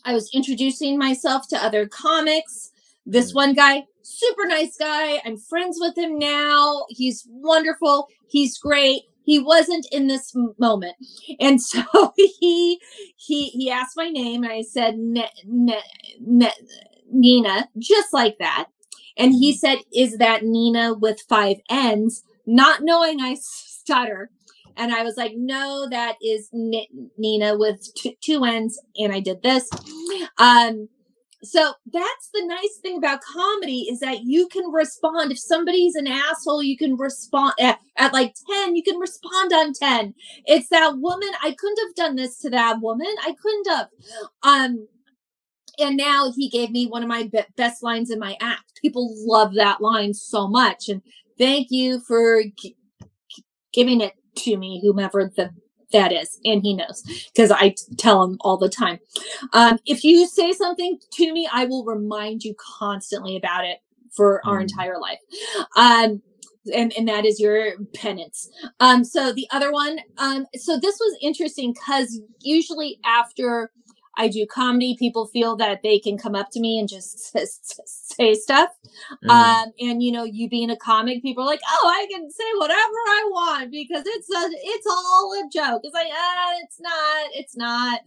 I 0.04 0.14
was 0.14 0.30
introducing 0.34 0.98
myself 0.98 1.48
to 1.50 1.64
other 1.64 1.88
comics. 1.88 2.72
This 3.06 3.32
mm. 3.32 3.36
one 3.36 3.54
guy 3.54 3.84
super 4.08 4.46
nice 4.48 4.78
guy. 4.78 5.22
I'm 5.26 5.38
friends 5.38 5.78
with 5.80 5.98
him 5.98 6.18
now. 6.18 6.86
He's 6.90 7.26
wonderful. 7.30 8.08
He's 8.28 8.58
great. 8.58 9.04
He 9.24 9.40
wasn't 9.40 9.86
in 9.92 10.08
this 10.08 10.34
moment. 10.58 10.96
And 11.40 11.62
so 11.72 11.84
he 12.16 12.80
he 13.16 13.50
he 13.50 13.70
asked 13.70 13.98
my 13.98 14.10
name 14.10 14.44
and 14.44 14.54
I 14.54 14.62
said 14.62 14.98
Nina 17.12 17.68
just 17.78 18.14
like 18.14 18.38
that. 18.40 18.68
And 19.18 19.34
he 19.34 19.52
mm-hmm. 19.52 19.58
said, 19.58 19.80
"Is 19.94 20.18
that 20.20 20.44
Nina 20.44 20.94
with 20.94 21.22
five 21.28 21.58
N's?" 21.70 22.24
Not 22.48 22.82
knowing 22.84 23.22
I 23.22 23.36
stutter. 23.40 24.32
and 24.78 24.94
I 24.94 25.04
was 25.04 25.18
like, 25.18 25.34
no, 25.36 25.88
that 25.92 26.16
is 26.24 26.50
N- 26.54 27.10
Nina 27.18 27.58
with 27.58 27.82
t- 27.96 28.18
two 28.24 28.44
N's, 28.46 28.80
and 28.98 29.14
I 29.14 29.20
did 29.20 29.44
this. 29.44 29.70
Um, 30.38 30.90
so 31.44 31.74
that's 31.94 32.30
the 32.34 32.46
nice 32.46 32.80
thing 32.82 32.98
about 32.98 33.22
comedy 33.22 33.88
is 33.92 34.00
that 34.00 34.22
you 34.24 34.48
can 34.48 34.72
respond. 34.72 35.32
If 35.32 35.40
somebody's 35.40 35.96
an 35.96 36.08
asshole, 36.08 36.64
you 36.64 36.78
can 36.78 36.98
respond 36.98 37.54
at, 37.60 37.80
at 37.98 38.14
like 38.14 38.34
10, 38.52 38.76
you 38.76 38.84
can 38.84 38.98
respond 39.00 39.54
on 39.54 39.74
10. 39.74 40.16
It's 40.46 40.70
that 40.70 40.98
woman. 40.98 41.30
I 41.44 41.56
couldn't 41.58 41.80
have 41.88 41.96
done 41.96 42.16
this 42.16 42.40
to 42.40 42.50
that 42.52 42.80
woman. 42.82 43.08
I 43.24 43.36
couldn't 43.42 43.70
have. 43.70 43.88
Um, 44.44 44.88
and 45.80 45.98
now 45.98 46.32
he 46.36 46.50
gave 46.50 46.72
me 46.72 46.88
one 46.88 47.04
of 47.04 47.10
my 47.10 47.24
be- 47.32 47.46
best 47.56 47.84
lines 47.84 48.10
in 48.10 48.20
my 48.20 48.36
act. 48.42 48.80
People 48.82 49.14
love 49.20 49.54
that 49.56 49.82
line 49.82 50.14
so 50.16 50.48
much. 50.48 50.90
And 50.90 51.04
thank 51.38 51.68
you 51.72 52.02
for 52.02 52.44
g- 52.60 52.78
giving 53.74 54.02
it 54.02 54.14
to 54.38 54.58
me, 54.58 54.82
whomever 54.84 55.32
the 55.36 55.52
that 55.94 56.14
is 56.14 56.40
and 56.46 56.64
he 56.64 56.74
knows 56.76 57.04
because 57.34 57.52
i 57.52 57.74
tell 57.98 58.24
him 58.24 58.38
all 58.42 58.58
the 58.58 58.70
time. 58.70 59.00
Um, 59.54 59.80
if 59.86 60.04
you 60.04 60.28
say 60.28 60.52
something 60.54 61.00
to 61.14 61.34
me 61.34 61.50
i 61.54 61.66
will 61.66 61.86
remind 61.86 62.44
you 62.44 62.56
constantly 62.80 63.38
about 63.38 63.66
it 63.66 63.80
for 64.16 64.42
our 64.48 64.60
Mm. 64.60 64.64
entire 64.64 65.00
life. 65.00 65.20
Um, 65.78 66.22
and 66.74 66.94
and 66.98 67.08
that 67.08 67.26
is 67.26 67.40
your 67.40 67.74
penance. 67.96 68.50
Um 68.82 69.04
so 69.06 69.32
the 69.34 69.48
other 69.52 69.72
one 69.72 70.00
um 70.18 70.46
so 70.56 70.80
this 70.80 70.98
was 71.00 71.18
interesting 71.22 71.74
because 71.74 72.22
usually 72.42 73.00
after 73.06 73.72
i 74.18 74.28
do 74.28 74.46
comedy 74.46 74.96
people 74.98 75.28
feel 75.28 75.56
that 75.56 75.82
they 75.84 76.00
can 76.00 76.18
come 76.18 76.36
up 76.36 76.50
to 76.52 76.60
me 76.60 76.80
and 76.80 76.90
just 76.90 77.36
say 78.16 78.34
stuff 78.34 78.70
Mm. 79.24 79.30
um, 79.30 79.72
and 79.80 80.02
you 80.04 80.12
know, 80.12 80.24
you 80.24 80.50
being 80.50 80.70
a 80.70 80.76
comic, 80.76 81.22
people 81.22 81.44
are 81.44 81.48
like, 81.48 81.62
"Oh, 81.68 81.88
I 81.88 82.08
can 82.12 82.30
say 82.32 82.44
whatever 82.58 82.78
I 82.80 83.30
want 83.32 83.72
because 83.72 84.04
it's 84.06 84.30
a, 84.30 84.50
it's 84.52 84.88
all 84.88 85.34
a 85.34 85.50
joke." 85.52 85.82
It's 85.84 85.94
like, 85.94 86.08
ah, 86.12 86.54
it's 86.64 86.80
not, 86.80 87.30
it's 87.34 87.56
not. 87.58 88.00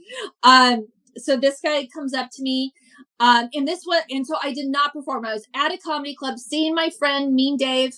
Um, 0.43 0.89
so 1.17 1.37
this 1.37 1.61
guy 1.63 1.87
comes 1.95 2.15
up 2.15 2.29
to 2.33 2.43
me, 2.43 2.73
um, 3.21 3.49
and 3.55 3.67
this 3.67 3.85
was, 3.87 4.03
and 4.11 4.27
so 4.27 4.37
I 4.43 4.53
did 4.53 4.69
not 4.69 4.93
perform. 4.93 5.25
I 5.25 5.35
was 5.35 5.47
at 5.55 5.73
a 5.73 5.79
comedy 5.79 6.15
club, 6.15 6.39
seeing 6.39 6.75
my 6.75 6.91
friend 6.99 7.35
Mean 7.35 7.57
Dave, 7.57 7.95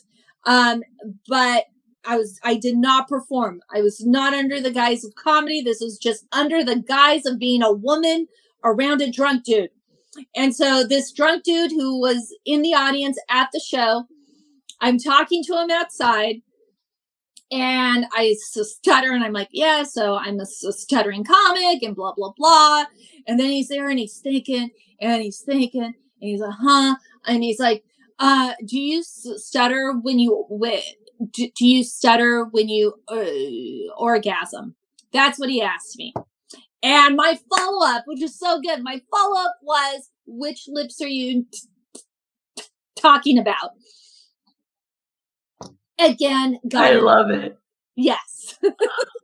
um, 0.46 0.82
but 1.28 1.64
I 2.04 2.16
was, 2.16 2.38
I 2.42 2.56
did 2.56 2.76
not 2.76 3.08
perform. 3.08 3.60
I 3.72 3.80
was 3.80 4.04
not 4.04 4.34
under 4.34 4.60
the 4.60 4.72
guise 4.72 5.04
of 5.04 5.14
comedy. 5.14 5.62
This 5.62 5.80
was 5.80 5.98
just 5.98 6.26
under 6.32 6.64
the 6.64 6.76
guise 6.76 7.26
of 7.26 7.38
being 7.38 7.62
a 7.62 7.72
woman 7.72 8.26
around 8.64 9.00
a 9.00 9.10
drunk 9.10 9.44
dude. 9.44 9.70
And 10.36 10.54
so 10.54 10.84
this 10.86 11.12
drunk 11.12 11.44
dude 11.44 11.70
who 11.70 12.00
was 12.00 12.34
in 12.44 12.62
the 12.62 12.74
audience 12.74 13.18
at 13.30 13.48
the 13.52 13.60
show, 13.60 14.04
I'm 14.80 14.98
talking 14.98 15.42
to 15.44 15.58
him 15.58 15.70
outside 15.70 16.42
and 17.50 18.06
I 18.12 18.34
stutter 18.40 19.12
and 19.12 19.22
I'm 19.22 19.32
like, 19.32 19.48
yeah, 19.52 19.84
so 19.84 20.16
I'm 20.16 20.40
a 20.40 20.46
stuttering 20.46 21.24
comic 21.24 21.82
and 21.82 21.94
blah, 21.94 22.14
blah, 22.14 22.32
blah. 22.36 22.84
And 23.26 23.38
then 23.38 23.50
he's 23.50 23.68
there 23.68 23.88
and 23.88 23.98
he's 23.98 24.18
thinking 24.18 24.70
and 25.00 25.22
he's 25.22 25.40
thinking 25.40 25.82
and 25.82 25.94
he's 26.18 26.40
like, 26.40 26.56
huh? 26.58 26.96
And 27.26 27.42
he's 27.42 27.60
like, 27.60 27.84
uh, 28.18 28.54
do 28.64 28.78
you 28.78 29.02
stutter 29.02 29.92
when 29.92 30.18
you, 30.18 30.46
do, 31.32 31.48
do 31.56 31.66
you 31.66 31.84
stutter 31.84 32.44
when 32.50 32.68
you 32.68 32.94
uh, 33.08 33.94
orgasm? 33.96 34.74
That's 35.12 35.38
what 35.38 35.50
he 35.50 35.62
asked 35.62 35.96
me. 35.98 36.14
And 36.82 37.16
my 37.16 37.38
follow 37.56 37.86
up, 37.86 38.04
which 38.06 38.22
is 38.22 38.38
so 38.38 38.60
good, 38.60 38.82
my 38.82 39.00
follow 39.10 39.38
up 39.40 39.56
was, 39.62 40.10
which 40.26 40.64
lips 40.68 41.00
are 41.02 41.08
you 41.08 41.46
t- 41.52 41.60
t- 42.58 42.64
talking 42.96 43.38
about? 43.38 43.70
Again, 46.00 46.58
I 46.76 46.94
got 46.94 47.02
love 47.02 47.30
it. 47.30 47.58
yes. 47.96 48.58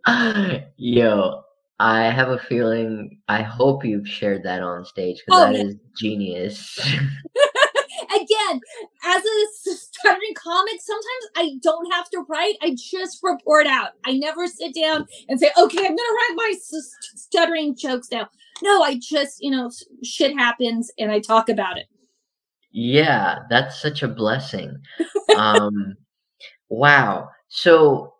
Yo, 0.76 1.42
I 1.80 2.04
have 2.10 2.30
a 2.30 2.38
feeling. 2.38 3.20
I 3.28 3.42
hope 3.42 3.84
you've 3.84 4.08
shared 4.08 4.44
that 4.44 4.62
on 4.62 4.84
stage 4.84 5.22
because 5.26 5.40
Oh, 5.40 5.46
that 5.52 5.56
yeah. 5.56 5.64
is 5.64 5.76
genius. 5.98 6.78
As 9.04 9.22
a 9.24 9.72
stuttering 9.74 10.34
comic, 10.36 10.80
sometimes 10.80 11.24
I 11.36 11.58
don't 11.62 11.92
have 11.92 12.08
to 12.10 12.24
write. 12.28 12.54
I 12.62 12.76
just 12.76 13.20
report 13.22 13.66
out. 13.66 13.90
I 14.04 14.12
never 14.12 14.46
sit 14.46 14.74
down 14.74 15.06
and 15.28 15.38
say, 15.38 15.50
okay, 15.58 15.78
I'm 15.78 15.84
going 15.84 15.96
to 15.96 16.18
write 16.18 16.34
my 16.36 16.54
stuttering 17.16 17.76
jokes 17.76 18.08
down. 18.08 18.26
No, 18.62 18.82
I 18.82 18.98
just, 19.00 19.42
you 19.42 19.50
know, 19.50 19.70
shit 20.02 20.36
happens 20.36 20.90
and 20.98 21.10
I 21.12 21.20
talk 21.20 21.48
about 21.48 21.78
it. 21.78 21.86
yeah, 22.72 23.40
that's 23.50 23.80
such 23.80 24.02
a 24.02 24.08
blessing. 24.08 24.76
Um, 25.36 25.94
wow. 26.68 27.28
So, 27.48 28.14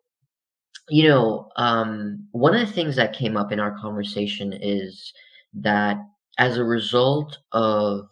you 0.88 1.08
know, 1.08 1.48
um, 1.56 2.28
one 2.32 2.54
of 2.54 2.64
the 2.64 2.72
things 2.72 2.94
that 2.96 3.12
came 3.12 3.36
up 3.36 3.50
in 3.50 3.58
our 3.58 3.76
conversation 3.78 4.52
is 4.52 5.12
that 5.54 5.96
as 6.38 6.58
a 6.58 6.64
result 6.64 7.38
of, 7.52 8.08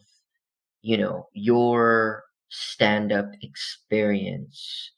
you 0.87 0.99
know, 0.99 1.29
your 1.35 2.25
stand-up 2.51 3.31
experience, 3.43 4.93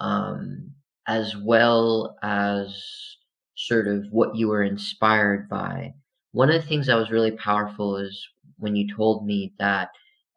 um, 0.00 0.70
as 1.06 1.36
well 1.36 2.16
as 2.22 2.74
sort 3.56 3.86
of 3.88 4.04
what 4.10 4.34
you 4.36 4.48
were 4.48 4.62
inspired 4.62 5.48
by, 5.48 5.94
one 6.32 6.50
of 6.50 6.60
the 6.60 6.68
things 6.68 6.86
that 6.86 6.96
was 6.96 7.10
really 7.10 7.30
powerful 7.32 7.96
is 7.96 8.26
when 8.58 8.76
you 8.76 8.86
told 8.94 9.26
me 9.26 9.54
that 9.58 9.90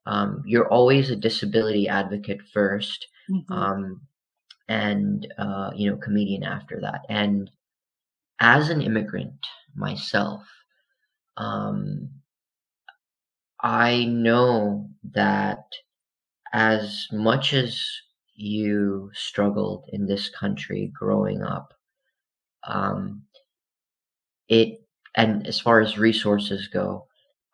um, 0.05 0.43
you're 0.45 0.69
always 0.69 1.09
a 1.09 1.15
disability 1.15 1.87
advocate 1.87 2.41
first, 2.53 3.07
um, 3.49 4.01
and 4.69 5.27
uh, 5.39 5.71
you 5.75 5.89
know 5.91 5.97
comedian 5.97 6.43
after 6.43 6.79
that. 6.81 7.01
And 7.09 7.51
as 8.39 8.69
an 8.69 8.81
immigrant 8.81 9.45
myself 9.75 10.43
um, 11.37 12.09
i 13.61 14.05
know 14.05 14.89
that 15.03 15.65
as 16.53 17.07
much 17.13 17.53
as 17.53 17.83
you 18.35 19.11
struggled 19.13 19.85
in 19.93 20.07
this 20.07 20.29
country 20.29 20.91
growing 20.95 21.43
up 21.43 21.73
um, 22.65 23.23
it 24.49 24.81
and 25.15 25.47
as 25.47 25.59
far 25.59 25.81
as 25.81 25.97
resources 25.97 26.67
go 26.67 27.05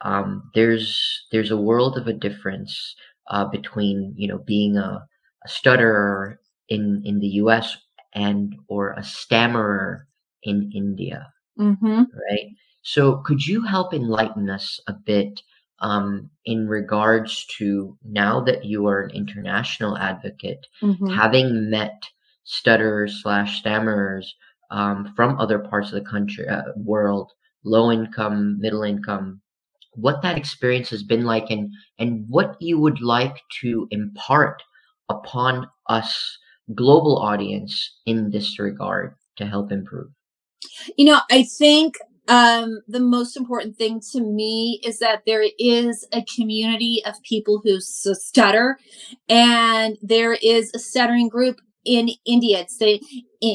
um, 0.01 0.49
there's 0.53 1.25
there's 1.31 1.51
a 1.51 1.57
world 1.57 1.97
of 1.97 2.07
a 2.07 2.13
difference 2.13 2.95
uh, 3.29 3.45
between 3.45 4.13
you 4.17 4.27
know 4.27 4.39
being 4.39 4.77
a, 4.77 5.05
a 5.45 5.47
stutterer 5.49 6.39
in 6.69 7.01
in 7.05 7.19
the 7.19 7.27
US 7.43 7.77
and 8.13 8.55
or 8.67 8.91
a 8.91 9.03
stammerer 9.03 10.07
in 10.43 10.71
India, 10.75 11.31
Mm-hmm. 11.59 12.03
right? 12.13 12.49
So 12.83 13.17
could 13.25 13.45
you 13.45 13.63
help 13.63 13.93
enlighten 13.93 14.49
us 14.49 14.79
a 14.87 14.93
bit 14.93 15.41
um, 15.83 16.29
in 16.45 16.67
regards 16.67 17.45
to 17.57 17.97
now 18.05 18.41
that 18.41 18.65
you 18.65 18.87
are 18.87 19.01
an 19.03 19.11
international 19.15 19.97
advocate, 19.97 20.65
Mm-hmm. 20.81 21.07
having 21.09 21.69
met 21.69 22.01
stutterers 22.45 23.21
slash 23.21 23.61
stammerers 23.61 24.25
um, 24.71 25.13
from 25.15 25.39
other 25.39 25.59
parts 25.59 25.89
of 25.89 25.95
the 26.03 26.09
country, 26.09 26.47
uh, 26.47 26.63
world, 26.77 27.31
low 27.63 27.91
income, 27.91 28.59
middle 28.59 28.83
income, 28.83 29.41
what 29.95 30.21
that 30.23 30.37
experience 30.37 30.89
has 30.89 31.03
been 31.03 31.25
like, 31.25 31.51
and 31.51 31.71
and 31.99 32.25
what 32.29 32.55
you 32.59 32.79
would 32.79 33.01
like 33.01 33.37
to 33.61 33.87
impart 33.91 34.63
upon 35.09 35.67
us 35.89 36.37
global 36.75 37.17
audience 37.19 37.99
in 38.05 38.31
this 38.31 38.57
regard 38.59 39.15
to 39.37 39.45
help 39.45 39.71
improve. 39.71 40.09
You 40.97 41.05
know, 41.05 41.19
I 41.29 41.43
think 41.43 41.95
um, 42.27 42.81
the 42.87 42.99
most 42.99 43.35
important 43.35 43.77
thing 43.77 44.01
to 44.11 44.21
me 44.21 44.79
is 44.83 44.99
that 44.99 45.23
there 45.25 45.45
is 45.59 46.07
a 46.13 46.23
community 46.35 47.01
of 47.05 47.21
people 47.23 47.61
who 47.63 47.79
stutter, 47.81 48.77
and 49.27 49.97
there 50.01 50.33
is 50.33 50.71
a 50.73 50.79
stuttering 50.79 51.27
group 51.29 51.59
in 51.85 52.09
India. 52.25 52.59
It's 52.59 52.77
the 52.77 53.01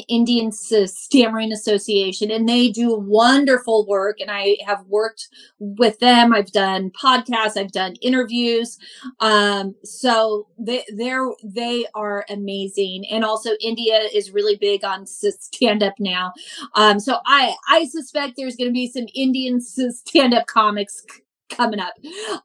Indian 0.09 0.53
Stammering 0.53 1.53
Association, 1.53 2.31
and 2.31 2.49
they 2.49 2.70
do 2.70 2.95
wonderful 2.95 3.87
work. 3.87 4.20
And 4.20 4.31
I 4.31 4.57
have 4.66 4.85
worked 4.87 5.29
with 5.59 5.99
them. 5.99 6.33
I've 6.33 6.53
done 6.53 6.91
podcasts. 6.91 7.57
I've 7.57 7.72
done 7.72 7.95
interviews. 8.03 8.79
Um, 9.20 9.74
so 9.85 10.47
they 10.59 10.85
they're 10.95 11.31
they 11.43 11.87
are 11.95 12.24
amazing. 12.29 13.07
And 13.11 13.24
also, 13.24 13.51
India 13.61 14.09
is 14.12 14.31
really 14.31 14.57
big 14.57 14.85
on 14.85 15.07
stand 15.07 15.83
up 15.83 15.95
now. 15.99 16.33
Um, 16.74 17.01
so 17.01 17.18
I 17.26 17.55
I 17.68 17.87
suspect 17.87 18.35
there's 18.37 18.57
going 18.57 18.68
to 18.68 18.74
be 18.74 18.91
some 18.91 19.07
Indian 19.14 19.61
stand 19.61 20.35
up 20.35 20.47
comics 20.47 21.03
c- 21.11 21.22
coming 21.51 21.81
up, 21.81 21.95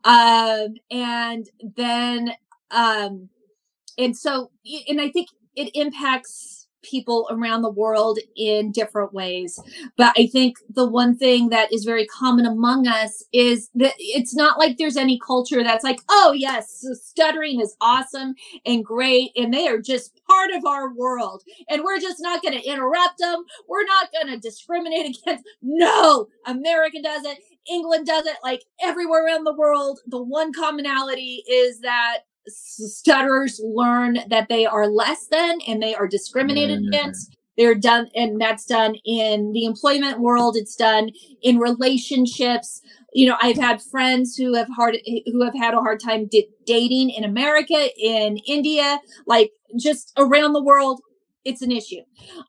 um, 0.06 0.76
and 0.90 1.50
then 1.76 2.32
um, 2.72 3.30
and 3.98 4.16
so 4.16 4.52
and 4.88 5.02
I 5.02 5.10
think 5.10 5.28
it 5.56 5.72
impacts 5.76 6.64
people 6.84 7.28
around 7.32 7.62
the 7.62 7.72
world 7.72 8.20
in 8.36 8.72
different 8.72 9.14
ways. 9.14 9.60
But 9.98 10.14
I 10.18 10.28
think 10.28 10.58
the 10.70 10.88
one 10.88 11.18
thing 11.18 11.50
that 11.50 11.74
is 11.74 11.86
very 11.86 12.06
common 12.06 12.46
among 12.46 12.88
us 12.88 13.24
is 13.34 13.70
that 13.76 13.94
it's 13.98 14.36
not 14.36 14.60
like 14.60 14.78
there's 14.78 14.98
any 14.98 15.20
culture 15.26 15.64
that's 15.64 15.84
like, 15.84 16.00
oh, 16.10 16.34
yes, 16.36 16.86
stuttering 17.02 17.60
is 17.60 17.76
awesome 17.82 18.36
and 18.66 18.86
great. 18.86 19.32
And 19.36 19.54
they 19.54 19.68
are 19.68 19.82
just 19.82 20.22
part 20.30 20.52
of 20.52 20.66
our 20.66 20.94
world. 20.94 21.44
And 21.70 21.84
we're 21.84 22.00
just 22.00 22.18
not 22.20 22.44
going 22.44 22.60
to 22.60 22.68
interrupt 22.68 23.18
them. 23.18 23.44
We're 23.68 23.86
not 23.86 24.10
going 24.12 24.34
to 24.34 24.40
discriminate 24.40 25.18
against. 25.26 25.46
No, 25.62 26.28
America 26.46 27.02
does 27.02 27.26
it. 27.26 27.40
England 27.70 28.06
does 28.06 28.26
it 28.26 28.36
like 28.44 28.64
everywhere 28.82 29.26
around 29.26 29.46
the 29.46 29.56
world. 29.56 30.02
The 30.08 30.22
one 30.22 30.52
commonality 30.52 31.44
is 31.50 31.80
that 31.80 32.20
stutterers 32.48 33.62
learn 33.64 34.20
that 34.30 34.50
they 34.50 34.66
are 34.66 34.88
less 34.88 35.28
than 35.28 35.60
and 35.68 35.82
they 35.82 35.96
are 35.96 36.08
discriminated 36.08 36.82
mm. 36.82 36.88
against. 36.88 37.38
They're 37.58 37.76
done 37.76 38.10
and 38.16 38.42
that's 38.42 38.66
done 38.66 38.96
in 39.06 39.52
the 39.54 39.66
employment 39.66 40.20
world. 40.20 40.56
It's 40.58 40.76
done 40.76 41.12
in 41.42 41.60
relationships. 41.60 42.82
You 43.14 43.30
know 43.30 43.38
i've 43.44 43.58
had 43.58 43.80
friends 43.80 44.36
who 44.36 44.56
have 44.56 44.68
hard 44.76 44.98
who 45.28 45.44
have 45.44 45.54
had 45.54 45.76
a 45.76 45.80
hard 45.80 46.00
time 46.00 46.26
d- 46.26 46.50
dating 46.66 47.12
in 47.12 47.24
america 47.24 47.90
in 47.96 48.38
india 48.38 49.00
like 49.28 49.52
just 49.78 50.14
around 50.18 50.54
the 50.54 50.64
world. 50.64 51.00
It's 51.46 51.62
an 51.62 51.72
issue. 51.72 52.02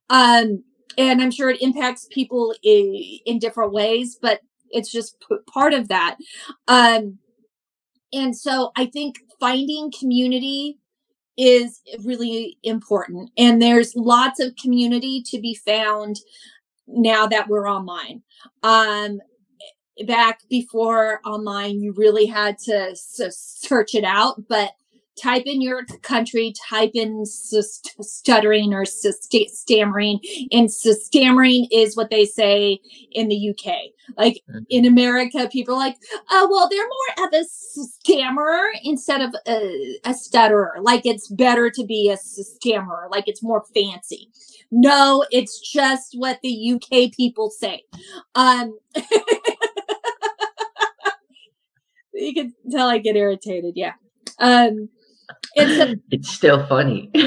Um 0.09 0.65
and 0.97 1.21
i'm 1.21 1.31
sure 1.31 1.51
it 1.51 1.61
impacts 1.61 2.09
people 2.11 2.55
in, 2.63 3.19
in 3.27 3.39
different 3.39 3.73
ways 3.75 4.17
but 4.23 4.41
it's 4.71 4.91
just 4.91 5.23
p- 5.29 5.37
part 5.53 5.75
of 5.75 5.89
that. 5.89 6.17
Um 6.67 7.19
and 8.15 8.37
so 8.37 8.71
i 8.77 8.87
think 8.87 9.17
finding 9.41 9.93
community 9.99 10.79
is 11.37 11.81
really 12.05 12.59
important. 12.63 13.31
And 13.37 13.61
there's 13.61 13.95
lots 13.97 14.41
of 14.41 14.55
community 14.57 15.23
to 15.27 15.41
be 15.41 15.55
found 15.55 16.21
now 16.87 17.27
that 17.27 17.49
we're 17.49 17.69
online. 17.69 18.23
Um, 18.63 19.21
back 20.07 20.41
before 20.49 21.21
online, 21.25 21.81
you 21.81 21.93
really 21.97 22.27
had 22.27 22.59
to 22.59 22.95
search 22.95 23.95
it 23.95 24.05
out, 24.05 24.49
but 24.49 24.73
type 25.21 25.45
in 25.47 25.61
your 25.61 25.85
country, 26.03 26.55
type 26.69 26.93
in 26.95 27.25
stuttering 27.27 28.75
or 28.75 28.85
stammering, 28.85 30.21
and 30.53 30.71
stammering 30.71 31.67
is 31.71 31.97
what 31.97 32.11
they 32.11 32.25
say 32.25 32.81
in 33.13 33.29
the 33.29 33.51
UK. 33.51 33.75
Like 34.17 34.43
mm-hmm. 34.49 34.65
in 34.69 34.85
America, 34.85 35.49
people 35.51 35.75
are 35.75 35.79
like, 35.79 35.97
oh, 36.31 36.49
well, 36.51 36.69
they're 36.69 36.87
more 36.87 37.27
of 37.27 37.35
a 37.35 37.45
stammerer 37.45 38.73
instead 38.83 39.23
of 39.23 39.35
a, 39.47 39.99
a 40.05 40.15
stutterer. 40.15 40.77
Like 40.81 41.07
it's 41.07 41.29
better 41.29 41.71
to 41.71 41.85
be 41.85 42.11
a 42.11 42.17
stammerer, 42.17 43.09
like 43.11 43.29
it's 43.29 43.43
more 43.43 43.65
fancy. 43.75 44.31
No, 44.71 45.25
it's 45.31 45.61
just 45.61 46.15
what 46.17 46.41
the 46.43 46.73
UK 46.73 47.13
people 47.15 47.51
say. 47.51 47.83
Um, 48.35 48.79
you 52.13 52.35
can 52.35 52.55
tell 52.71 52.89
I 52.89 52.99
get 52.99 53.17
irritated. 53.17 53.75
Yeah. 53.77 53.93
Um, 54.39 54.89
it's, 55.55 56.01
it's 56.11 56.31
still 56.31 56.67
funny. 56.67 57.11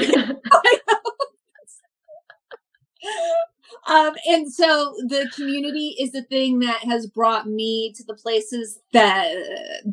um, 3.88 4.14
and 4.26 4.52
so 4.52 4.94
the 5.08 5.30
community 5.34 5.96
is 5.98 6.12
the 6.12 6.22
thing 6.22 6.60
that 6.60 6.80
has 6.84 7.06
brought 7.06 7.46
me 7.46 7.92
to 7.96 8.04
the 8.04 8.14
places 8.14 8.80
that 8.92 9.34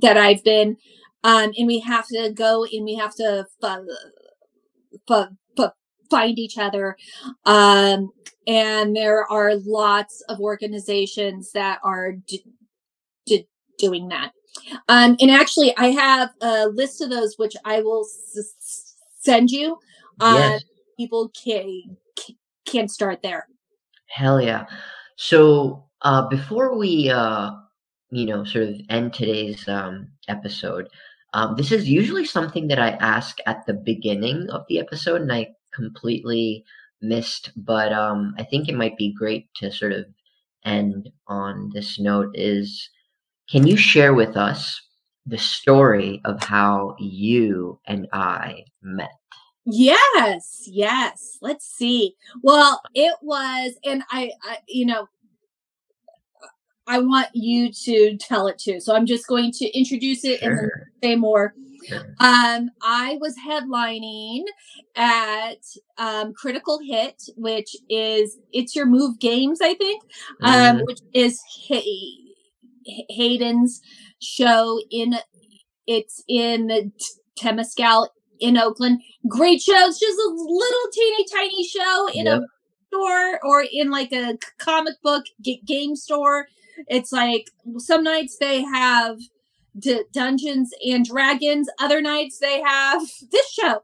that 0.02 0.18
I've 0.18 0.44
been. 0.44 0.78
Um, 1.24 1.54
and 1.58 1.66
we 1.66 1.80
have 1.80 2.08
to 2.10 2.32
go 2.32 2.66
and 2.72 2.86
we 2.86 2.96
have 2.96 3.16
to 3.16 3.48
f- 3.64 3.80
f- 5.10 5.30
f- 5.58 5.72
find 6.10 6.38
each 6.38 6.58
other. 6.60 6.96
Um, 7.46 8.12
and 8.46 8.96
there 8.96 9.26
are 9.32 9.56
lots 9.56 10.22
of 10.30 10.40
organizations 10.40 11.52
that 11.54 11.80
are 11.84 12.12
d- 12.12 12.46
d- 13.26 13.48
doing 13.80 14.10
that. 14.10 14.34
Um, 14.88 15.16
and 15.20 15.32
actually, 15.32 15.76
I 15.78 15.88
have 15.88 16.32
a 16.42 16.68
list 16.68 17.02
of 17.02 17.10
those 17.10 17.36
which 17.38 17.56
I 17.66 17.82
will 17.82 18.06
s- 18.06 18.96
send 19.20 19.52
you. 19.52 19.78
Um, 20.20 20.36
yes. 20.36 20.64
People 20.98 21.30
can 21.30 21.98
can 22.66 22.88
start 22.88 23.22
there. 23.22 23.48
Hell 24.08 24.42
yeah! 24.42 24.66
So 25.18 25.86
uh, 26.02 26.28
before 26.28 26.78
we, 26.78 27.10
uh, 27.10 27.52
you 28.12 28.26
know, 28.26 28.44
sort 28.46 28.70
of 28.70 28.76
end 28.90 29.14
today's 29.14 29.68
um, 29.68 30.08
episode, 30.28 30.88
um, 31.34 31.56
this 31.58 31.72
is 31.72 31.90
usually 31.90 32.26
something 32.26 32.68
that 32.70 32.80
I 32.80 32.92
ask 32.92 33.38
at 33.46 33.66
the 33.66 33.74
beginning 33.74 34.48
of 34.52 34.66
the 34.70 34.80
episode, 34.80 35.22
and 35.22 35.32
I 35.32 35.50
completely 35.74 36.64
missed. 37.02 37.52
But 37.58 37.92
um, 37.92 38.34
I 38.38 38.44
think 38.44 38.70
it 38.70 38.76
might 38.76 38.98
be 38.98 39.14
great 39.14 39.54
to 39.56 39.72
sort 39.72 39.92
of 39.92 40.06
end 40.64 41.10
on 41.28 41.72
this 41.74 42.00
note. 42.00 42.32
Is 42.36 42.90
can 43.50 43.68
you 43.68 43.78
share 43.78 44.14
with 44.14 44.38
us 44.38 44.82
the 45.26 45.38
story 45.38 46.22
of 46.26 46.42
how 46.44 46.96
you 47.00 47.80
and 47.86 48.08
I 48.14 48.64
met? 48.82 49.12
Yes, 49.66 50.64
yes. 50.68 51.38
Let's 51.42 51.66
see. 51.66 52.16
Well, 52.44 52.82
it 52.94 53.16
was, 53.22 53.74
and 53.84 54.04
I, 54.12 54.32
I, 54.44 54.58
you 54.68 54.86
know, 54.86 55.08
I 56.88 57.00
want 57.00 57.30
you 57.34 57.72
to 57.72 58.16
tell 58.18 58.48
it 58.48 58.60
too. 58.60 58.80
So 58.80 58.96
I'm 58.96 59.08
just 59.08 59.28
going 59.28 59.52
to 59.54 59.78
introduce 59.78 60.24
it 60.24 60.40
sure. 60.40 60.50
and 60.50 60.60
then 60.60 60.70
say 61.04 61.16
more. 61.16 61.56
Sure. 61.88 62.16
Um, 62.20 62.72
I 62.82 63.18
was 63.22 63.36
headlining 63.38 64.44
at 64.96 65.64
um, 65.98 66.34
Critical 66.34 66.80
Hit, 66.80 67.24
which 67.36 67.76
is 67.90 68.40
it's 68.54 68.76
your 68.76 68.86
move 68.86 69.20
games, 69.20 69.60
I 69.62 69.76
think, 69.76 70.04
um, 70.42 70.78
mm-hmm. 70.78 70.86
which 70.86 71.00
is 71.14 71.42
Hayden's 73.10 73.82
show 74.22 74.80
in 74.92 75.16
it's 75.88 76.24
in 76.28 76.68
the 76.68 76.92
Temescal 77.40 78.08
in 78.40 78.58
Oakland. 78.58 79.02
Great 79.28 79.62
show. 79.62 79.88
It's 79.88 80.00
just 80.00 80.20
a 80.20 80.30
little 80.30 80.92
teeny 80.92 81.26
tiny 81.32 81.68
show 81.68 82.08
in 82.14 82.26
yep. 82.26 82.42
a 82.42 82.46
store 82.88 83.40
or 83.44 83.66
in 83.72 83.92
like 83.92 84.12
a 84.12 84.38
comic 84.58 84.96
book 85.04 85.26
game 85.66 85.96
store. 85.96 86.48
It's 86.88 87.12
like 87.12 87.50
some 87.78 88.04
nights 88.04 88.38
they 88.40 88.64
have 88.64 89.18
D- 89.78 90.04
Dungeons 90.14 90.72
and 90.86 91.06
Dragons. 91.06 91.70
Other 91.80 92.02
nights 92.02 92.40
they 92.40 92.62
have 92.62 93.02
this 93.32 93.50
show. 93.52 93.82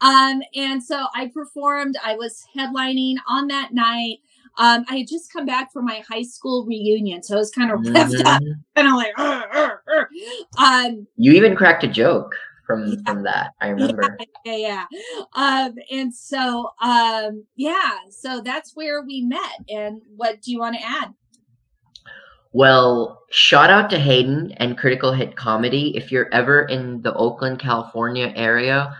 Um, 0.00 0.42
and 0.54 0.82
so 0.82 1.06
I 1.14 1.30
performed. 1.32 1.96
I 2.04 2.16
was 2.16 2.44
headlining 2.56 3.16
on 3.28 3.48
that 3.48 3.72
night. 3.72 4.18
Um, 4.56 4.84
I 4.88 4.98
had 4.98 5.08
just 5.08 5.32
come 5.32 5.46
back 5.46 5.72
from 5.72 5.84
my 5.84 6.02
high 6.08 6.22
school 6.22 6.64
reunion, 6.64 7.22
so 7.22 7.34
I 7.34 7.38
was 7.38 7.50
kind 7.50 7.72
of 7.72 7.80
revved 7.80 8.14
mm-hmm. 8.14 8.26
up, 8.26 8.42
and 8.76 8.88
I'm 8.88 8.94
like, 8.94 9.18
Arr, 9.18 9.48
arr, 9.52 9.82
arr. 9.88 10.08
um, 10.58 11.06
you 11.16 11.32
even 11.32 11.56
cracked 11.56 11.82
a 11.84 11.88
joke 11.88 12.34
from 12.66 12.86
yeah, 12.86 12.96
from 13.06 13.22
that. 13.24 13.52
I 13.60 13.68
remember. 13.68 14.16
Yeah, 14.44 14.56
yeah. 14.56 14.84
Um, 15.34 15.74
and 15.90 16.14
so, 16.14 16.70
um, 16.82 17.44
yeah, 17.56 17.96
so 18.10 18.40
that's 18.40 18.74
where 18.74 19.02
we 19.02 19.22
met. 19.22 19.64
And 19.68 20.02
what 20.16 20.40
do 20.42 20.52
you 20.52 20.58
want 20.58 20.76
to 20.76 20.86
add? 20.86 21.14
Well, 22.52 23.22
shout 23.30 23.70
out 23.70 23.90
to 23.90 23.98
Hayden 23.98 24.52
and 24.58 24.78
Critical 24.78 25.12
Hit 25.12 25.34
Comedy. 25.34 25.96
If 25.96 26.12
you're 26.12 26.32
ever 26.32 26.62
in 26.66 27.02
the 27.02 27.12
Oakland, 27.14 27.58
California 27.58 28.32
area, 28.36 28.96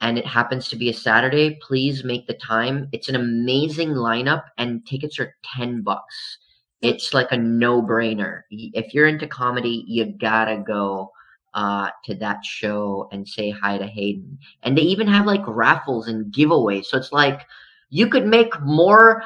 and 0.00 0.18
it 0.18 0.26
happens 0.26 0.68
to 0.68 0.76
be 0.76 0.90
a 0.90 0.94
Saturday, 0.94 1.58
please 1.62 2.04
make 2.04 2.26
the 2.26 2.34
time. 2.34 2.88
It's 2.92 3.08
an 3.08 3.16
amazing 3.16 3.90
lineup 3.90 4.44
and 4.58 4.86
tickets 4.86 5.18
are 5.18 5.34
10 5.56 5.82
bucks. 5.82 6.38
It's 6.82 7.14
like 7.14 7.32
a 7.32 7.36
no-brainer. 7.36 8.42
If 8.50 8.92
you're 8.92 9.06
into 9.06 9.26
comedy, 9.26 9.84
you 9.86 10.04
gotta 10.04 10.62
go 10.66 11.10
uh, 11.54 11.88
to 12.04 12.14
that 12.16 12.44
show 12.44 13.08
and 13.12 13.26
say 13.26 13.50
hi 13.50 13.78
to 13.78 13.86
Hayden. 13.86 14.38
And 14.62 14.76
they 14.76 14.82
even 14.82 15.06
have 15.08 15.24
like 15.24 15.42
raffles 15.46 16.08
and 16.08 16.32
giveaways. 16.32 16.84
So 16.86 16.98
it's 16.98 17.12
like 17.12 17.46
you 17.88 18.08
could 18.08 18.26
make 18.26 18.60
more 18.60 19.22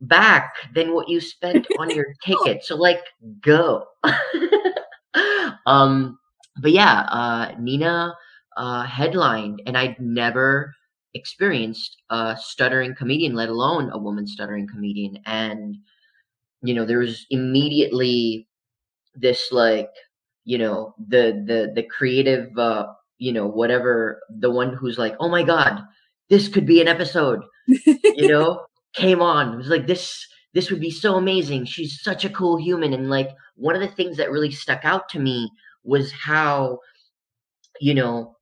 back 0.00 0.54
than 0.74 0.94
what 0.94 1.08
you 1.08 1.20
spent 1.20 1.66
on 1.78 1.90
your 1.90 2.14
ticket. 2.24 2.64
So 2.64 2.76
like 2.76 3.02
go. 3.42 3.86
um 5.66 6.18
but 6.60 6.72
yeah, 6.72 7.00
uh 7.10 7.54
Nina 7.58 8.14
uh, 8.56 8.84
headlined, 8.84 9.62
and 9.66 9.76
I'd 9.76 10.00
never 10.00 10.74
experienced 11.14 11.96
a 12.10 12.36
stuttering 12.38 12.94
comedian, 12.94 13.34
let 13.34 13.48
alone 13.48 13.90
a 13.92 13.98
woman 13.98 14.26
stuttering 14.26 14.66
comedian. 14.66 15.18
And 15.26 15.76
you 16.62 16.74
know, 16.74 16.84
there 16.84 16.98
was 16.98 17.26
immediately 17.30 18.48
this 19.14 19.52
like, 19.52 19.90
you 20.44 20.58
know, 20.58 20.94
the 21.08 21.44
the 21.46 21.72
the 21.74 21.82
creative, 21.82 22.56
uh, 22.58 22.86
you 23.18 23.32
know, 23.32 23.46
whatever, 23.46 24.20
the 24.30 24.50
one 24.50 24.72
who's 24.74 24.98
like, 24.98 25.14
oh 25.20 25.28
my 25.28 25.42
god, 25.42 25.82
this 26.30 26.48
could 26.48 26.66
be 26.66 26.80
an 26.80 26.88
episode, 26.88 27.40
you 27.66 28.28
know, 28.28 28.64
came 28.94 29.20
on. 29.20 29.54
It 29.54 29.56
was 29.56 29.68
like 29.68 29.86
this. 29.86 30.26
This 30.54 30.70
would 30.70 30.80
be 30.80 30.90
so 30.90 31.16
amazing. 31.16 31.64
She's 31.64 32.00
such 32.00 32.24
a 32.24 32.30
cool 32.30 32.56
human, 32.56 32.92
and 32.92 33.10
like 33.10 33.30
one 33.56 33.74
of 33.74 33.80
the 33.80 33.88
things 33.88 34.16
that 34.16 34.30
really 34.30 34.50
stuck 34.50 34.84
out 34.84 35.08
to 35.10 35.18
me 35.18 35.50
was 35.82 36.12
how, 36.12 36.78
you 37.80 37.94
know, 37.94 38.33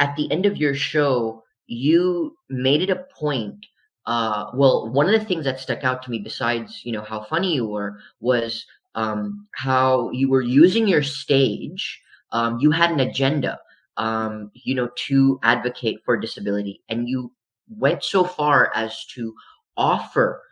at 0.00 0.16
the 0.16 0.30
end 0.32 0.46
of 0.46 0.56
your 0.56 0.74
show, 0.74 1.44
you 1.68 2.36
made 2.48 2.82
it 2.82 2.90
a 2.90 3.06
point 3.16 3.66
uh, 4.06 4.50
well, 4.54 4.88
one 4.90 5.06
of 5.06 5.18
the 5.18 5.24
things 5.24 5.44
that 5.44 5.60
stuck 5.60 5.84
out 5.84 6.02
to 6.02 6.10
me, 6.10 6.18
besides 6.18 6.82
you 6.84 6.92
know 6.92 7.02
how 7.02 7.22
funny 7.22 7.54
you 7.54 7.66
were, 7.66 7.98
was 8.20 8.66
um, 8.96 9.46
how 9.54 10.10
you 10.10 10.28
were 10.28 10.42
using 10.42 10.88
your 10.88 11.02
stage. 11.02 12.00
Um, 12.32 12.58
you 12.60 12.72
had 12.72 12.90
an 12.90 13.00
agenda, 13.00 13.60
um, 13.98 14.50
you 14.54 14.74
know, 14.74 14.90
to 15.06 15.38
advocate 15.42 16.00
for 16.04 16.16
disability, 16.16 16.82
and 16.88 17.08
you 17.08 17.32
went 17.78 18.02
so 18.02 18.24
far 18.24 18.72
as 18.74 19.04
to 19.14 19.34
offer 19.76 20.42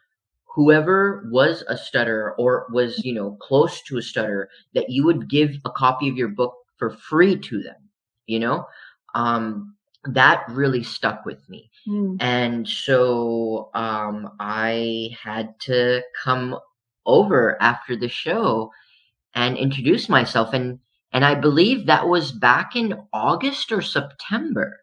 whoever 0.44 1.28
was 1.32 1.64
a 1.68 1.76
stutter 1.76 2.34
or 2.38 2.66
was 2.70 3.04
you 3.04 3.14
know 3.14 3.32
close 3.40 3.82
to 3.82 3.98
a 3.98 4.02
stutter 4.02 4.48
that 4.74 4.90
you 4.90 5.04
would 5.04 5.28
give 5.28 5.56
a 5.64 5.70
copy 5.70 6.08
of 6.08 6.16
your 6.16 6.28
book 6.28 6.54
for 6.76 6.90
free 6.90 7.36
to 7.36 7.62
them 7.62 7.76
you 8.26 8.38
know 8.38 8.64
um 9.18 9.74
that 10.04 10.44
really 10.48 10.82
stuck 10.82 11.24
with 11.26 11.46
me 11.48 11.70
mm. 11.86 12.16
and 12.20 12.66
so 12.66 13.68
um 13.74 14.30
i 14.38 15.10
had 15.20 15.58
to 15.60 16.00
come 16.24 16.56
over 17.04 17.60
after 17.60 17.96
the 17.96 18.08
show 18.08 18.70
and 19.34 19.58
introduce 19.58 20.08
myself 20.08 20.54
and 20.54 20.78
and 21.12 21.24
i 21.24 21.34
believe 21.34 21.86
that 21.86 22.08
was 22.08 22.30
back 22.32 22.76
in 22.76 22.94
august 23.12 23.72
or 23.72 23.82
september 23.82 24.80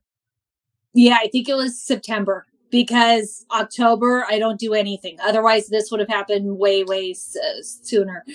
yeah 0.93 1.17
i 1.21 1.27
think 1.27 1.47
it 1.47 1.55
was 1.55 1.81
september 1.81 2.45
because 2.71 3.45
October 3.51 4.25
I 4.29 4.37
don't 4.37 4.59
do 4.59 4.73
anything. 4.73 5.17
Otherwise, 5.23 5.67
this 5.67 5.91
would 5.91 6.01
have 6.01 6.09
happened 6.09 6.57
way, 6.57 6.83
way 6.83 7.13
sooner. 7.13 8.25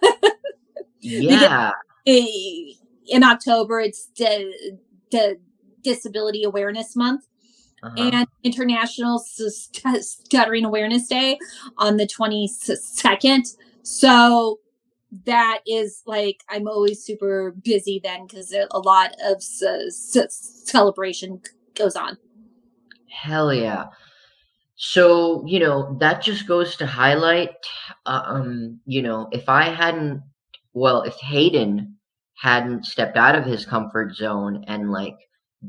yeah. 1.00 1.70
In 2.04 3.22
October, 3.22 3.78
it's 3.78 4.06
the 4.16 4.78
the 5.12 5.38
Disability 5.82 6.42
Awareness 6.42 6.96
Month. 6.96 7.26
Uh-huh. 7.84 7.94
And 7.96 8.28
International 8.44 9.18
Stuttering 9.18 10.64
Awareness 10.64 11.08
Day 11.08 11.36
on 11.78 11.96
the 11.96 12.06
22nd. 12.06 13.56
So 13.82 14.60
that 15.26 15.60
is 15.66 16.02
like 16.06 16.42
I'm 16.48 16.68
always 16.68 17.04
super 17.04 17.50
busy 17.62 18.00
then 18.02 18.26
because 18.26 18.54
a 18.54 18.78
lot 18.78 19.14
of 19.24 19.42
celebration 19.42 21.40
goes 21.74 21.96
on. 21.96 22.16
Hell 23.10 23.52
yeah. 23.52 23.86
So, 24.76 25.44
you 25.46 25.60
know, 25.60 25.96
that 26.00 26.22
just 26.22 26.48
goes 26.48 26.76
to 26.76 26.86
highlight, 26.86 27.54
uh, 28.06 28.22
um, 28.26 28.80
you 28.84 29.02
know, 29.02 29.28
if 29.30 29.48
I 29.48 29.64
hadn't, 29.64 30.22
well, 30.72 31.02
if 31.02 31.14
Hayden 31.20 31.96
hadn't 32.42 32.84
stepped 32.84 33.16
out 33.16 33.36
of 33.36 33.44
his 33.44 33.64
comfort 33.64 34.16
zone 34.16 34.64
and 34.66 34.90
like 34.90 35.16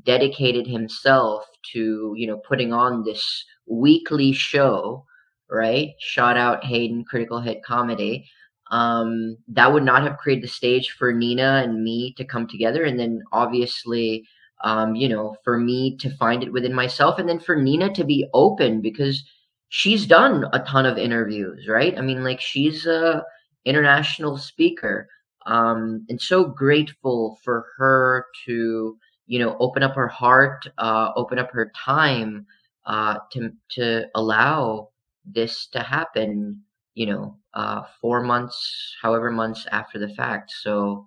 dedicated 0.06 0.66
himself 0.66 1.46
to, 1.72 2.16
you 2.18 2.26
know, 2.26 2.38
putting 2.38 2.74
on 2.74 3.04
this 3.04 3.46
weekly 3.68 4.34
show, 4.34 5.06
right? 5.52 5.90
Shout 6.00 6.36
out 6.36 6.66
Hayden 6.66 7.06
Critical 7.06 7.40
Hit 7.40 7.64
Comedy. 7.64 8.28
Um, 8.72 9.38
that 9.50 9.72
would 9.72 9.84
not 9.84 10.02
have 10.02 10.18
created 10.18 10.44
the 10.44 10.48
stage 10.48 10.96
for 10.98 11.14
Nina 11.14 11.62
and 11.64 11.84
me 11.84 12.16
to 12.18 12.26
come 12.26 12.48
together. 12.48 12.86
And 12.86 13.00
then 13.00 13.22
obviously, 13.32 14.26
um, 14.64 14.96
you 14.96 15.08
know, 15.08 15.36
for 15.44 15.60
me 15.60 15.96
to 15.98 16.10
find 16.18 16.42
it 16.42 16.52
within 16.52 16.74
myself 16.74 17.20
and 17.20 17.30
then 17.30 17.40
for 17.40 17.56
Nina 17.56 17.94
to 17.94 18.04
be 18.04 18.28
open 18.34 18.82
because 18.82 19.24
she's 19.70 20.08
done 20.08 20.46
a 20.54 20.60
ton 20.62 20.88
of 20.88 20.98
interviews, 20.98 21.68
right? 21.68 21.96
I 21.96 22.02
mean, 22.02 22.24
like 22.24 22.42
she's 22.42 22.88
a 22.88 23.24
international 23.64 24.40
speaker. 24.40 25.08
Um, 25.46 26.06
and 26.10 26.22
so 26.22 26.46
grateful 26.46 27.40
for 27.44 27.66
her 27.78 28.26
to, 28.46 28.98
you 29.28 29.40
know, 29.40 29.58
open 29.60 29.84
up 29.84 29.96
her 29.96 30.08
heart, 30.08 30.68
uh, 30.78 31.12
open 31.16 31.40
up 31.40 31.52
her 31.52 31.72
time, 31.76 32.46
uh, 32.86 33.18
to, 33.32 33.52
to 33.72 34.06
allow 34.16 34.90
this 35.26 35.68
to 35.68 35.80
happen, 35.80 36.62
you 36.96 37.08
know, 37.08 37.38
uh, 37.54 37.84
four 38.02 38.22
months, 38.22 38.96
however 39.02 39.32
months 39.32 39.66
after 39.72 40.00
the 40.00 40.10
fact. 40.10 40.52
So, 40.62 41.06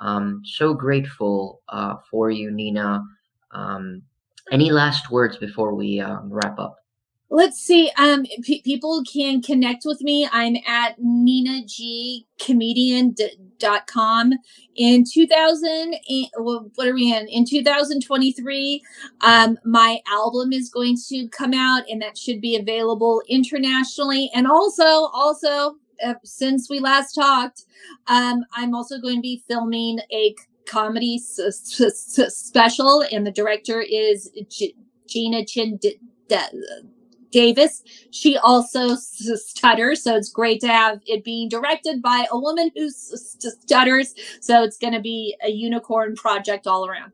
um, 0.00 0.42
so 0.44 0.74
grateful 0.74 1.62
uh, 1.68 1.96
for 2.10 2.30
you, 2.30 2.50
Nina. 2.50 3.02
Um, 3.52 4.02
any 4.50 4.70
last 4.70 5.10
words 5.10 5.36
before 5.38 5.74
we 5.74 6.00
um, 6.00 6.28
wrap 6.32 6.58
up? 6.58 6.81
Let's 7.32 7.58
see. 7.60 7.90
Um, 7.98 8.24
p- 8.44 8.62
people 8.62 9.02
can 9.12 9.42
connect 9.42 9.84
with 9.86 10.02
me. 10.02 10.28
I'm 10.32 10.56
at 10.68 10.96
Nina 10.98 11.64
G 11.66 12.26
comedian.com 12.40 14.34
in 14.76 15.04
2000 15.10 15.96
well, 16.40 16.70
what 16.76 16.88
are 16.88 16.94
we 16.94 17.14
in 17.14 17.28
in 17.28 17.46
2023 17.46 18.82
um 19.22 19.58
my 19.64 20.00
album 20.08 20.52
is 20.52 20.70
going 20.70 20.96
to 21.08 21.28
come 21.30 21.54
out 21.54 21.84
and 21.90 22.02
that 22.02 22.18
should 22.18 22.40
be 22.40 22.56
available 22.56 23.22
internationally 23.28 24.30
and 24.34 24.48
also 24.48 24.84
also 25.14 25.76
uh, 26.04 26.14
since 26.24 26.70
we 26.70 26.80
last 26.80 27.14
talked, 27.14 27.64
um, 28.08 28.44
I'm 28.56 28.74
also 28.74 29.00
going 29.00 29.16
to 29.16 29.22
be 29.22 29.44
filming 29.48 30.00
a 30.12 30.34
comedy 30.68 31.16
s- 31.16 31.40
s- 31.80 32.36
special, 32.36 33.04
and 33.12 33.26
the 33.26 33.32
director 33.32 33.80
is 33.82 34.30
G- 34.50 34.76
Gina 35.08 35.46
Chin 35.46 35.78
D- 35.78 36.00
D- 36.28 36.36
Davis. 37.32 37.82
She 38.10 38.36
also 38.36 38.94
stutters, 38.94 40.02
so 40.02 40.16
it's 40.16 40.30
great 40.30 40.60
to 40.60 40.68
have 40.68 41.00
it 41.06 41.24
being 41.24 41.48
directed 41.48 42.00
by 42.00 42.26
a 42.30 42.38
woman 42.38 42.70
who 42.76 42.88
stutters. 42.90 44.14
So 44.40 44.62
it's 44.62 44.78
going 44.78 44.92
to 44.92 45.00
be 45.00 45.36
a 45.44 45.50
unicorn 45.50 46.14
project 46.14 46.66
all 46.66 46.86
around. 46.86 47.12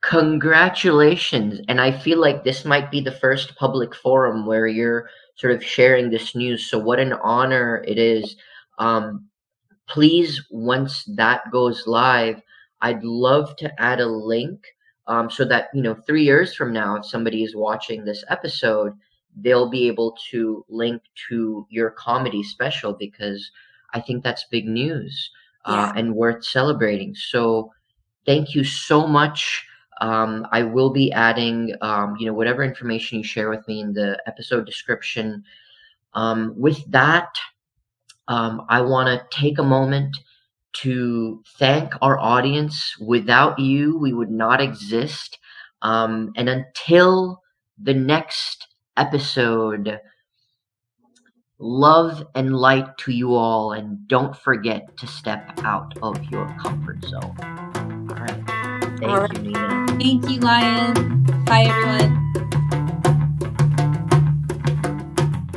Congratulations. 0.00 1.60
And 1.68 1.80
I 1.80 1.90
feel 1.90 2.18
like 2.18 2.44
this 2.44 2.64
might 2.64 2.90
be 2.90 3.00
the 3.00 3.12
first 3.12 3.56
public 3.56 3.94
forum 3.94 4.46
where 4.46 4.66
you're 4.66 5.10
sort 5.34 5.52
of 5.52 5.64
sharing 5.64 6.10
this 6.10 6.34
news. 6.34 6.70
So, 6.70 6.78
what 6.78 7.00
an 7.00 7.12
honor 7.14 7.82
it 7.86 7.98
is. 7.98 8.36
Um, 8.78 9.26
please, 9.88 10.44
once 10.50 11.04
that 11.16 11.50
goes 11.50 11.86
live, 11.86 12.40
I'd 12.80 13.02
love 13.02 13.56
to 13.56 13.80
add 13.80 14.00
a 14.00 14.06
link 14.06 14.64
um, 15.08 15.30
so 15.30 15.44
that, 15.46 15.68
you 15.74 15.82
know, 15.82 15.94
three 16.06 16.22
years 16.22 16.54
from 16.54 16.72
now, 16.72 16.96
if 16.96 17.06
somebody 17.06 17.42
is 17.42 17.56
watching 17.56 18.04
this 18.04 18.24
episode, 18.28 18.92
they'll 19.36 19.68
be 19.68 19.88
able 19.88 20.16
to 20.30 20.64
link 20.68 21.02
to 21.28 21.66
your 21.70 21.90
comedy 21.90 22.42
special 22.42 22.92
because 22.92 23.50
I 23.94 24.00
think 24.00 24.22
that's 24.22 24.44
big 24.50 24.66
news 24.66 25.30
uh, 25.64 25.90
yeah. 25.92 26.00
and 26.00 26.14
worth 26.14 26.44
celebrating. 26.44 27.14
So, 27.14 27.72
thank 28.26 28.54
you 28.54 28.62
so 28.62 29.06
much 29.06 29.64
um, 30.00 30.46
I 30.52 30.62
will 30.62 30.90
be 30.90 31.12
adding, 31.12 31.74
um, 31.80 32.16
you 32.18 32.26
know, 32.26 32.32
whatever 32.32 32.62
information 32.62 33.18
you 33.18 33.24
share 33.24 33.50
with 33.50 33.66
me 33.66 33.80
in 33.80 33.92
the 33.92 34.20
episode 34.26 34.64
description. 34.64 35.44
Um, 36.14 36.54
with 36.56 36.78
that, 36.90 37.28
um, 38.28 38.64
I 38.68 38.80
want 38.80 39.08
to 39.08 39.36
take 39.36 39.58
a 39.58 39.64
moment 39.64 40.16
to 40.82 41.42
thank 41.58 41.92
our 42.02 42.18
audience. 42.18 42.96
Without 43.00 43.58
you, 43.58 43.98
we 43.98 44.12
would 44.12 44.30
not 44.30 44.60
exist. 44.60 45.38
Um, 45.82 46.32
and 46.36 46.48
until 46.48 47.42
the 47.80 47.94
next 47.94 48.66
episode, 48.96 50.00
love 51.58 52.26
and 52.34 52.56
light 52.56 52.96
to 52.98 53.12
you 53.12 53.34
all. 53.34 53.72
And 53.72 54.06
don't 54.08 54.36
forget 54.36 54.96
to 54.98 55.06
step 55.06 55.58
out 55.64 55.96
of 56.02 56.22
your 56.30 56.46
comfort 56.60 57.04
zone. 57.04 57.36
All 58.10 58.16
right. 58.16 58.44
Thank 58.98 59.02
all 59.04 59.20
right. 59.20 59.32
you, 59.32 59.42
Nina. 59.42 59.86
Thank 59.98 60.30
you, 60.30 60.40
Lion. 60.40 61.24
Bye, 61.44 61.64
everyone. 61.68 62.14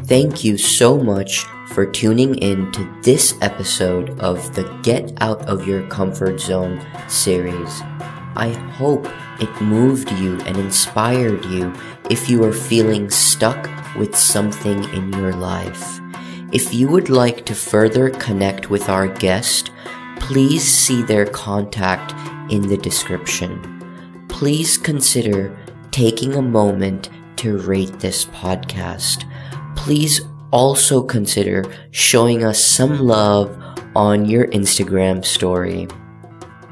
Thank 0.05 0.43
you 0.43 0.57
so 0.57 0.97
much 0.97 1.45
for 1.71 1.85
tuning 1.85 2.35
in 2.35 2.71
to 2.71 2.87
this 3.01 3.37
episode 3.41 4.19
of 4.19 4.53
the 4.55 4.63
Get 4.83 5.13
Out 5.21 5.41
of 5.47 5.67
Your 5.67 5.87
Comfort 5.87 6.39
Zone 6.39 6.81
series. 7.07 7.81
I 8.35 8.49
hope 8.75 9.07
it 9.39 9.61
moved 9.61 10.11
you 10.11 10.39
and 10.41 10.57
inspired 10.57 11.43
you 11.45 11.73
if 12.09 12.29
you 12.29 12.43
are 12.43 12.53
feeling 12.53 13.09
stuck 13.09 13.69
with 13.95 14.15
something 14.15 14.83
in 14.93 15.11
your 15.13 15.33
life. 15.33 15.99
If 16.51 16.73
you 16.73 16.87
would 16.89 17.09
like 17.09 17.45
to 17.45 17.55
further 17.55 18.09
connect 18.09 18.69
with 18.69 18.89
our 18.89 19.07
guest, 19.07 19.71
please 20.19 20.63
see 20.63 21.01
their 21.01 21.25
contact 21.25 22.13
in 22.51 22.67
the 22.67 22.77
description 22.77 23.81
please 24.41 24.75
consider 24.75 25.55
taking 25.91 26.33
a 26.33 26.41
moment 26.41 27.11
to 27.35 27.59
rate 27.59 27.99
this 27.99 28.25
podcast. 28.25 29.23
Please 29.75 30.21
also 30.51 31.01
consider 31.01 31.65
showing 31.91 32.43
us 32.43 32.63
some 32.63 32.99
love 32.99 33.57
on 33.95 34.25
your 34.25 34.47
Instagram 34.47 35.25
story. 35.25 35.87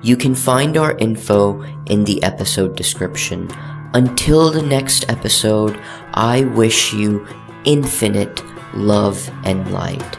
You 0.01 0.15
can 0.15 0.35
find 0.35 0.77
our 0.77 0.97
info 0.97 1.61
in 1.87 2.05
the 2.05 2.21
episode 2.23 2.75
description. 2.75 3.49
Until 3.93 4.51
the 4.51 4.61
next 4.61 5.09
episode, 5.09 5.77
I 6.13 6.43
wish 6.55 6.93
you 6.93 7.27
infinite 7.65 8.41
love 8.73 9.29
and 9.43 9.71
light. 9.71 10.17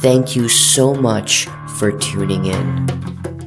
Thank 0.00 0.34
you 0.34 0.48
so 0.48 0.94
much 0.94 1.46
for 1.78 1.92
tuning 1.92 2.46
in. 2.46 3.39